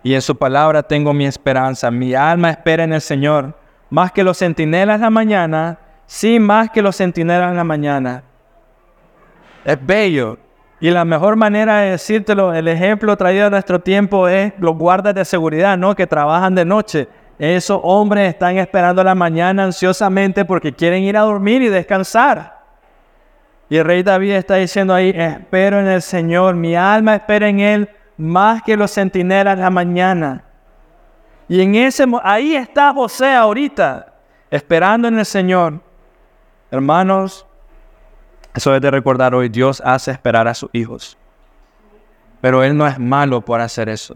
y 0.04 0.14
en 0.14 0.22
su 0.22 0.38
palabra 0.38 0.84
tengo 0.84 1.14
mi 1.14 1.26
esperanza. 1.26 1.91
Mi 1.91 2.14
alma 2.14 2.50
espera 2.50 2.84
en 2.84 2.93
el 2.93 3.02
Señor, 3.02 3.58
más 3.89 4.12
que 4.12 4.24
los 4.24 4.38
centinelas 4.38 5.00
de 5.00 5.06
la 5.06 5.10
mañana, 5.10 5.78
sí, 6.06 6.39
más 6.39 6.70
que 6.70 6.82
los 6.82 6.95
centinelas 6.95 7.52
de 7.52 7.58
la 7.58 7.64
mañana. 7.64 8.24
Es 9.66 9.78
bello. 9.86 10.38
Y 10.80 10.91
la 10.91 11.04
mejor 11.04 11.36
manera 11.36 11.80
de 11.80 11.91
decírtelo, 11.91 12.54
el 12.54 12.68
ejemplo 12.68 13.18
traído 13.18 13.48
a 13.48 13.50
nuestro 13.50 13.80
tiempo 13.80 14.28
es 14.28 14.54
los 14.60 14.78
guardas 14.78 15.16
de 15.16 15.26
seguridad, 15.26 15.78
¿no? 15.78 15.95
Que 15.95 16.06
trabajan 16.06 16.56
de 16.56 16.64
noche. 16.64 17.08
Esos 17.40 17.80
hombres 17.84 18.30
están 18.30 18.58
esperando 18.58 19.04
la 19.04 19.14
mañana 19.14 19.64
ansiosamente 19.66 20.44
porque 20.44 20.74
quieren 20.74 21.04
ir 21.04 21.16
a 21.18 21.22
dormir 21.22 21.62
y 21.62 21.70
descansar. 21.70 22.58
Y 23.70 23.78
el 23.78 23.86
rey 23.86 24.02
David 24.02 24.32
está 24.32 24.56
diciendo 24.56 24.94
ahí, 24.94 25.14
espero 25.16 25.80
en 25.80 25.88
el 25.88 26.02
Señor, 26.02 26.56
mi 26.56 26.76
alma 26.76 27.16
espera 27.16 27.48
en 27.50 27.60
Él 27.60 27.90
más 28.18 28.64
que 28.64 28.76
los 28.76 28.92
centinelas 28.92 29.60
la 29.60 29.70
mañana. 29.70 30.44
Y 31.48 31.62
en 31.62 31.76
ese, 31.76 32.06
ahí 32.24 32.56
está 32.56 32.94
José 32.94 33.34
ahorita, 33.34 34.14
esperando 34.50 35.08
en 35.08 35.20
el 35.20 35.26
Señor. 35.26 35.80
Hermanos, 36.72 37.46
eso 38.56 38.76
es 38.76 38.82
de 38.82 38.90
recordar 38.90 39.36
hoy, 39.36 39.50
Dios 39.50 39.82
hace 39.86 40.12
esperar 40.12 40.48
a 40.48 40.54
sus 40.54 40.70
hijos. 40.74 41.18
Pero 42.42 42.64
Él 42.64 42.76
no 42.76 42.88
es 42.88 42.98
malo 42.98 43.42
por 43.42 43.62
hacer 43.62 43.90
eso. 43.90 44.16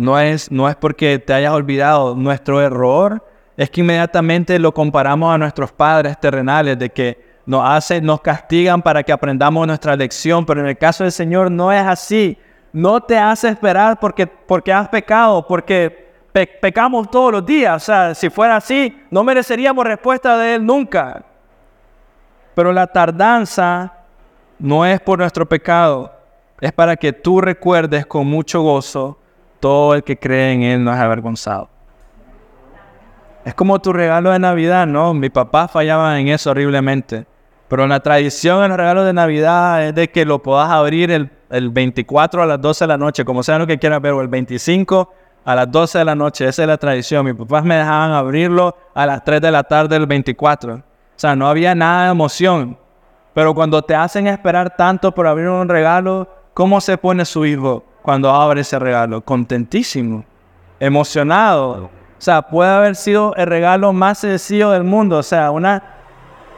No 0.00 0.18
es, 0.18 0.50
no 0.50 0.66
es 0.66 0.76
porque 0.76 1.18
te 1.18 1.34
hayas 1.34 1.52
olvidado. 1.52 2.14
Nuestro 2.14 2.62
error 2.62 3.22
es 3.54 3.68
que 3.68 3.82
inmediatamente 3.82 4.58
lo 4.58 4.72
comparamos 4.72 5.34
a 5.34 5.36
nuestros 5.36 5.72
padres 5.72 6.18
terrenales, 6.18 6.78
de 6.78 6.88
que 6.88 7.22
nos 7.44 7.68
hacen, 7.68 8.06
nos 8.06 8.22
castigan 8.22 8.80
para 8.80 9.02
que 9.02 9.12
aprendamos 9.12 9.66
nuestra 9.66 9.94
lección, 9.96 10.46
pero 10.46 10.62
en 10.62 10.68
el 10.68 10.78
caso 10.78 11.04
del 11.04 11.12
Señor 11.12 11.50
no 11.50 11.70
es 11.70 11.86
así. 11.86 12.38
No 12.72 13.02
te 13.02 13.18
hace 13.18 13.50
esperar 13.50 14.00
porque, 14.00 14.26
porque 14.26 14.72
has 14.72 14.88
pecado, 14.88 15.46
porque 15.46 16.08
pecamos 16.32 17.10
todos 17.10 17.32
los 17.32 17.44
días. 17.44 17.82
O 17.82 17.84
sea, 17.84 18.14
si 18.14 18.30
fuera 18.30 18.56
así, 18.56 18.98
no 19.10 19.22
mereceríamos 19.22 19.84
respuesta 19.84 20.38
de 20.38 20.54
Él 20.54 20.64
nunca. 20.64 21.22
Pero 22.54 22.72
la 22.72 22.86
tardanza 22.86 23.92
no 24.58 24.86
es 24.86 24.98
por 24.98 25.18
nuestro 25.18 25.46
pecado, 25.46 26.10
es 26.58 26.72
para 26.72 26.96
que 26.96 27.12
tú 27.12 27.42
recuerdes 27.42 28.06
con 28.06 28.26
mucho 28.26 28.62
gozo 28.62 29.19
todo 29.60 29.94
el 29.94 30.02
que 30.02 30.18
cree 30.18 30.52
en 30.52 30.62
Él 30.62 30.82
no 30.82 30.92
es 30.92 30.98
avergonzado. 30.98 31.68
Es 33.44 33.54
como 33.54 33.78
tu 33.80 33.92
regalo 33.92 34.30
de 34.30 34.38
Navidad, 34.38 34.86
¿no? 34.86 35.14
Mi 35.14 35.30
papá 35.30 35.68
fallaba 35.68 36.18
en 36.18 36.28
eso 36.28 36.50
horriblemente. 36.50 37.26
Pero 37.68 37.86
la 37.86 38.00
tradición 38.00 38.62
en 38.64 38.70
los 38.70 38.78
regalos 38.78 39.06
de 39.06 39.12
Navidad 39.12 39.86
es 39.86 39.94
de 39.94 40.10
que 40.10 40.24
lo 40.24 40.40
puedas 40.42 40.68
abrir 40.68 41.10
el, 41.10 41.70
24 41.70 42.42
a 42.42 42.46
las 42.46 42.60
12 42.60 42.84
de 42.84 42.88
la 42.88 42.98
noche, 42.98 43.24
como 43.24 43.42
sea 43.42 43.58
lo 43.58 43.66
que 43.66 43.78
quieras 43.78 44.02
ver, 44.02 44.12
o 44.12 44.20
el 44.20 44.28
25 44.28 45.12
a 45.44 45.54
las 45.54 45.70
12 45.70 45.98
de 45.98 46.04
la 46.04 46.14
noche. 46.14 46.48
Esa 46.48 46.62
es 46.62 46.68
la 46.68 46.76
tradición. 46.76 47.24
Mis 47.24 47.34
papás 47.34 47.64
me 47.64 47.76
dejaban 47.76 48.10
abrirlo 48.10 48.76
a 48.94 49.06
las 49.06 49.24
3 49.24 49.40
de 49.40 49.50
la 49.50 49.62
tarde 49.62 49.98
del 49.98 50.06
24. 50.06 50.74
O 50.74 50.82
sea, 51.16 51.36
no 51.36 51.48
había 51.48 51.74
nada 51.74 52.06
de 52.06 52.10
emoción. 52.10 52.76
Pero 53.34 53.54
cuando 53.54 53.80
te 53.82 53.94
hacen 53.94 54.26
esperar 54.26 54.76
tanto 54.76 55.12
por 55.12 55.26
abrir 55.26 55.48
un 55.48 55.68
regalo, 55.68 56.28
¿cómo 56.52 56.80
se 56.80 56.98
pone 56.98 57.24
su 57.24 57.46
hijo 57.46 57.84
cuando 58.02 58.30
abre 58.30 58.62
ese 58.62 58.78
regalo? 58.78 59.20
Contentísimo, 59.20 60.24
emocionado. 60.78 61.84
O 61.84 61.90
sea, 62.22 62.42
puede 62.42 62.70
haber 62.70 62.96
sido 62.96 63.34
el 63.36 63.46
regalo 63.46 63.92
más 63.92 64.18
sencillo 64.18 64.70
del 64.70 64.84
mundo. 64.84 65.18
O 65.18 65.22
sea, 65.22 65.50
una, 65.50 65.82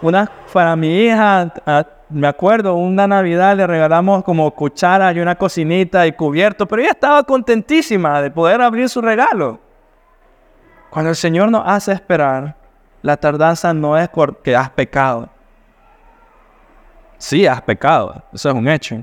una 0.01 0.31
para 0.53 0.77
mi 0.77 1.05
hija, 1.05 1.53
ah, 1.67 1.87
me 2.11 2.27
acuerdo, 2.27 2.75
una 2.75 3.07
Navidad 3.07 3.57
le 3.57 3.67
regalamos 3.67 4.23
como 4.23 4.51
cuchara 4.51 5.13
y 5.13 5.21
una 5.21 5.37
cocinita 5.37 6.07
y 6.07 6.13
cubierto, 6.13 6.67
pero 6.67 6.83
ella 6.83 6.91
estaba 6.91 7.23
contentísima 7.23 8.21
de 8.21 8.31
poder 8.31 8.61
abrir 8.61 8.89
su 8.89 9.01
regalo. 9.01 9.59
Cuando 10.91 11.11
el 11.11 11.17
Señor 11.17 11.51
nos 11.51 11.63
hace 11.65 11.93
esperar, 11.93 12.55
la 13.01 13.17
tardanza 13.17 13.73
no 13.73 13.97
es 13.97 14.09
porque 14.09 14.55
has 14.55 14.71
pecado. 14.71 15.29
Sí, 17.17 17.47
has 17.47 17.63
pecado, 17.63 18.23
eso 18.33 18.51
es 18.51 18.55
un 18.55 18.69
hecho. 18.69 19.03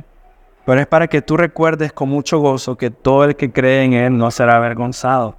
Pero 0.69 0.81
es 0.81 0.85
para 0.85 1.07
que 1.07 1.23
tú 1.23 1.35
recuerdes 1.35 1.91
con 1.91 2.09
mucho 2.09 2.37
gozo 2.37 2.77
que 2.77 2.91
todo 2.91 3.23
el 3.23 3.35
que 3.35 3.51
cree 3.51 3.85
en 3.85 3.93
Él 3.93 4.15
no 4.15 4.29
será 4.29 4.57
avergonzado. 4.57 5.35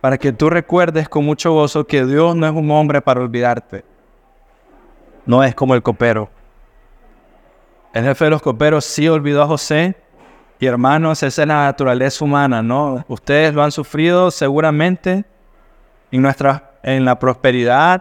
Para 0.00 0.18
que 0.18 0.32
tú 0.32 0.48
recuerdes 0.48 1.08
con 1.08 1.24
mucho 1.24 1.52
gozo 1.52 1.84
que 1.84 2.06
Dios 2.06 2.36
no 2.36 2.46
es 2.46 2.52
un 2.52 2.70
hombre 2.70 3.02
para 3.02 3.20
olvidarte. 3.20 3.84
No 5.26 5.42
es 5.42 5.56
como 5.56 5.74
el 5.74 5.82
copero 5.82 6.30
el 7.92 8.04
jefe 8.04 8.24
de 8.26 8.30
los 8.30 8.40
coperos 8.40 8.84
sí 8.84 9.08
olvidó 9.08 9.42
a 9.42 9.48
José. 9.48 9.96
Y 10.60 10.66
hermanos, 10.66 11.24
esa 11.24 11.42
es 11.42 11.48
la 11.48 11.64
naturaleza 11.64 12.24
humana, 12.24 12.62
¿no? 12.62 13.04
Ustedes 13.08 13.52
lo 13.52 13.64
han 13.64 13.72
sufrido 13.72 14.30
seguramente 14.30 15.24
en, 16.12 16.22
nuestra, 16.22 16.72
en 16.84 17.04
la 17.04 17.18
prosperidad. 17.18 18.00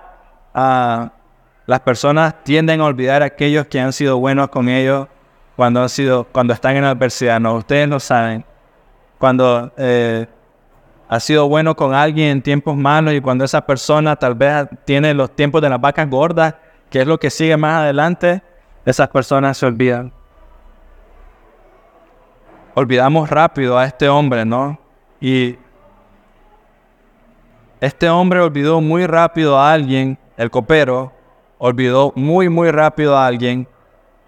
las 0.54 1.80
personas 1.82 2.44
tienden 2.44 2.82
a 2.82 2.86
olvidar 2.86 3.24
a 3.24 3.26
aquellos 3.26 3.66
que 3.66 3.80
han 3.80 3.94
sido 3.94 4.20
buenos 4.20 4.50
con 4.50 4.70
ellos 4.70 5.08
cuando, 5.56 5.82
han 5.82 5.90
sido, 5.90 6.26
cuando 6.26 6.54
están 6.54 6.76
en 6.76 6.84
adversidad. 6.84 7.40
No, 7.40 7.56
ustedes 7.56 7.88
lo 7.88 8.00
saben. 8.00 8.46
Cuando 9.18 9.72
eh, 9.78 10.28
ha 11.08 11.20
sido 11.20 11.48
bueno 11.48 11.76
con 11.76 11.94
alguien 11.94 12.30
en 12.30 12.42
tiempos 12.42 12.76
malos 12.76 13.14
y 13.14 13.22
cuando 13.22 13.46
esa 13.46 13.66
persona 13.66 14.16
tal 14.16 14.36
vez 14.36 14.68
tiene 14.86 15.14
los 15.14 15.36
tiempos 15.36 15.62
de 15.62 15.70
las 15.70 15.80
vacas 15.80 16.10
gordas, 16.10 16.56
que 16.90 17.02
es 17.02 17.08
lo 17.08 17.20
que 17.20 17.30
sigue 17.30 17.56
más 17.56 17.82
adelante, 17.82 18.42
esas 18.86 19.08
personas 19.10 19.58
se 19.58 19.66
olvidan. 19.66 20.12
Olvidamos 22.76 23.30
rápido 23.30 23.78
a 23.78 23.86
este 23.86 24.10
hombre, 24.10 24.46
¿no? 24.46 24.80
Y 25.22 25.58
este 27.80 28.10
hombre 28.10 28.40
olvidó 28.40 28.82
muy 28.82 29.06
rápido 29.06 29.58
a 29.60 29.72
alguien, 29.72 30.18
el 30.38 30.50
copero, 30.50 31.12
olvidó 31.60 32.12
muy, 32.16 32.50
muy 32.50 32.72
rápido 32.72 33.16
a 33.16 33.28
alguien 33.28 33.68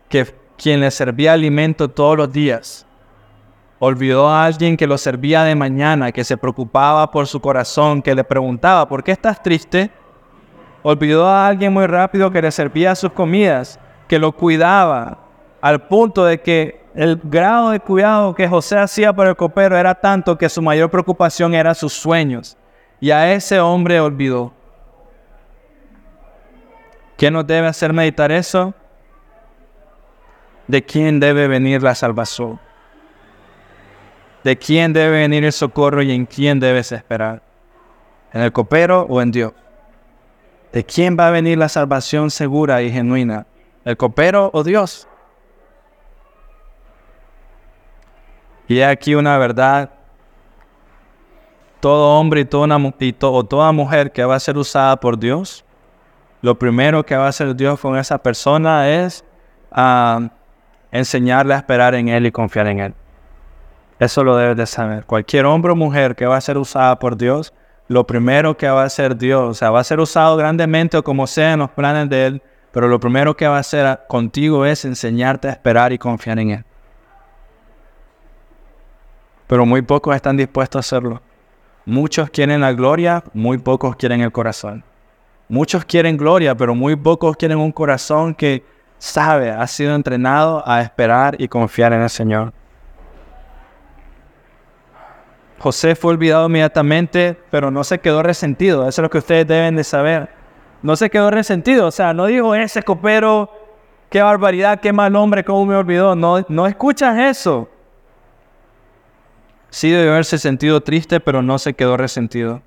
que 0.08 0.45
quien 0.58 0.80
le 0.80 0.92
servía 0.92 1.34
alimento 1.34 1.90
todos 1.90 2.18
los 2.18 2.32
días. 2.32 2.86
Olvidó 3.80 4.30
a 4.30 4.46
alguien 4.46 4.78
que 4.78 4.88
lo 4.88 4.98
servía 4.98 5.44
de 5.44 5.56
mañana, 5.56 6.12
que 6.12 6.24
se 6.24 6.38
preocupaba 6.38 7.12
por 7.12 7.28
su 7.28 7.40
corazón, 7.40 8.02
que 8.02 8.16
le 8.16 8.24
preguntaba, 8.24 8.88
¿por 8.88 9.04
qué 9.04 9.12
estás 9.12 9.44
triste? 9.44 9.92
Olvidó 10.82 11.28
a 11.28 11.48
alguien 11.48 11.74
muy 11.74 11.88
rápido 11.88 12.32
que 12.32 12.42
le 12.42 12.52
servía 12.52 12.96
sus 12.96 13.12
comidas 13.12 13.80
que 14.08 14.20
lo 14.20 14.32
cuidaba, 14.32 15.18
al 15.62 15.88
punto 15.88 16.26
de 16.26 16.42
que 16.42 16.86
el 16.94 17.20
grado 17.24 17.72
de 17.72 17.80
cuidado 17.80 18.36
que 18.36 18.48
José 18.48 18.78
hacía 18.78 19.12
por 19.12 19.28
el 19.28 19.36
copero 19.36 19.78
era 19.78 19.96
tanto 19.96 20.38
que 20.38 20.48
su 20.48 20.62
mayor 20.62 20.90
preocupación 20.90 21.54
era 21.54 21.74
sus 21.74 21.94
sueños. 21.94 22.58
Y 23.00 23.12
a 23.12 23.34
ese 23.34 23.60
hombre 23.60 24.00
olvidó. 24.00 24.54
¿Qué 27.18 27.32
nos 27.32 27.46
debe 27.46 27.68
hacer 27.68 27.92
meditar 27.94 28.32
eso? 28.32 28.74
¿De 30.68 30.84
quién 30.84 31.20
debe 31.20 31.48
venir 31.48 31.84
la 31.84 31.94
salvación? 31.94 32.60
¿De 34.44 34.58
quién 34.58 34.94
debe 34.94 35.20
venir 35.20 35.44
el 35.44 35.52
socorro 35.52 36.02
y 36.02 36.12
en 36.12 36.26
quién 36.26 36.60
debes 36.60 36.92
esperar? 36.92 37.42
¿En 38.34 38.42
el 38.42 38.52
copero 38.52 39.06
o 39.10 39.22
en 39.22 39.32
Dios? 39.32 39.54
¿De 40.72 40.84
quién 40.84 41.18
va 41.18 41.28
a 41.28 41.32
venir 41.32 41.58
la 41.58 41.70
salvación 41.70 42.30
segura 42.30 42.82
y 42.82 42.92
genuina? 42.92 43.48
¿El 43.84 43.96
copero 43.98 44.50
o 44.54 44.64
Dios? 44.64 45.08
Y 48.68 48.82
aquí 48.82 49.16
una 49.16 49.38
verdad. 49.38 49.92
Todo 51.80 52.20
hombre 52.20 52.42
y 52.42 52.46
toda, 52.46 52.78
o 53.32 53.44
toda 53.44 53.72
mujer 53.72 54.12
que 54.12 54.26
va 54.26 54.36
a 54.36 54.40
ser 54.40 54.58
usada 54.58 55.00
por 55.00 55.20
Dios, 55.20 55.64
lo 56.42 56.58
primero 56.58 57.06
que 57.06 57.16
va 57.16 57.28
a 57.28 57.30
hacer 57.30 57.56
Dios 57.56 57.80
con 57.80 57.96
esa 57.96 58.18
persona 58.18 58.90
es 58.90 59.24
ah, 59.72 60.30
enseñarle 60.98 61.54
a 61.54 61.58
esperar 61.58 61.96
en 61.96 62.08
Él 62.08 62.26
y 62.26 62.32
confiar 62.32 62.68
en 62.68 62.80
Él. 62.80 62.94
Eso 64.00 64.24
lo 64.24 64.36
debes 64.36 64.58
de 64.58 64.66
saber. 64.66 65.06
Cualquier 65.06 65.46
hombre 65.46 65.72
o 65.72 65.76
mujer 65.76 66.16
que 66.16 66.26
va 66.26 66.38
a 66.38 66.42
ser 66.42 66.58
usada 66.58 67.00
por 67.00 67.18
Dios, 67.18 67.54
lo 67.88 68.06
primero 68.06 68.58
que 68.58 68.70
va 68.70 68.84
a 68.84 68.86
hacer 68.86 69.18
Dios, 69.18 69.50
o 69.50 69.54
sea, 69.54 69.72
va 69.72 69.80
a 69.80 69.84
ser 69.84 70.00
usado 70.00 70.36
grandemente 70.38 70.98
o 70.98 71.04
como 71.04 71.28
sea 71.28 71.54
en 71.54 71.60
los 71.60 71.70
planes 71.70 72.10
de 72.10 72.26
Él, 72.26 72.42
pero 72.72 72.88
lo 72.88 73.00
primero 73.00 73.36
que 73.36 73.48
va 73.48 73.58
a 73.58 73.60
hacer 73.62 74.00
contigo 74.08 74.66
es 74.66 74.86
enseñarte 74.86 75.48
a 75.48 75.52
esperar 75.52 75.94
y 75.94 75.98
confiar 75.98 76.40
en 76.40 76.50
Él. 76.52 76.66
Pero 79.48 79.66
muy 79.66 79.82
pocos 79.82 80.16
están 80.16 80.38
dispuestos 80.38 80.80
a 80.80 80.82
hacerlo. 80.82 81.22
Muchos 81.86 82.30
quieren 82.32 82.62
la 82.62 82.74
gloria, 82.74 83.24
muy 83.34 83.60
pocos 83.60 83.96
quieren 83.96 84.22
el 84.22 84.32
corazón. 84.32 84.84
Muchos 85.48 85.86
quieren 85.86 86.18
gloria, 86.18 86.56
pero 86.56 86.74
muy 86.74 86.96
pocos 86.96 87.38
quieren 87.38 87.60
un 87.60 87.72
corazón 87.72 88.34
que 88.34 88.64
sabe, 89.06 89.52
ha 89.52 89.68
sido 89.68 89.96
entrenado 89.96 90.64
a 90.68 90.82
esperar 90.82 91.36
y 91.40 91.48
confiar 91.48 91.94
en 91.94 92.02
el 92.02 92.10
Señor. 92.10 92.54
José 95.60 95.96
fue 95.96 96.12
olvidado 96.14 96.48
inmediatamente, 96.48 97.40
pero 97.50 97.72
no 97.72 97.84
se 97.84 98.00
quedó 98.00 98.22
resentido. 98.22 98.88
Eso 98.88 99.02
es 99.02 99.04
lo 99.04 99.10
que 99.10 99.18
ustedes 99.18 99.48
deben 99.48 99.76
de 99.76 99.84
saber 99.84 100.30
no 100.86 100.96
se 100.96 101.10
quedó 101.10 101.32
resentido. 101.32 101.88
O 101.88 101.92
sea, 101.92 102.14
no 102.14 102.28
dijo 102.28 102.54
ese 102.54 102.84
copero, 102.84 103.50
qué 104.10 104.22
barbaridad, 104.22 104.80
qué 104.80 104.94
mal 104.94 105.16
hombre, 105.16 105.44
cómo 105.44 105.66
me 105.66 105.76
olvidó. 105.76 106.16
No, 106.16 106.46
no 106.48 106.68
escuchas 106.68 107.18
eso. 107.18 107.68
Sí 109.72 109.90
debe 109.90 110.12
haberse 110.12 110.38
sentido 110.38 110.82
triste, 110.82 111.20
pero 111.20 111.42
no 111.42 111.58
se 111.58 111.74
quedó 111.74 111.98
resentido. 111.98 112.62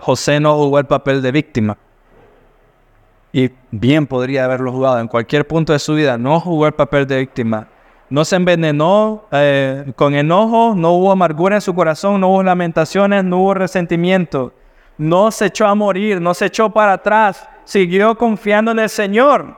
José 0.00 0.40
no 0.40 0.56
jugó 0.56 0.80
el 0.80 0.86
papel 0.86 1.22
de 1.22 1.30
víctima. 1.30 1.78
Y 3.32 3.50
bien 3.70 4.06
podría 4.06 4.44
haberlo 4.44 4.72
jugado 4.72 4.98
en 4.98 5.08
cualquier 5.08 5.46
punto 5.46 5.72
de 5.72 5.78
su 5.78 5.94
vida. 5.94 6.18
No 6.18 6.40
jugó 6.40 6.66
el 6.66 6.72
papel 6.72 7.06
de 7.06 7.18
víctima. 7.18 7.68
No 8.08 8.24
se 8.24 8.36
envenenó 8.36 9.24
eh, 9.30 9.92
con 9.94 10.14
enojo, 10.14 10.74
no 10.76 10.92
hubo 10.92 11.12
amargura 11.12 11.56
en 11.56 11.60
su 11.60 11.74
corazón, 11.74 12.20
no 12.20 12.28
hubo 12.28 12.42
lamentaciones, 12.42 13.22
no 13.24 13.38
hubo 13.38 13.54
resentimiento 13.54 14.52
no 15.00 15.30
se 15.30 15.46
echó 15.46 15.66
a 15.66 15.74
morir, 15.74 16.20
no 16.20 16.34
se 16.34 16.44
echó 16.44 16.68
para 16.68 16.92
atrás, 16.92 17.48
siguió 17.64 18.14
confiando 18.18 18.70
en 18.72 18.80
el 18.80 18.90
Señor. 18.90 19.56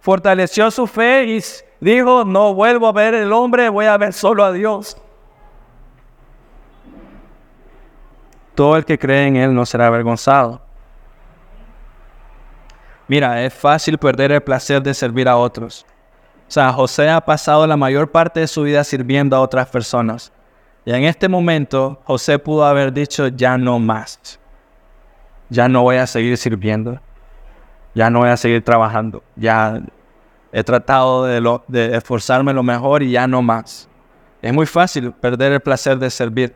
Fortaleció 0.00 0.70
su 0.70 0.86
fe 0.86 1.24
y 1.26 1.44
dijo, 1.78 2.24
no 2.24 2.54
vuelvo 2.54 2.88
a 2.88 2.92
ver 2.92 3.12
el 3.12 3.30
hombre, 3.34 3.68
voy 3.68 3.84
a 3.84 3.98
ver 3.98 4.14
solo 4.14 4.42
a 4.42 4.50
Dios. 4.50 4.96
Todo 8.54 8.78
el 8.78 8.86
que 8.86 8.98
cree 8.98 9.26
en 9.26 9.36
Él 9.36 9.54
no 9.54 9.66
será 9.66 9.88
avergonzado. 9.88 10.62
Mira, 13.10 13.44
es 13.44 13.52
fácil 13.52 13.98
perder 13.98 14.30
el 14.30 14.40
placer 14.40 14.80
de 14.80 14.94
servir 14.94 15.28
a 15.28 15.36
otros. 15.36 15.84
Sea, 16.46 16.72
José 16.72 17.10
ha 17.10 17.20
pasado 17.20 17.66
la 17.66 17.76
mayor 17.76 18.08
parte 18.08 18.38
de 18.38 18.46
su 18.46 18.62
vida 18.62 18.84
sirviendo 18.84 19.34
a 19.34 19.40
otras 19.40 19.66
personas. 19.66 20.32
Y 20.84 20.92
en 20.92 21.02
este 21.02 21.28
momento 21.28 22.00
José 22.04 22.38
pudo 22.38 22.64
haber 22.64 22.92
dicho, 22.92 23.26
ya 23.26 23.58
no 23.58 23.80
más. 23.80 24.38
Ya 25.48 25.68
no 25.68 25.82
voy 25.82 25.96
a 25.96 26.06
seguir 26.06 26.36
sirviendo. 26.36 27.00
Ya 27.96 28.10
no 28.10 28.20
voy 28.20 28.28
a 28.28 28.36
seguir 28.36 28.62
trabajando. 28.62 29.24
Ya 29.34 29.80
he 30.52 30.62
tratado 30.62 31.24
de, 31.24 31.60
de 31.66 31.96
esforzarme 31.96 32.52
lo 32.52 32.62
mejor 32.62 33.02
y 33.02 33.10
ya 33.10 33.26
no 33.26 33.42
más. 33.42 33.88
Es 34.40 34.54
muy 34.54 34.66
fácil 34.66 35.10
perder 35.10 35.50
el 35.50 35.60
placer 35.60 35.98
de 35.98 36.10
servir. 36.10 36.54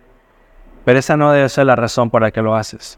Pero 0.85 1.01
esa 1.01 1.17
no 1.17 1.33
debe 1.33 1.49
ser 1.49 1.67
la 1.67 1.75
razón 1.75 2.11
por 2.11 2.23
la 2.23 2.31
que 2.31 2.43
lo 2.43 2.55
haces. 2.55 2.97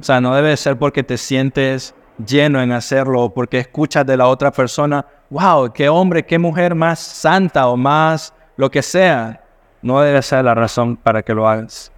O 0.00 0.04
sea, 0.04 0.20
no 0.20 0.32
debe 0.32 0.56
ser 0.56 0.78
porque 0.78 1.02
te 1.02 1.18
sientes 1.18 1.92
lleno 2.24 2.60
en 2.60 2.72
hacerlo 2.72 3.32
porque 3.34 3.58
escuchas 3.58 4.04
de 4.06 4.16
la 4.16 4.26
otra 4.26 4.50
persona, 4.50 5.04
wow, 5.30 5.72
qué 5.72 5.88
hombre, 5.88 6.24
qué 6.24 6.38
mujer 6.38 6.74
más 6.74 6.98
santa 6.98 7.68
o 7.68 7.76
más 7.76 8.34
lo 8.56 8.70
que 8.70 8.82
sea 8.82 9.40
no 9.82 10.00
debe 10.00 10.22
ser 10.22 10.44
la 10.44 10.54
razón 10.54 10.96
para 10.96 11.22
que 11.22 11.34
lo 11.34 11.48
hagas. 11.48 11.92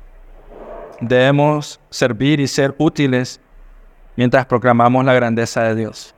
Debemos 1.01 1.81
servir 1.89 2.41
y 2.41 2.47
ser 2.47 2.75
útiles 2.79 3.41
mientras 4.17 4.45
proclamamos 4.45 5.05
la 5.05 5.15
grandeza 5.15 5.63
de 5.63 5.75
Dios. 5.75 6.15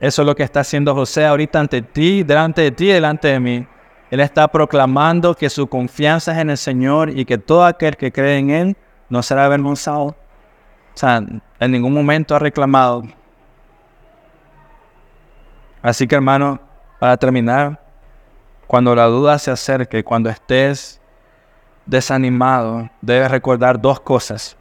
Eso 0.00 0.22
es 0.22 0.26
lo 0.26 0.34
que 0.34 0.44
está 0.44 0.60
haciendo 0.60 0.94
José 0.94 1.26
ahorita 1.26 1.60
ante 1.60 1.82
ti, 1.82 2.22
delante 2.22 2.62
de 2.62 2.70
ti, 2.70 2.86
delante 2.86 3.28
de 3.28 3.40
mí. 3.40 3.66
Él 4.10 4.20
está 4.20 4.48
proclamando 4.48 5.34
que 5.34 5.50
su 5.50 5.66
confianza 5.66 6.32
es 6.32 6.38
en 6.38 6.50
el 6.50 6.56
Señor 6.56 7.10
y 7.10 7.24
que 7.24 7.36
todo 7.36 7.64
aquel 7.64 7.96
que 7.96 8.10
cree 8.10 8.38
en 8.38 8.50
Él 8.50 8.76
no 9.10 9.22
será 9.22 9.44
avergonzado. 9.44 10.04
O 10.04 10.16
sea, 10.94 11.22
en 11.60 11.70
ningún 11.70 11.92
momento 11.92 12.34
ha 12.34 12.38
reclamado. 12.38 13.02
Así 15.82 16.06
que 16.06 16.14
hermano, 16.14 16.60
para 16.98 17.16
terminar, 17.16 17.80
cuando 18.66 18.94
la 18.94 19.06
duda 19.06 19.38
se 19.38 19.50
acerque, 19.50 20.04
cuando 20.04 20.28
estés 20.28 21.00
desanimado, 21.86 22.90
debes 23.00 23.30
recordar 23.30 23.80
dos 23.80 24.00
cosas. 24.00 24.56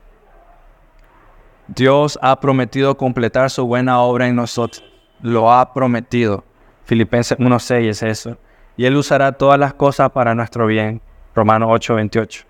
Dios 1.68 2.18
ha 2.22 2.40
prometido 2.40 2.96
completar 2.96 3.50
su 3.50 3.66
buena 3.66 4.00
obra 4.00 4.28
en 4.28 4.36
nosotros. 4.36 4.84
Lo 5.22 5.52
ha 5.52 5.74
prometido. 5.74 6.46
Filipenses 6.86 7.38
1.6 7.38 7.90
es 7.90 8.04
eso. 8.04 8.38
Y 8.78 8.86
Él 8.86 8.96
usará 8.96 9.34
todas 9.34 9.60
las 9.60 9.74
cosas 9.74 10.10
para 10.12 10.34
nuestro 10.34 10.66
bien. 10.68 11.02
Romanos 11.36 11.70
8.28. 11.70 12.46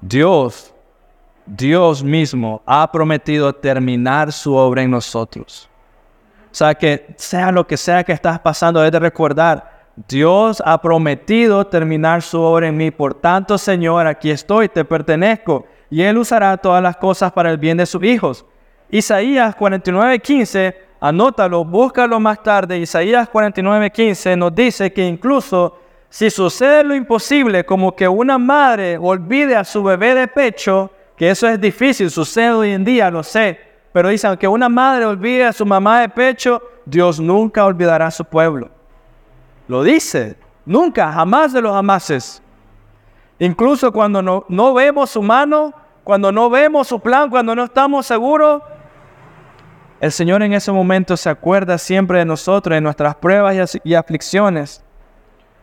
Dios, 0.00 0.72
Dios 1.46 2.04
mismo 2.04 2.62
ha 2.66 2.90
prometido 2.92 3.52
terminar 3.52 4.30
su 4.30 4.54
obra 4.54 4.82
en 4.82 4.90
nosotros. 4.92 5.68
O 6.54 6.56
sea 6.56 6.72
que 6.76 7.12
sea 7.16 7.50
lo 7.50 7.66
que 7.66 7.76
sea 7.76 8.04
que 8.04 8.12
estás 8.12 8.38
pasando, 8.38 8.78
debes 8.78 8.92
de 8.92 9.00
recordar, 9.00 9.88
Dios 10.06 10.62
ha 10.64 10.80
prometido 10.80 11.66
terminar 11.66 12.22
su 12.22 12.40
obra 12.40 12.68
en 12.68 12.76
mí. 12.76 12.92
Por 12.92 13.12
tanto, 13.14 13.58
Señor, 13.58 14.06
aquí 14.06 14.30
estoy, 14.30 14.68
te 14.68 14.84
pertenezco. 14.84 15.66
Y 15.90 16.02
Él 16.02 16.16
usará 16.16 16.56
todas 16.56 16.80
las 16.80 16.96
cosas 16.96 17.32
para 17.32 17.50
el 17.50 17.58
bien 17.58 17.76
de 17.76 17.86
sus 17.86 18.04
hijos. 18.04 18.46
Isaías 18.88 19.56
49:15, 19.56 20.76
anótalo, 21.00 21.64
búscalo 21.64 22.20
más 22.20 22.40
tarde. 22.40 22.78
Isaías 22.78 23.28
49:15 23.28 24.36
nos 24.38 24.54
dice 24.54 24.92
que 24.92 25.04
incluso 25.04 25.76
si 26.08 26.30
sucede 26.30 26.84
lo 26.84 26.94
imposible, 26.94 27.66
como 27.66 27.96
que 27.96 28.06
una 28.06 28.38
madre 28.38 28.96
olvide 28.96 29.56
a 29.56 29.64
su 29.64 29.82
bebé 29.82 30.14
de 30.14 30.28
pecho, 30.28 30.92
que 31.16 31.30
eso 31.30 31.48
es 31.48 31.60
difícil, 31.60 32.12
sucede 32.12 32.52
hoy 32.52 32.70
en 32.70 32.84
día, 32.84 33.10
lo 33.10 33.24
sé. 33.24 33.73
Pero 33.94 34.08
dice, 34.08 34.26
aunque 34.26 34.48
una 34.48 34.68
madre 34.68 35.06
olvide 35.06 35.44
a 35.44 35.52
su 35.52 35.64
mamá 35.64 36.00
de 36.00 36.08
pecho, 36.08 36.60
Dios 36.84 37.20
nunca 37.20 37.64
olvidará 37.64 38.08
a 38.08 38.10
su 38.10 38.24
pueblo. 38.24 38.68
Lo 39.68 39.84
dice, 39.84 40.36
nunca, 40.66 41.12
jamás 41.12 41.52
de 41.52 41.62
los 41.62 41.72
jamases. 41.72 42.42
Incluso 43.38 43.92
cuando 43.92 44.20
no, 44.20 44.46
no 44.48 44.74
vemos 44.74 45.10
su 45.10 45.22
mano, 45.22 45.72
cuando 46.02 46.32
no 46.32 46.50
vemos 46.50 46.88
su 46.88 46.98
plan, 46.98 47.30
cuando 47.30 47.54
no 47.54 47.62
estamos 47.62 48.04
seguros, 48.04 48.62
el 50.00 50.10
Señor 50.10 50.42
en 50.42 50.54
ese 50.54 50.72
momento 50.72 51.16
se 51.16 51.30
acuerda 51.30 51.78
siempre 51.78 52.18
de 52.18 52.24
nosotros, 52.24 52.74
de 52.74 52.80
nuestras 52.80 53.14
pruebas 53.14 53.76
y, 53.76 53.90
y 53.90 53.94
aflicciones. 53.94 54.82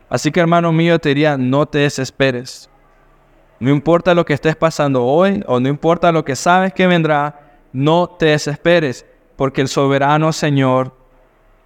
Así 0.09 0.31
que 0.31 0.39
hermano 0.39 0.71
mío, 0.71 0.97
te 0.99 1.09
diría, 1.09 1.35
no 1.37 1.65
te 1.65 1.79
desesperes. 1.79 2.69
No 3.59 3.71
importa 3.71 4.15
lo 4.15 4.23
que 4.23 4.33
estés 4.33 4.55
pasando 4.55 5.03
hoy 5.03 5.43
o 5.47 5.59
no 5.59 5.67
importa 5.67 6.13
lo 6.13 6.23
que 6.23 6.37
sabes 6.37 6.71
que 6.71 6.87
vendrá, 6.87 7.40
no 7.73 8.07
te 8.07 8.27
desesperes, 8.27 9.05
porque 9.35 9.61
el 9.61 9.67
soberano 9.67 10.33
Señor, 10.33 10.95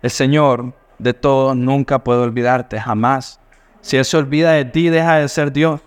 el 0.02 0.12
Señor, 0.12 0.74
de 0.98 1.14
todo, 1.14 1.56
nunca 1.56 2.00
puedo 2.00 2.24
olvidarte, 2.24 2.80
jamás. 2.80 3.40
Si 3.82 3.98
Él 3.98 4.06
se 4.06 4.18
olvida 4.18 4.52
de 4.54 4.66
ti, 4.66 4.90
deja 4.90 5.18
de 5.18 5.28
ser 5.28 5.52
Dios. 5.52 5.82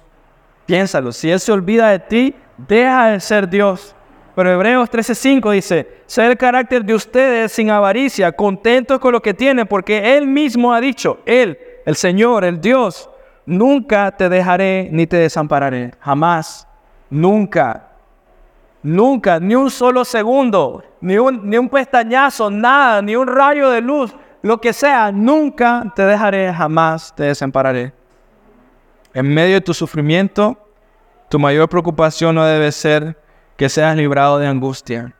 Piénsalo, 0.66 1.12
si 1.12 1.30
Él 1.30 1.40
se 1.40 1.50
olvida 1.50 1.88
de 1.88 1.98
ti, 1.98 2.34
deja 2.56 3.06
de 3.10 3.20
ser 3.20 3.48
Dios. 3.48 3.94
Pero 4.34 4.52
Hebreos 4.52 4.90
13:5 4.90 5.50
dice, 5.50 6.02
sé 6.06 6.26
el 6.26 6.36
carácter 6.36 6.84
de 6.84 6.94
ustedes 6.94 7.50
sin 7.50 7.70
avaricia, 7.70 8.30
contentos 8.30 9.00
con 9.00 9.12
lo 9.12 9.20
que 9.20 9.34
tienen, 9.34 9.66
porque 9.66 10.16
Él 10.16 10.28
mismo 10.28 10.72
ha 10.72 10.80
dicho, 10.80 11.18
Él, 11.26 11.58
el 11.84 11.96
Señor, 11.96 12.44
el 12.44 12.60
Dios, 12.60 13.10
nunca 13.46 14.12
te 14.12 14.28
dejaré 14.28 14.90
ni 14.92 15.06
te 15.06 15.16
desampararé, 15.16 15.92
jamás, 15.98 16.68
nunca, 17.10 17.87
nunca, 18.82 19.40
ni 19.40 19.54
un 19.54 19.70
solo 19.70 20.04
segundo, 20.04 20.82
ni 21.00 21.18
un, 21.18 21.48
ni 21.48 21.58
un 21.58 21.68
pestañazo, 21.68 22.50
nada, 22.50 23.02
ni 23.02 23.16
un 23.16 23.26
rayo 23.26 23.70
de 23.70 23.80
luz 23.80 24.14
lo 24.42 24.60
que 24.60 24.72
sea, 24.72 25.10
nunca 25.10 25.92
te 25.96 26.02
dejaré, 26.02 26.52
jamás 26.52 27.14
te 27.14 27.24
desampararé. 27.24 27.92
En 29.12 29.28
medio 29.32 29.54
de 29.54 29.60
tu 29.60 29.74
sufrimiento, 29.74 30.56
tu 31.28 31.38
mayor 31.38 31.68
preocupación 31.68 32.34
no 32.34 32.44
debe 32.44 32.70
ser 32.70 33.18
que 33.56 33.68
seas 33.68 33.96
librado 33.96 34.38
de 34.38 34.46
angustia. 34.46 35.14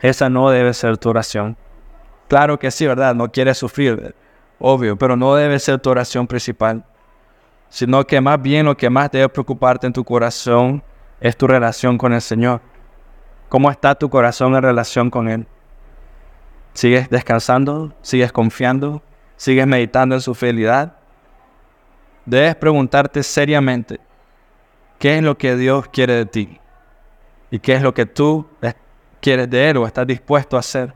Esa 0.00 0.30
no 0.30 0.48
debe 0.48 0.72
ser 0.72 0.96
tu 0.96 1.10
oración. 1.10 1.56
Claro 2.28 2.58
que 2.58 2.70
sí, 2.70 2.86
¿verdad? 2.86 3.14
No 3.14 3.30
quieres 3.30 3.58
sufrir, 3.58 4.14
obvio, 4.58 4.96
pero 4.96 5.16
no 5.16 5.34
debe 5.34 5.58
ser 5.58 5.78
tu 5.78 5.90
oración 5.90 6.26
principal. 6.26 6.84
Sino 7.68 8.06
que 8.06 8.20
más 8.20 8.40
bien 8.40 8.66
lo 8.66 8.76
que 8.76 8.88
más 8.88 9.10
debe 9.10 9.28
preocuparte 9.28 9.86
en 9.86 9.92
tu 9.92 10.02
corazón 10.02 10.82
es 11.20 11.36
tu 11.36 11.46
relación 11.46 11.98
con 11.98 12.14
el 12.14 12.22
Señor. 12.22 12.62
¿Cómo 13.50 13.68
está 13.68 13.96
tu 13.96 14.08
corazón 14.08 14.54
en 14.54 14.62
relación 14.62 15.10
con 15.10 15.28
Él? 15.28 15.44
¿Sigues 16.72 17.10
descansando? 17.10 17.92
¿Sigues 18.00 18.30
confiando? 18.30 19.02
¿Sigues 19.36 19.66
meditando 19.66 20.14
en 20.14 20.20
su 20.20 20.36
fidelidad? 20.36 20.94
Debes 22.24 22.54
preguntarte 22.54 23.24
seriamente, 23.24 23.98
¿qué 25.00 25.16
es 25.16 25.22
lo 25.24 25.36
que 25.36 25.56
Dios 25.56 25.88
quiere 25.88 26.14
de 26.14 26.26
ti? 26.26 26.60
¿Y 27.50 27.58
qué 27.58 27.74
es 27.74 27.82
lo 27.82 27.92
que 27.92 28.06
tú 28.06 28.46
quieres 29.20 29.50
de 29.50 29.70
Él 29.70 29.78
o 29.78 29.86
estás 29.86 30.06
dispuesto 30.06 30.56
a 30.56 30.60
hacer? 30.60 30.94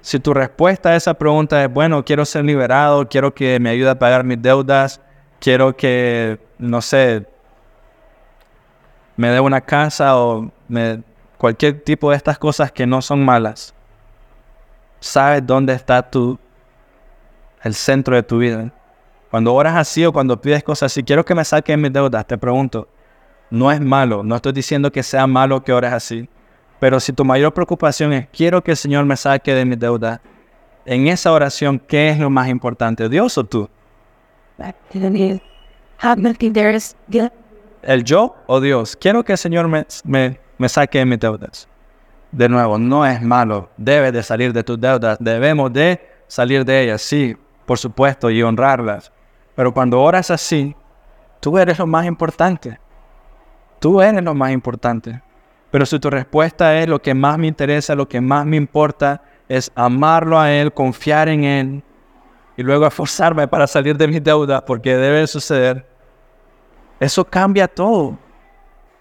Si 0.00 0.18
tu 0.20 0.32
respuesta 0.32 0.88
a 0.88 0.96
esa 0.96 1.12
pregunta 1.12 1.62
es, 1.62 1.70
bueno, 1.70 2.02
quiero 2.06 2.24
ser 2.24 2.46
liberado, 2.46 3.06
quiero 3.06 3.34
que 3.34 3.60
me 3.60 3.68
ayude 3.68 3.90
a 3.90 3.98
pagar 3.98 4.24
mis 4.24 4.40
deudas, 4.40 4.98
quiero 5.40 5.76
que, 5.76 6.40
no 6.56 6.80
sé, 6.80 7.26
me 9.14 9.28
dé 9.28 9.40
una 9.40 9.60
casa 9.60 10.16
o 10.16 10.50
me, 10.68 11.02
cualquier 11.38 11.80
tipo 11.80 12.10
de 12.10 12.16
estas 12.16 12.38
cosas 12.38 12.70
que 12.70 12.86
no 12.86 13.00
son 13.00 13.24
malas 13.24 13.74
sabes 15.00 15.46
dónde 15.46 15.72
está 15.72 16.02
tu, 16.02 16.38
el 17.62 17.74
centro 17.74 18.16
de 18.16 18.22
tu 18.22 18.38
vida. 18.38 18.72
Cuando 19.30 19.54
oras 19.54 19.76
así 19.76 20.04
o 20.04 20.12
cuando 20.12 20.40
pides 20.40 20.62
cosas 20.62 20.92
así, 20.92 21.02
quiero 21.02 21.24
que 21.24 21.34
me 21.34 21.44
saquen 21.44 21.80
mis 21.80 21.92
deudas, 21.92 22.26
te 22.26 22.38
pregunto, 22.38 22.88
no 23.50 23.70
es 23.70 23.80
malo, 23.80 24.22
no 24.22 24.36
estoy 24.36 24.52
diciendo 24.52 24.90
que 24.90 25.02
sea 25.02 25.26
malo 25.26 25.62
que 25.62 25.72
ores 25.72 25.92
así, 25.92 26.28
pero 26.80 27.00
si 27.00 27.12
tu 27.12 27.24
mayor 27.24 27.52
preocupación 27.52 28.12
es, 28.12 28.28
quiero 28.28 28.62
que 28.62 28.72
el 28.72 28.76
Señor 28.76 29.04
me 29.04 29.16
saque 29.16 29.54
de 29.54 29.64
mis 29.64 29.78
deudas, 29.78 30.20
en 30.86 31.06
esa 31.06 31.32
oración, 31.32 31.78
¿qué 31.78 32.08
es 32.08 32.18
lo 32.18 32.30
más 32.30 32.48
importante, 32.48 33.08
Dios 33.08 33.36
o 33.36 33.44
tú? 33.44 33.68
¿El 37.82 38.04
yo 38.04 38.34
o 38.46 38.60
Dios? 38.60 38.96
Quiero 38.96 39.22
que 39.24 39.32
el 39.32 39.38
Señor 39.38 39.68
me, 39.68 39.86
me, 40.04 40.40
me 40.58 40.68
saque 40.68 40.98
de 40.98 41.04
mis 41.04 41.18
deudas 41.18 41.68
de 42.30 42.48
nuevo, 42.48 42.78
no 42.78 43.06
es 43.06 43.22
malo. 43.22 43.70
Debes 43.76 44.12
de 44.12 44.22
salir 44.22 44.52
de 44.52 44.62
tus 44.62 44.80
deudas. 44.80 45.18
Debemos 45.20 45.72
de 45.72 46.00
salir 46.26 46.64
de 46.64 46.82
ellas, 46.82 47.02
sí, 47.02 47.36
por 47.66 47.78
supuesto, 47.78 48.30
y 48.30 48.42
honrarlas. 48.42 49.12
Pero 49.54 49.72
cuando 49.72 50.00
oras 50.00 50.30
así, 50.30 50.74
tú 51.40 51.58
eres 51.58 51.78
lo 51.78 51.86
más 51.86 52.06
importante. 52.06 52.78
Tú 53.78 54.00
eres 54.00 54.22
lo 54.22 54.34
más 54.34 54.52
importante. 54.52 55.22
Pero 55.70 55.86
si 55.86 55.98
tu 55.98 56.10
respuesta 56.10 56.78
es 56.78 56.88
lo 56.88 57.00
que 57.00 57.14
más 57.14 57.38
me 57.38 57.46
interesa, 57.46 57.94
lo 57.94 58.08
que 58.08 58.20
más 58.20 58.44
me 58.46 58.56
importa, 58.56 59.22
es 59.48 59.70
amarlo 59.74 60.38
a 60.38 60.50
Él, 60.50 60.72
confiar 60.72 61.28
en 61.28 61.44
Él 61.44 61.82
y 62.56 62.62
luego 62.62 62.86
esforzarme 62.86 63.46
para 63.48 63.66
salir 63.66 63.96
de 63.96 64.08
mis 64.08 64.22
deudas, 64.22 64.62
porque 64.62 64.96
debe 64.96 65.26
suceder, 65.26 65.86
eso 67.00 67.24
cambia 67.24 67.68
todo 67.68 68.18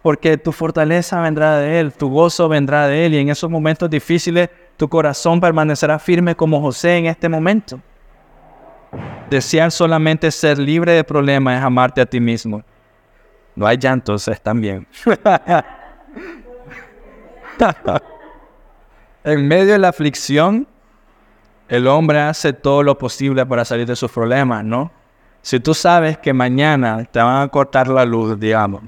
porque 0.07 0.37
tu 0.37 0.53
fortaleza 0.53 1.19
vendrá 1.19 1.57
de 1.57 1.81
Él, 1.81 1.91
tu 1.91 2.09
gozo 2.09 2.47
vendrá 2.47 2.87
de 2.87 3.05
Él 3.05 3.13
y 3.13 3.17
en 3.17 3.27
esos 3.27 3.51
momentos 3.51 3.89
difíciles 3.89 4.49
tu 4.77 4.87
corazón 4.87 5.41
permanecerá 5.41 5.99
firme 5.99 6.33
como 6.33 6.61
José 6.61 6.95
en 6.95 7.07
este 7.07 7.27
momento. 7.27 7.81
Desear 9.29 9.69
solamente 9.69 10.31
ser 10.31 10.59
libre 10.59 10.93
de 10.93 11.03
problemas 11.03 11.57
es 11.57 11.63
amarte 11.65 11.99
a 11.99 12.05
ti 12.05 12.21
mismo. 12.21 12.63
No 13.53 13.67
hay 13.67 13.75
llantos, 13.75 14.25
están 14.29 14.61
bien. 14.61 14.87
en 19.25 19.45
medio 19.45 19.73
de 19.73 19.79
la 19.79 19.89
aflicción, 19.89 20.65
el 21.67 21.85
hombre 21.85 22.21
hace 22.21 22.53
todo 22.53 22.81
lo 22.81 22.97
posible 22.97 23.45
para 23.45 23.65
salir 23.65 23.85
de 23.85 23.97
sus 23.97 24.09
problemas, 24.09 24.63
¿no? 24.63 24.89
Si 25.41 25.59
tú 25.59 25.73
sabes 25.73 26.17
que 26.17 26.31
mañana 26.31 27.03
te 27.03 27.19
van 27.19 27.41
a 27.41 27.47
cortar 27.49 27.89
la 27.89 28.05
luz, 28.05 28.39
digamos, 28.39 28.83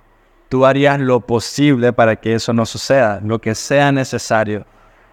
tú 0.50 0.66
harías 0.66 1.00
lo 1.00 1.22
posible 1.22 1.93
para 1.93 2.16
que 2.16 2.34
eso 2.34 2.52
no 2.52 2.66
suceda, 2.66 3.22
lo 3.24 3.39
que 3.39 3.54
sea 3.56 3.91
necesario. 3.91 4.66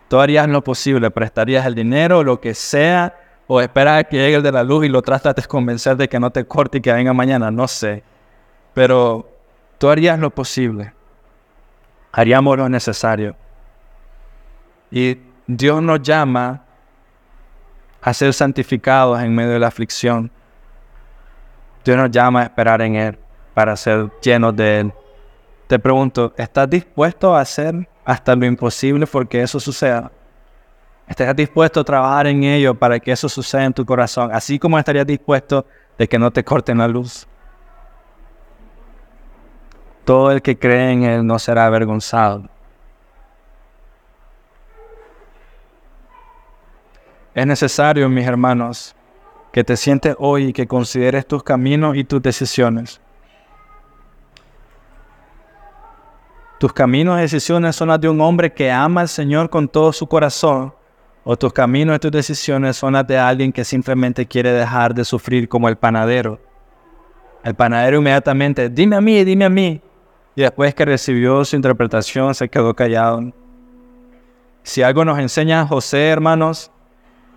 Tú 0.09 0.19
harías 0.19 0.49
lo 0.49 0.65
posible, 0.65 1.11
prestarías 1.11 1.67
el 1.67 1.75
dinero, 1.75 2.25
lo 2.25 2.41
que 2.41 2.55
sea, 2.55 3.15
o 3.47 3.61
esperas 3.61 4.01
a 4.01 4.05
que 4.05 4.17
llegue 4.17 4.37
el 4.37 4.43
de 4.43 4.53
la 4.53 4.65
luz 4.65 4.87
y 4.87 4.89
lo 4.89 5.03
tratas 5.03 5.35
de 5.35 5.43
convencer 5.43 5.97
de 5.97 6.09
que 6.09 6.19
no 6.19 6.31
te 6.31 6.45
corte 6.47 6.79
y 6.79 6.81
que 6.81 6.93
venga 6.93 7.13
mañana, 7.13 7.51
no 7.51 7.69
sé. 7.69 8.03
Pero 8.75 9.29
tú 9.79 9.89
harías 9.89 10.19
lo 10.19 10.31
posible. 10.31 10.93
Haríamos 12.13 12.57
lo 12.57 12.69
necesario. 12.69 13.37
Y 14.91 15.19
Dios 15.47 15.83
nos 15.83 16.01
llama 16.03 16.65
a 18.01 18.15
ser 18.15 18.33
santificados 18.33 19.21
en 19.21 19.35
medio 19.35 19.51
de 19.51 19.59
la 19.59 19.69
aflicción. 19.69 20.31
Dios 21.85 21.97
nos 21.97 22.11
llama 22.11 22.41
a 22.41 22.45
esperar 22.45 22.81
en 22.81 22.95
Él 22.95 23.19
para 23.55 23.77
ser 23.77 24.11
llenos 24.23 24.57
de 24.57 24.81
Él. 24.81 24.93
Te 25.67 25.79
pregunto, 25.81 26.33
¿estás 26.37 26.71
dispuesto 26.71 27.35
a 27.35 27.41
hacer 27.41 27.89
hasta 28.05 28.37
lo 28.37 28.47
imposible 28.47 29.07
porque 29.07 29.43
eso 29.43 29.59
suceda? 29.59 30.13
¿Estás 31.09 31.35
dispuesto 31.35 31.81
a 31.81 31.85
trabajar 31.85 32.29
en 32.29 32.45
ello 32.45 32.75
para 32.75 33.01
que 33.01 33.13
eso 33.13 33.29
suceda 33.29 33.65
en 33.65 33.73
tu 33.73 33.85
corazón? 33.85 34.31
Así 34.33 34.59
como 34.59 34.79
estarías 34.79 35.07
dispuesto 35.07 35.67
de 35.99 36.09
que 36.09 36.19
no 36.19 36.31
te 36.31 36.45
corten 36.45 36.79
la 36.79 36.87
luz. 36.87 37.27
Todo 40.05 40.31
el 40.31 40.41
que 40.41 40.57
cree 40.57 40.93
en 40.93 41.03
Él 41.03 41.27
no 41.27 41.39
será 41.39 41.67
avergonzado. 41.67 42.49
Es 47.35 47.47
necesario, 47.47 48.09
mis 48.09 48.27
hermanos, 48.27 48.95
que 49.53 49.65
te 49.65 49.77
sientes 49.77 50.15
hoy 50.19 50.47
y 50.47 50.53
que 50.53 50.67
consideres 50.67 51.27
tus 51.27 51.43
caminos 51.43 51.97
y 51.97 52.05
tus 52.05 52.23
decisiones. 52.23 53.01
Tus 56.59 56.73
caminos 56.73 57.19
y 57.19 57.23
decisiones 57.23 57.77
son 57.77 57.89
las 57.89 58.01
de 58.01 58.09
un 58.09 58.21
hombre 58.21 58.51
que 58.53 58.71
ama 58.71 59.03
al 59.03 59.09
Señor 59.09 59.51
con 59.51 59.69
todo 59.69 59.93
su 59.93 60.07
corazón, 60.07 60.73
o 61.23 61.37
tus 61.37 61.53
caminos 61.53 61.97
y 61.97 61.99
tus 61.99 62.11
decisiones 62.11 62.77
son 62.77 62.95
las 62.95 63.07
de 63.07 63.19
alguien 63.19 63.53
que 63.53 63.65
simplemente 63.65 64.25
quiere 64.25 64.53
dejar 64.53 64.95
de 64.95 65.05
sufrir 65.05 65.49
como 65.49 65.69
el 65.69 65.77
panadero. 65.77 66.41
El 67.45 67.55
panadero 67.55 67.99
inmediatamente, 67.99 68.71
dime 68.71 68.97
a 68.97 69.01
mí, 69.01 69.23
dime 69.23 69.45
a 69.45 69.51
mí. 69.51 69.83
Y 70.35 70.43
después 70.43 70.75
que 70.75 70.85
recibió 70.85 71.45
su 71.45 71.57
interpretación 71.57 72.35
se 72.35 72.49
quedó 72.49 72.75
callado. 72.75 73.33
Si 74.63 74.83
algo 74.83 75.05
nos 75.05 75.19
enseña 75.19 75.67
José, 75.67 76.09
hermanos, 76.09 76.71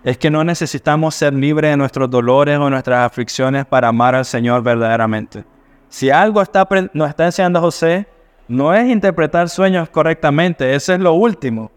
es 0.02 0.16
que 0.16 0.30
no 0.30 0.44
necesitamos 0.44 1.14
ser 1.14 1.34
libres 1.34 1.70
de 1.70 1.76
nuestros 1.76 2.10
dolores 2.10 2.58
o 2.58 2.70
nuestras 2.70 3.06
aflicciones 3.06 3.66
para 3.66 3.88
amar 3.88 4.14
al 4.14 4.24
Señor 4.24 4.62
verdaderamente. 4.62 5.44
Si 5.88 6.10
algo 6.10 6.40
está, 6.40 6.66
nos 6.94 7.08
está 7.08 7.26
enseñando 7.26 7.60
José, 7.60 8.06
no 8.50 8.74
es 8.74 8.88
interpretar 8.88 9.48
sueños 9.48 9.88
correctamente, 9.90 10.74
eso 10.74 10.92
es 10.92 10.98
lo 10.98 11.12
último. 11.12 11.70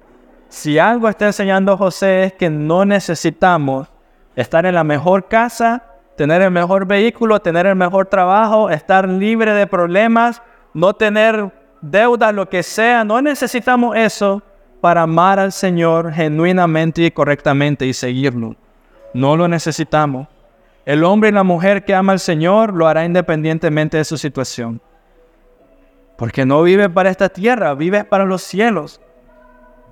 Si 0.50 0.80
algo 0.80 1.08
está 1.08 1.28
enseñando 1.28 1.78
José 1.78 2.24
es 2.24 2.34
que 2.34 2.50
no 2.50 2.84
necesitamos 2.84 3.88
estar 4.36 4.66
en 4.66 4.74
la 4.74 4.84
mejor 4.84 5.28
casa, 5.28 5.84
tener 6.18 6.42
el 6.42 6.50
mejor 6.50 6.88
vehículo, 6.88 7.40
tener 7.40 7.68
el 7.68 7.76
mejor 7.76 8.08
trabajo, 8.08 8.72
estar 8.72 9.08
libre 9.08 9.54
de 9.54 9.68
problemas, 9.68 10.42
no 10.74 10.96
tener 10.96 11.52
deudas, 11.82 12.34
lo 12.34 12.50
que 12.50 12.64
sea. 12.64 13.04
No 13.04 13.22
necesitamos 13.22 13.96
eso 13.96 14.42
para 14.82 15.04
amar 15.04 15.38
al 15.38 15.52
Señor 15.52 16.12
genuinamente 16.12 17.04
y 17.04 17.12
correctamente 17.12 17.86
y 17.86 17.94
seguirlo. 17.94 18.56
No 19.14 19.38
lo 19.38 19.48
necesitamos. 19.48 20.28
El 20.88 21.04
hombre 21.04 21.30
y 21.30 21.34
la 21.34 21.44
mujer 21.44 21.86
que 21.86 21.94
ama 21.94 22.14
al 22.14 22.20
Señor 22.20 22.74
lo 22.74 22.88
hará 22.88 23.06
independientemente 23.06 23.98
de 23.98 24.06
su 24.06 24.18
situación. 24.18 24.82
Porque 26.18 26.46
no 26.46 26.62
vive 26.64 26.90
para 26.90 27.10
esta 27.10 27.30
tierra, 27.30 27.74
vive 27.74 28.04
para 28.04 28.26
los 28.26 28.42
cielos. 28.44 29.02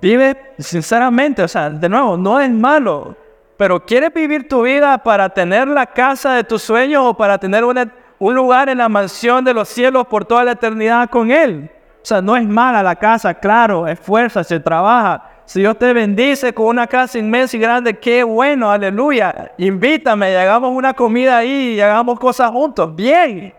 Vive 0.00 0.54
sinceramente, 0.58 1.42
o 1.42 1.48
sea, 1.48 1.70
de 1.70 1.88
nuevo, 1.88 2.16
no 2.16 2.40
es 2.40 2.50
malo, 2.50 3.16
pero 3.56 3.84
¿quieres 3.84 4.12
vivir 4.12 4.48
tu 4.48 4.62
vida 4.62 4.98
para 4.98 5.28
tener 5.28 5.68
la 5.68 5.86
casa 5.86 6.34
de 6.34 6.42
tus 6.42 6.62
sueños 6.62 7.04
o 7.04 7.14
para 7.14 7.38
tener 7.38 7.62
un 7.64 8.34
lugar 8.34 8.68
en 8.68 8.78
la 8.78 8.88
mansión 8.88 9.44
de 9.44 9.54
los 9.54 9.68
cielos 9.68 10.06
por 10.08 10.24
toda 10.24 10.42
la 10.42 10.52
eternidad 10.52 11.08
con 11.08 11.30
Él? 11.30 11.70
O 12.02 12.04
sea, 12.04 12.20
no 12.20 12.36
es 12.36 12.44
mala 12.44 12.82
la 12.82 12.96
casa, 12.96 13.32
claro, 13.34 13.86
es 13.86 14.00
fuerza, 14.00 14.42
se 14.42 14.58
trabaja. 14.58 15.30
Si 15.44 15.60
Dios 15.60 15.78
te 15.78 15.92
bendice 15.92 16.52
con 16.52 16.66
una 16.66 16.88
casa 16.88 17.18
inmensa 17.18 17.56
y 17.56 17.60
grande, 17.60 17.96
qué 17.98 18.24
bueno, 18.24 18.72
aleluya. 18.72 19.52
Invítame 19.58 20.32
y 20.32 20.34
hagamos 20.34 20.72
una 20.72 20.94
comida 20.94 21.36
ahí 21.36 21.74
y 21.74 21.80
hagamos 21.80 22.18
cosas 22.18 22.50
juntos. 22.50 22.96
Bien. 22.96 23.54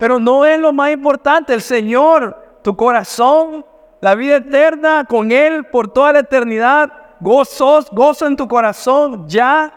Pero 0.00 0.18
no 0.18 0.46
es 0.46 0.58
lo 0.58 0.72
más 0.72 0.90
importante, 0.92 1.52
el 1.52 1.60
Señor, 1.60 2.34
tu 2.64 2.74
corazón, 2.74 3.66
la 4.00 4.14
vida 4.14 4.36
eterna 4.36 5.04
con 5.06 5.30
Él 5.30 5.64
por 5.64 5.92
toda 5.92 6.14
la 6.14 6.20
eternidad, 6.20 6.90
gozos, 7.20 7.90
gozo 7.92 8.26
en 8.26 8.34
tu 8.34 8.48
corazón, 8.48 9.28
ya. 9.28 9.70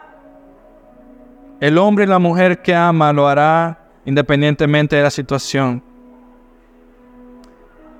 El 1.60 1.76
hombre 1.76 2.04
y 2.04 2.06
la 2.06 2.18
mujer 2.18 2.62
que 2.62 2.74
ama 2.74 3.12
lo 3.12 3.28
hará 3.28 3.78
independientemente 4.06 4.96
de 4.96 5.02
la 5.02 5.10
situación. 5.10 5.82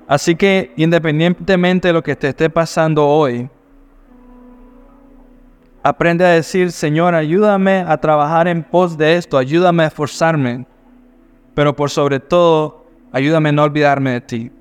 Así 0.07 0.35
que 0.35 0.73
independientemente 0.77 1.89
de 1.89 1.93
lo 1.93 2.01
que 2.01 2.15
te 2.15 2.29
esté 2.29 2.49
pasando 2.49 3.07
hoy, 3.07 3.47
aprende 5.83 6.25
a 6.25 6.29
decir, 6.29 6.71
Señor, 6.71 7.13
ayúdame 7.13 7.85
a 7.87 7.95
trabajar 7.97 8.47
en 8.47 8.63
pos 8.63 8.97
de 8.97 9.15
esto, 9.15 9.37
ayúdame 9.37 9.83
a 9.83 9.87
esforzarme 9.87 10.65
pero 11.55 11.75
por 11.75 11.89
sobre 11.89 12.19
todo, 12.19 12.85
ayúdame 13.11 13.49
a 13.49 13.51
no 13.53 13.63
olvidarme 13.63 14.11
de 14.11 14.21
ti. 14.21 14.51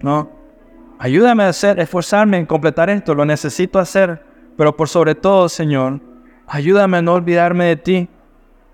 ¿No? 0.00 0.30
Ayúdame 0.98 1.44
a 1.44 1.48
hacer, 1.48 1.78
esforzarme 1.78 2.38
en 2.38 2.46
completar 2.46 2.88
esto, 2.88 3.14
lo 3.14 3.26
necesito 3.26 3.78
hacer, 3.78 4.22
pero 4.56 4.74
por 4.74 4.88
sobre 4.88 5.14
todo, 5.14 5.48
Señor, 5.48 6.00
ayúdame 6.46 6.96
a 6.96 7.02
no 7.02 7.12
olvidarme 7.14 7.66
de 7.66 7.76
ti. 7.76 8.08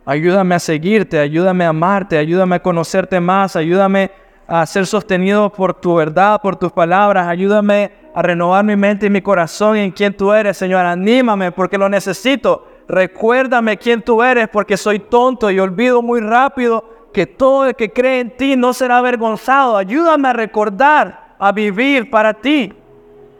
Ayúdame 0.04 0.54
a 0.54 0.58
seguirte, 0.58 1.18
ayúdame 1.18 1.64
a 1.64 1.68
amarte, 1.68 2.16
ayúdame 2.16 2.56
a 2.56 2.62
conocerte 2.62 3.20
más, 3.20 3.54
ayúdame 3.54 4.10
a 4.48 4.66
ser 4.66 4.86
sostenido 4.86 5.52
por 5.52 5.74
tu 5.74 5.94
verdad, 5.94 6.40
por 6.40 6.56
tus 6.56 6.72
palabras, 6.72 7.26
ayúdame 7.28 7.92
a 8.14 8.22
renovar 8.22 8.64
mi 8.64 8.76
mente 8.76 9.06
y 9.06 9.10
mi 9.10 9.22
corazón 9.22 9.76
en 9.76 9.92
quien 9.92 10.16
tú 10.16 10.32
eres, 10.32 10.56
Señor. 10.56 10.84
Anímame 10.84 11.52
porque 11.52 11.78
lo 11.78 11.88
necesito. 11.88 12.66
Recuérdame 12.88 13.76
quién 13.76 14.02
tú 14.02 14.22
eres 14.22 14.48
porque 14.48 14.76
soy 14.76 14.98
tonto 14.98 15.50
y 15.50 15.60
olvido 15.60 16.02
muy 16.02 16.20
rápido 16.20 16.91
que 17.12 17.26
todo 17.26 17.66
el 17.66 17.74
que 17.74 17.92
cree 17.92 18.20
en 18.20 18.36
ti 18.36 18.56
no 18.56 18.72
será 18.72 18.98
avergonzado. 18.98 19.76
Ayúdame 19.76 20.28
a 20.28 20.32
recordar, 20.32 21.34
a 21.38 21.52
vivir 21.52 22.10
para 22.10 22.34
ti. 22.34 22.72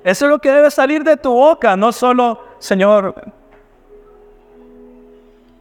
Eso 0.04 0.26
es 0.26 0.30
lo 0.30 0.38
que 0.38 0.50
debe 0.50 0.70
salir 0.70 1.04
de 1.04 1.16
tu 1.16 1.32
boca, 1.32 1.76
no 1.76 1.92
solo, 1.92 2.40
Señor. 2.58 3.14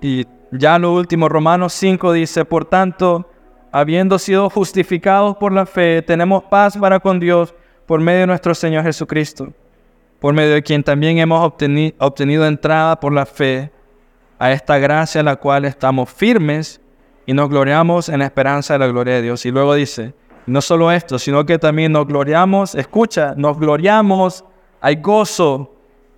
Y 0.01 0.25
ya 0.51 0.79
lo 0.79 0.93
último, 0.93 1.29
Romanos 1.29 1.73
5 1.73 2.11
dice, 2.13 2.43
por 2.43 2.65
tanto, 2.65 3.25
habiendo 3.71 4.19
sido 4.19 4.49
justificados 4.49 5.37
por 5.37 5.53
la 5.53 5.65
fe, 5.65 6.01
tenemos 6.01 6.43
paz 6.43 6.77
para 6.77 6.99
con 6.99 7.19
Dios 7.19 7.53
por 7.85 8.01
medio 8.01 8.21
de 8.21 8.27
nuestro 8.27 8.55
Señor 8.55 8.83
Jesucristo, 8.83 9.53
por 10.19 10.33
medio 10.33 10.53
de 10.53 10.63
quien 10.63 10.83
también 10.83 11.19
hemos 11.19 11.45
obtenido, 11.45 12.45
entrada 12.45 12.99
por 12.99 13.13
la 13.13 13.25
fe 13.25 13.71
a 14.39 14.51
esta 14.51 14.77
gracia 14.79 15.21
a 15.21 15.23
la 15.23 15.35
cual 15.35 15.65
estamos 15.65 16.09
firmes 16.09 16.81
y 17.25 17.33
nos 17.33 17.49
gloriamos 17.49 18.09
en 18.09 18.19
la 18.19 18.25
esperanza 18.25 18.73
de 18.73 18.79
la 18.79 18.87
gloria 18.87 19.15
de 19.15 19.21
Dios. 19.21 19.45
Y 19.45 19.51
luego 19.51 19.73
dice, 19.73 20.13
no 20.45 20.61
solo 20.61 20.91
esto, 20.91 21.19
sino 21.19 21.45
que 21.45 21.59
también 21.59 21.91
nos 21.91 22.07
gloriamos, 22.07 22.75
escucha, 22.75 23.33
nos 23.37 23.57
gloriamos, 23.57 24.43
hay 24.79 24.95
gozo 24.95 25.75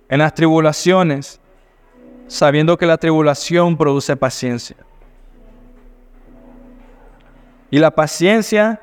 en 0.08 0.18
las 0.18 0.34
tribulaciones, 0.34 1.40
sabiendo 2.26 2.76
que 2.76 2.86
la 2.86 2.96
tribulación 2.96 3.76
produce 3.76 4.16
paciencia. 4.16 4.76
Y 7.70 7.78
la 7.78 7.90
paciencia, 7.90 8.80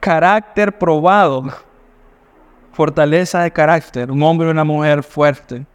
carácter 0.00 0.78
probado, 0.78 1.44
fortaleza 2.72 3.42
de 3.42 3.50
carácter, 3.50 4.10
un 4.10 4.22
hombre 4.22 4.48
y 4.48 4.50
una 4.50 4.64
mujer 4.64 5.02
fuerte. 5.02 5.66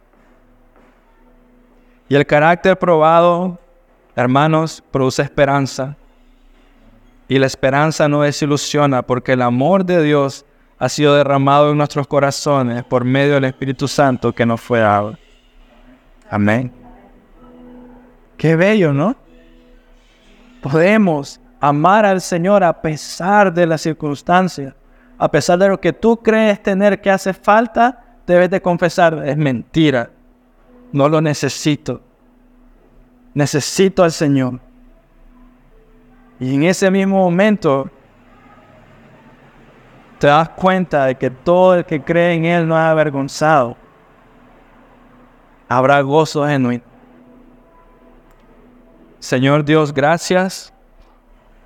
Y 2.08 2.14
el 2.16 2.26
carácter 2.26 2.78
probado 2.78 3.58
hermanos, 4.16 4.82
produce 4.90 5.22
esperanza. 5.22 5.96
Y 7.28 7.38
la 7.38 7.46
esperanza 7.46 8.08
no 8.08 8.22
desilusiona 8.22 9.02
porque 9.02 9.32
el 9.32 9.42
amor 9.42 9.84
de 9.84 10.02
Dios 10.02 10.44
ha 10.78 10.88
sido 10.88 11.14
derramado 11.14 11.70
en 11.70 11.78
nuestros 11.78 12.06
corazones 12.06 12.82
por 12.84 13.04
medio 13.04 13.34
del 13.34 13.44
Espíritu 13.44 13.86
Santo 13.86 14.32
que 14.32 14.46
nos 14.46 14.60
fue 14.60 14.80
dado. 14.80 15.16
Amén. 16.28 16.72
Qué 18.36 18.56
bello, 18.56 18.92
¿no? 18.92 19.14
Podemos 20.62 21.40
amar 21.60 22.06
al 22.06 22.20
Señor 22.20 22.64
a 22.64 22.80
pesar 22.80 23.52
de 23.52 23.66
las 23.66 23.82
circunstancias, 23.82 24.74
a 25.18 25.30
pesar 25.30 25.58
de 25.58 25.68
lo 25.68 25.80
que 25.80 25.92
tú 25.92 26.16
crees 26.16 26.62
tener 26.62 27.00
que 27.00 27.10
hace 27.10 27.34
falta, 27.34 28.02
debes 28.26 28.48
de 28.48 28.62
confesar, 28.62 29.22
es 29.26 29.36
mentira, 29.36 30.10
no 30.92 31.08
lo 31.08 31.20
necesito. 31.20 32.00
Necesito 33.34 34.02
al 34.02 34.12
Señor. 34.12 34.60
Y 36.38 36.54
en 36.54 36.62
ese 36.64 36.90
mismo 36.90 37.18
momento 37.18 37.90
te 40.18 40.26
das 40.26 40.48
cuenta 40.50 41.06
de 41.06 41.14
que 41.16 41.30
todo 41.30 41.76
el 41.76 41.84
que 41.84 42.02
cree 42.02 42.34
en 42.34 42.44
Él 42.44 42.68
no 42.68 42.76
es 42.76 42.82
avergonzado. 42.82 43.76
Habrá 45.68 46.00
gozo 46.00 46.46
genuino. 46.46 46.82
Señor 49.18 49.64
Dios, 49.64 49.92
gracias. 49.92 50.72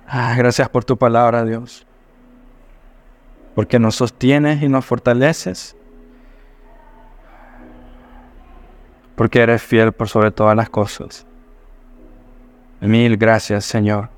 Ah, 0.07 0.35
gracias 0.37 0.69
por 0.69 0.85
tu 0.85 0.97
palabra, 0.97 1.43
Dios. 1.43 1.85
Porque 3.55 3.79
nos 3.79 3.95
sostienes 3.95 4.61
y 4.61 4.67
nos 4.67 4.85
fortaleces. 4.85 5.75
Porque 9.15 9.39
eres 9.39 9.61
fiel 9.61 9.93
por 9.93 10.09
sobre 10.09 10.31
todas 10.31 10.55
las 10.55 10.69
cosas. 10.69 11.25
Mil 12.85 13.17
gracias, 13.17 13.65
Señor. 13.65 14.09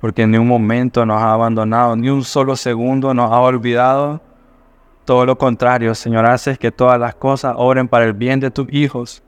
porque 0.00 0.26
ni 0.26 0.38
un 0.38 0.48
momento 0.48 1.04
nos 1.04 1.20
ha 1.20 1.34
abandonado, 1.34 1.94
ni 1.94 2.08
un 2.08 2.24
solo 2.24 2.56
segundo 2.56 3.12
nos 3.12 3.30
ha 3.30 3.38
olvidado. 3.38 4.20
Todo 5.04 5.26
lo 5.26 5.36
contrario, 5.36 5.94
Señor, 5.94 6.24
haces 6.24 6.58
que 6.58 6.70
todas 6.70 6.98
las 6.98 7.14
cosas 7.14 7.54
obren 7.56 7.86
para 7.86 8.06
el 8.06 8.14
bien 8.14 8.40
de 8.40 8.50
tus 8.50 8.66
hijos 8.72 9.22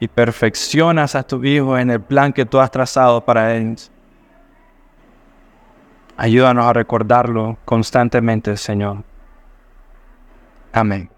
y 0.00 0.08
perfeccionas 0.08 1.14
a 1.14 1.22
tus 1.22 1.44
hijos 1.44 1.80
en 1.80 1.90
el 1.90 2.00
plan 2.00 2.32
que 2.32 2.44
tú 2.44 2.58
has 2.60 2.70
trazado 2.70 3.24
para 3.24 3.54
ellos. 3.54 3.90
Ayúdanos 6.16 6.66
a 6.66 6.72
recordarlo 6.72 7.56
constantemente, 7.64 8.56
Señor. 8.56 9.04
Amén. 10.72 11.11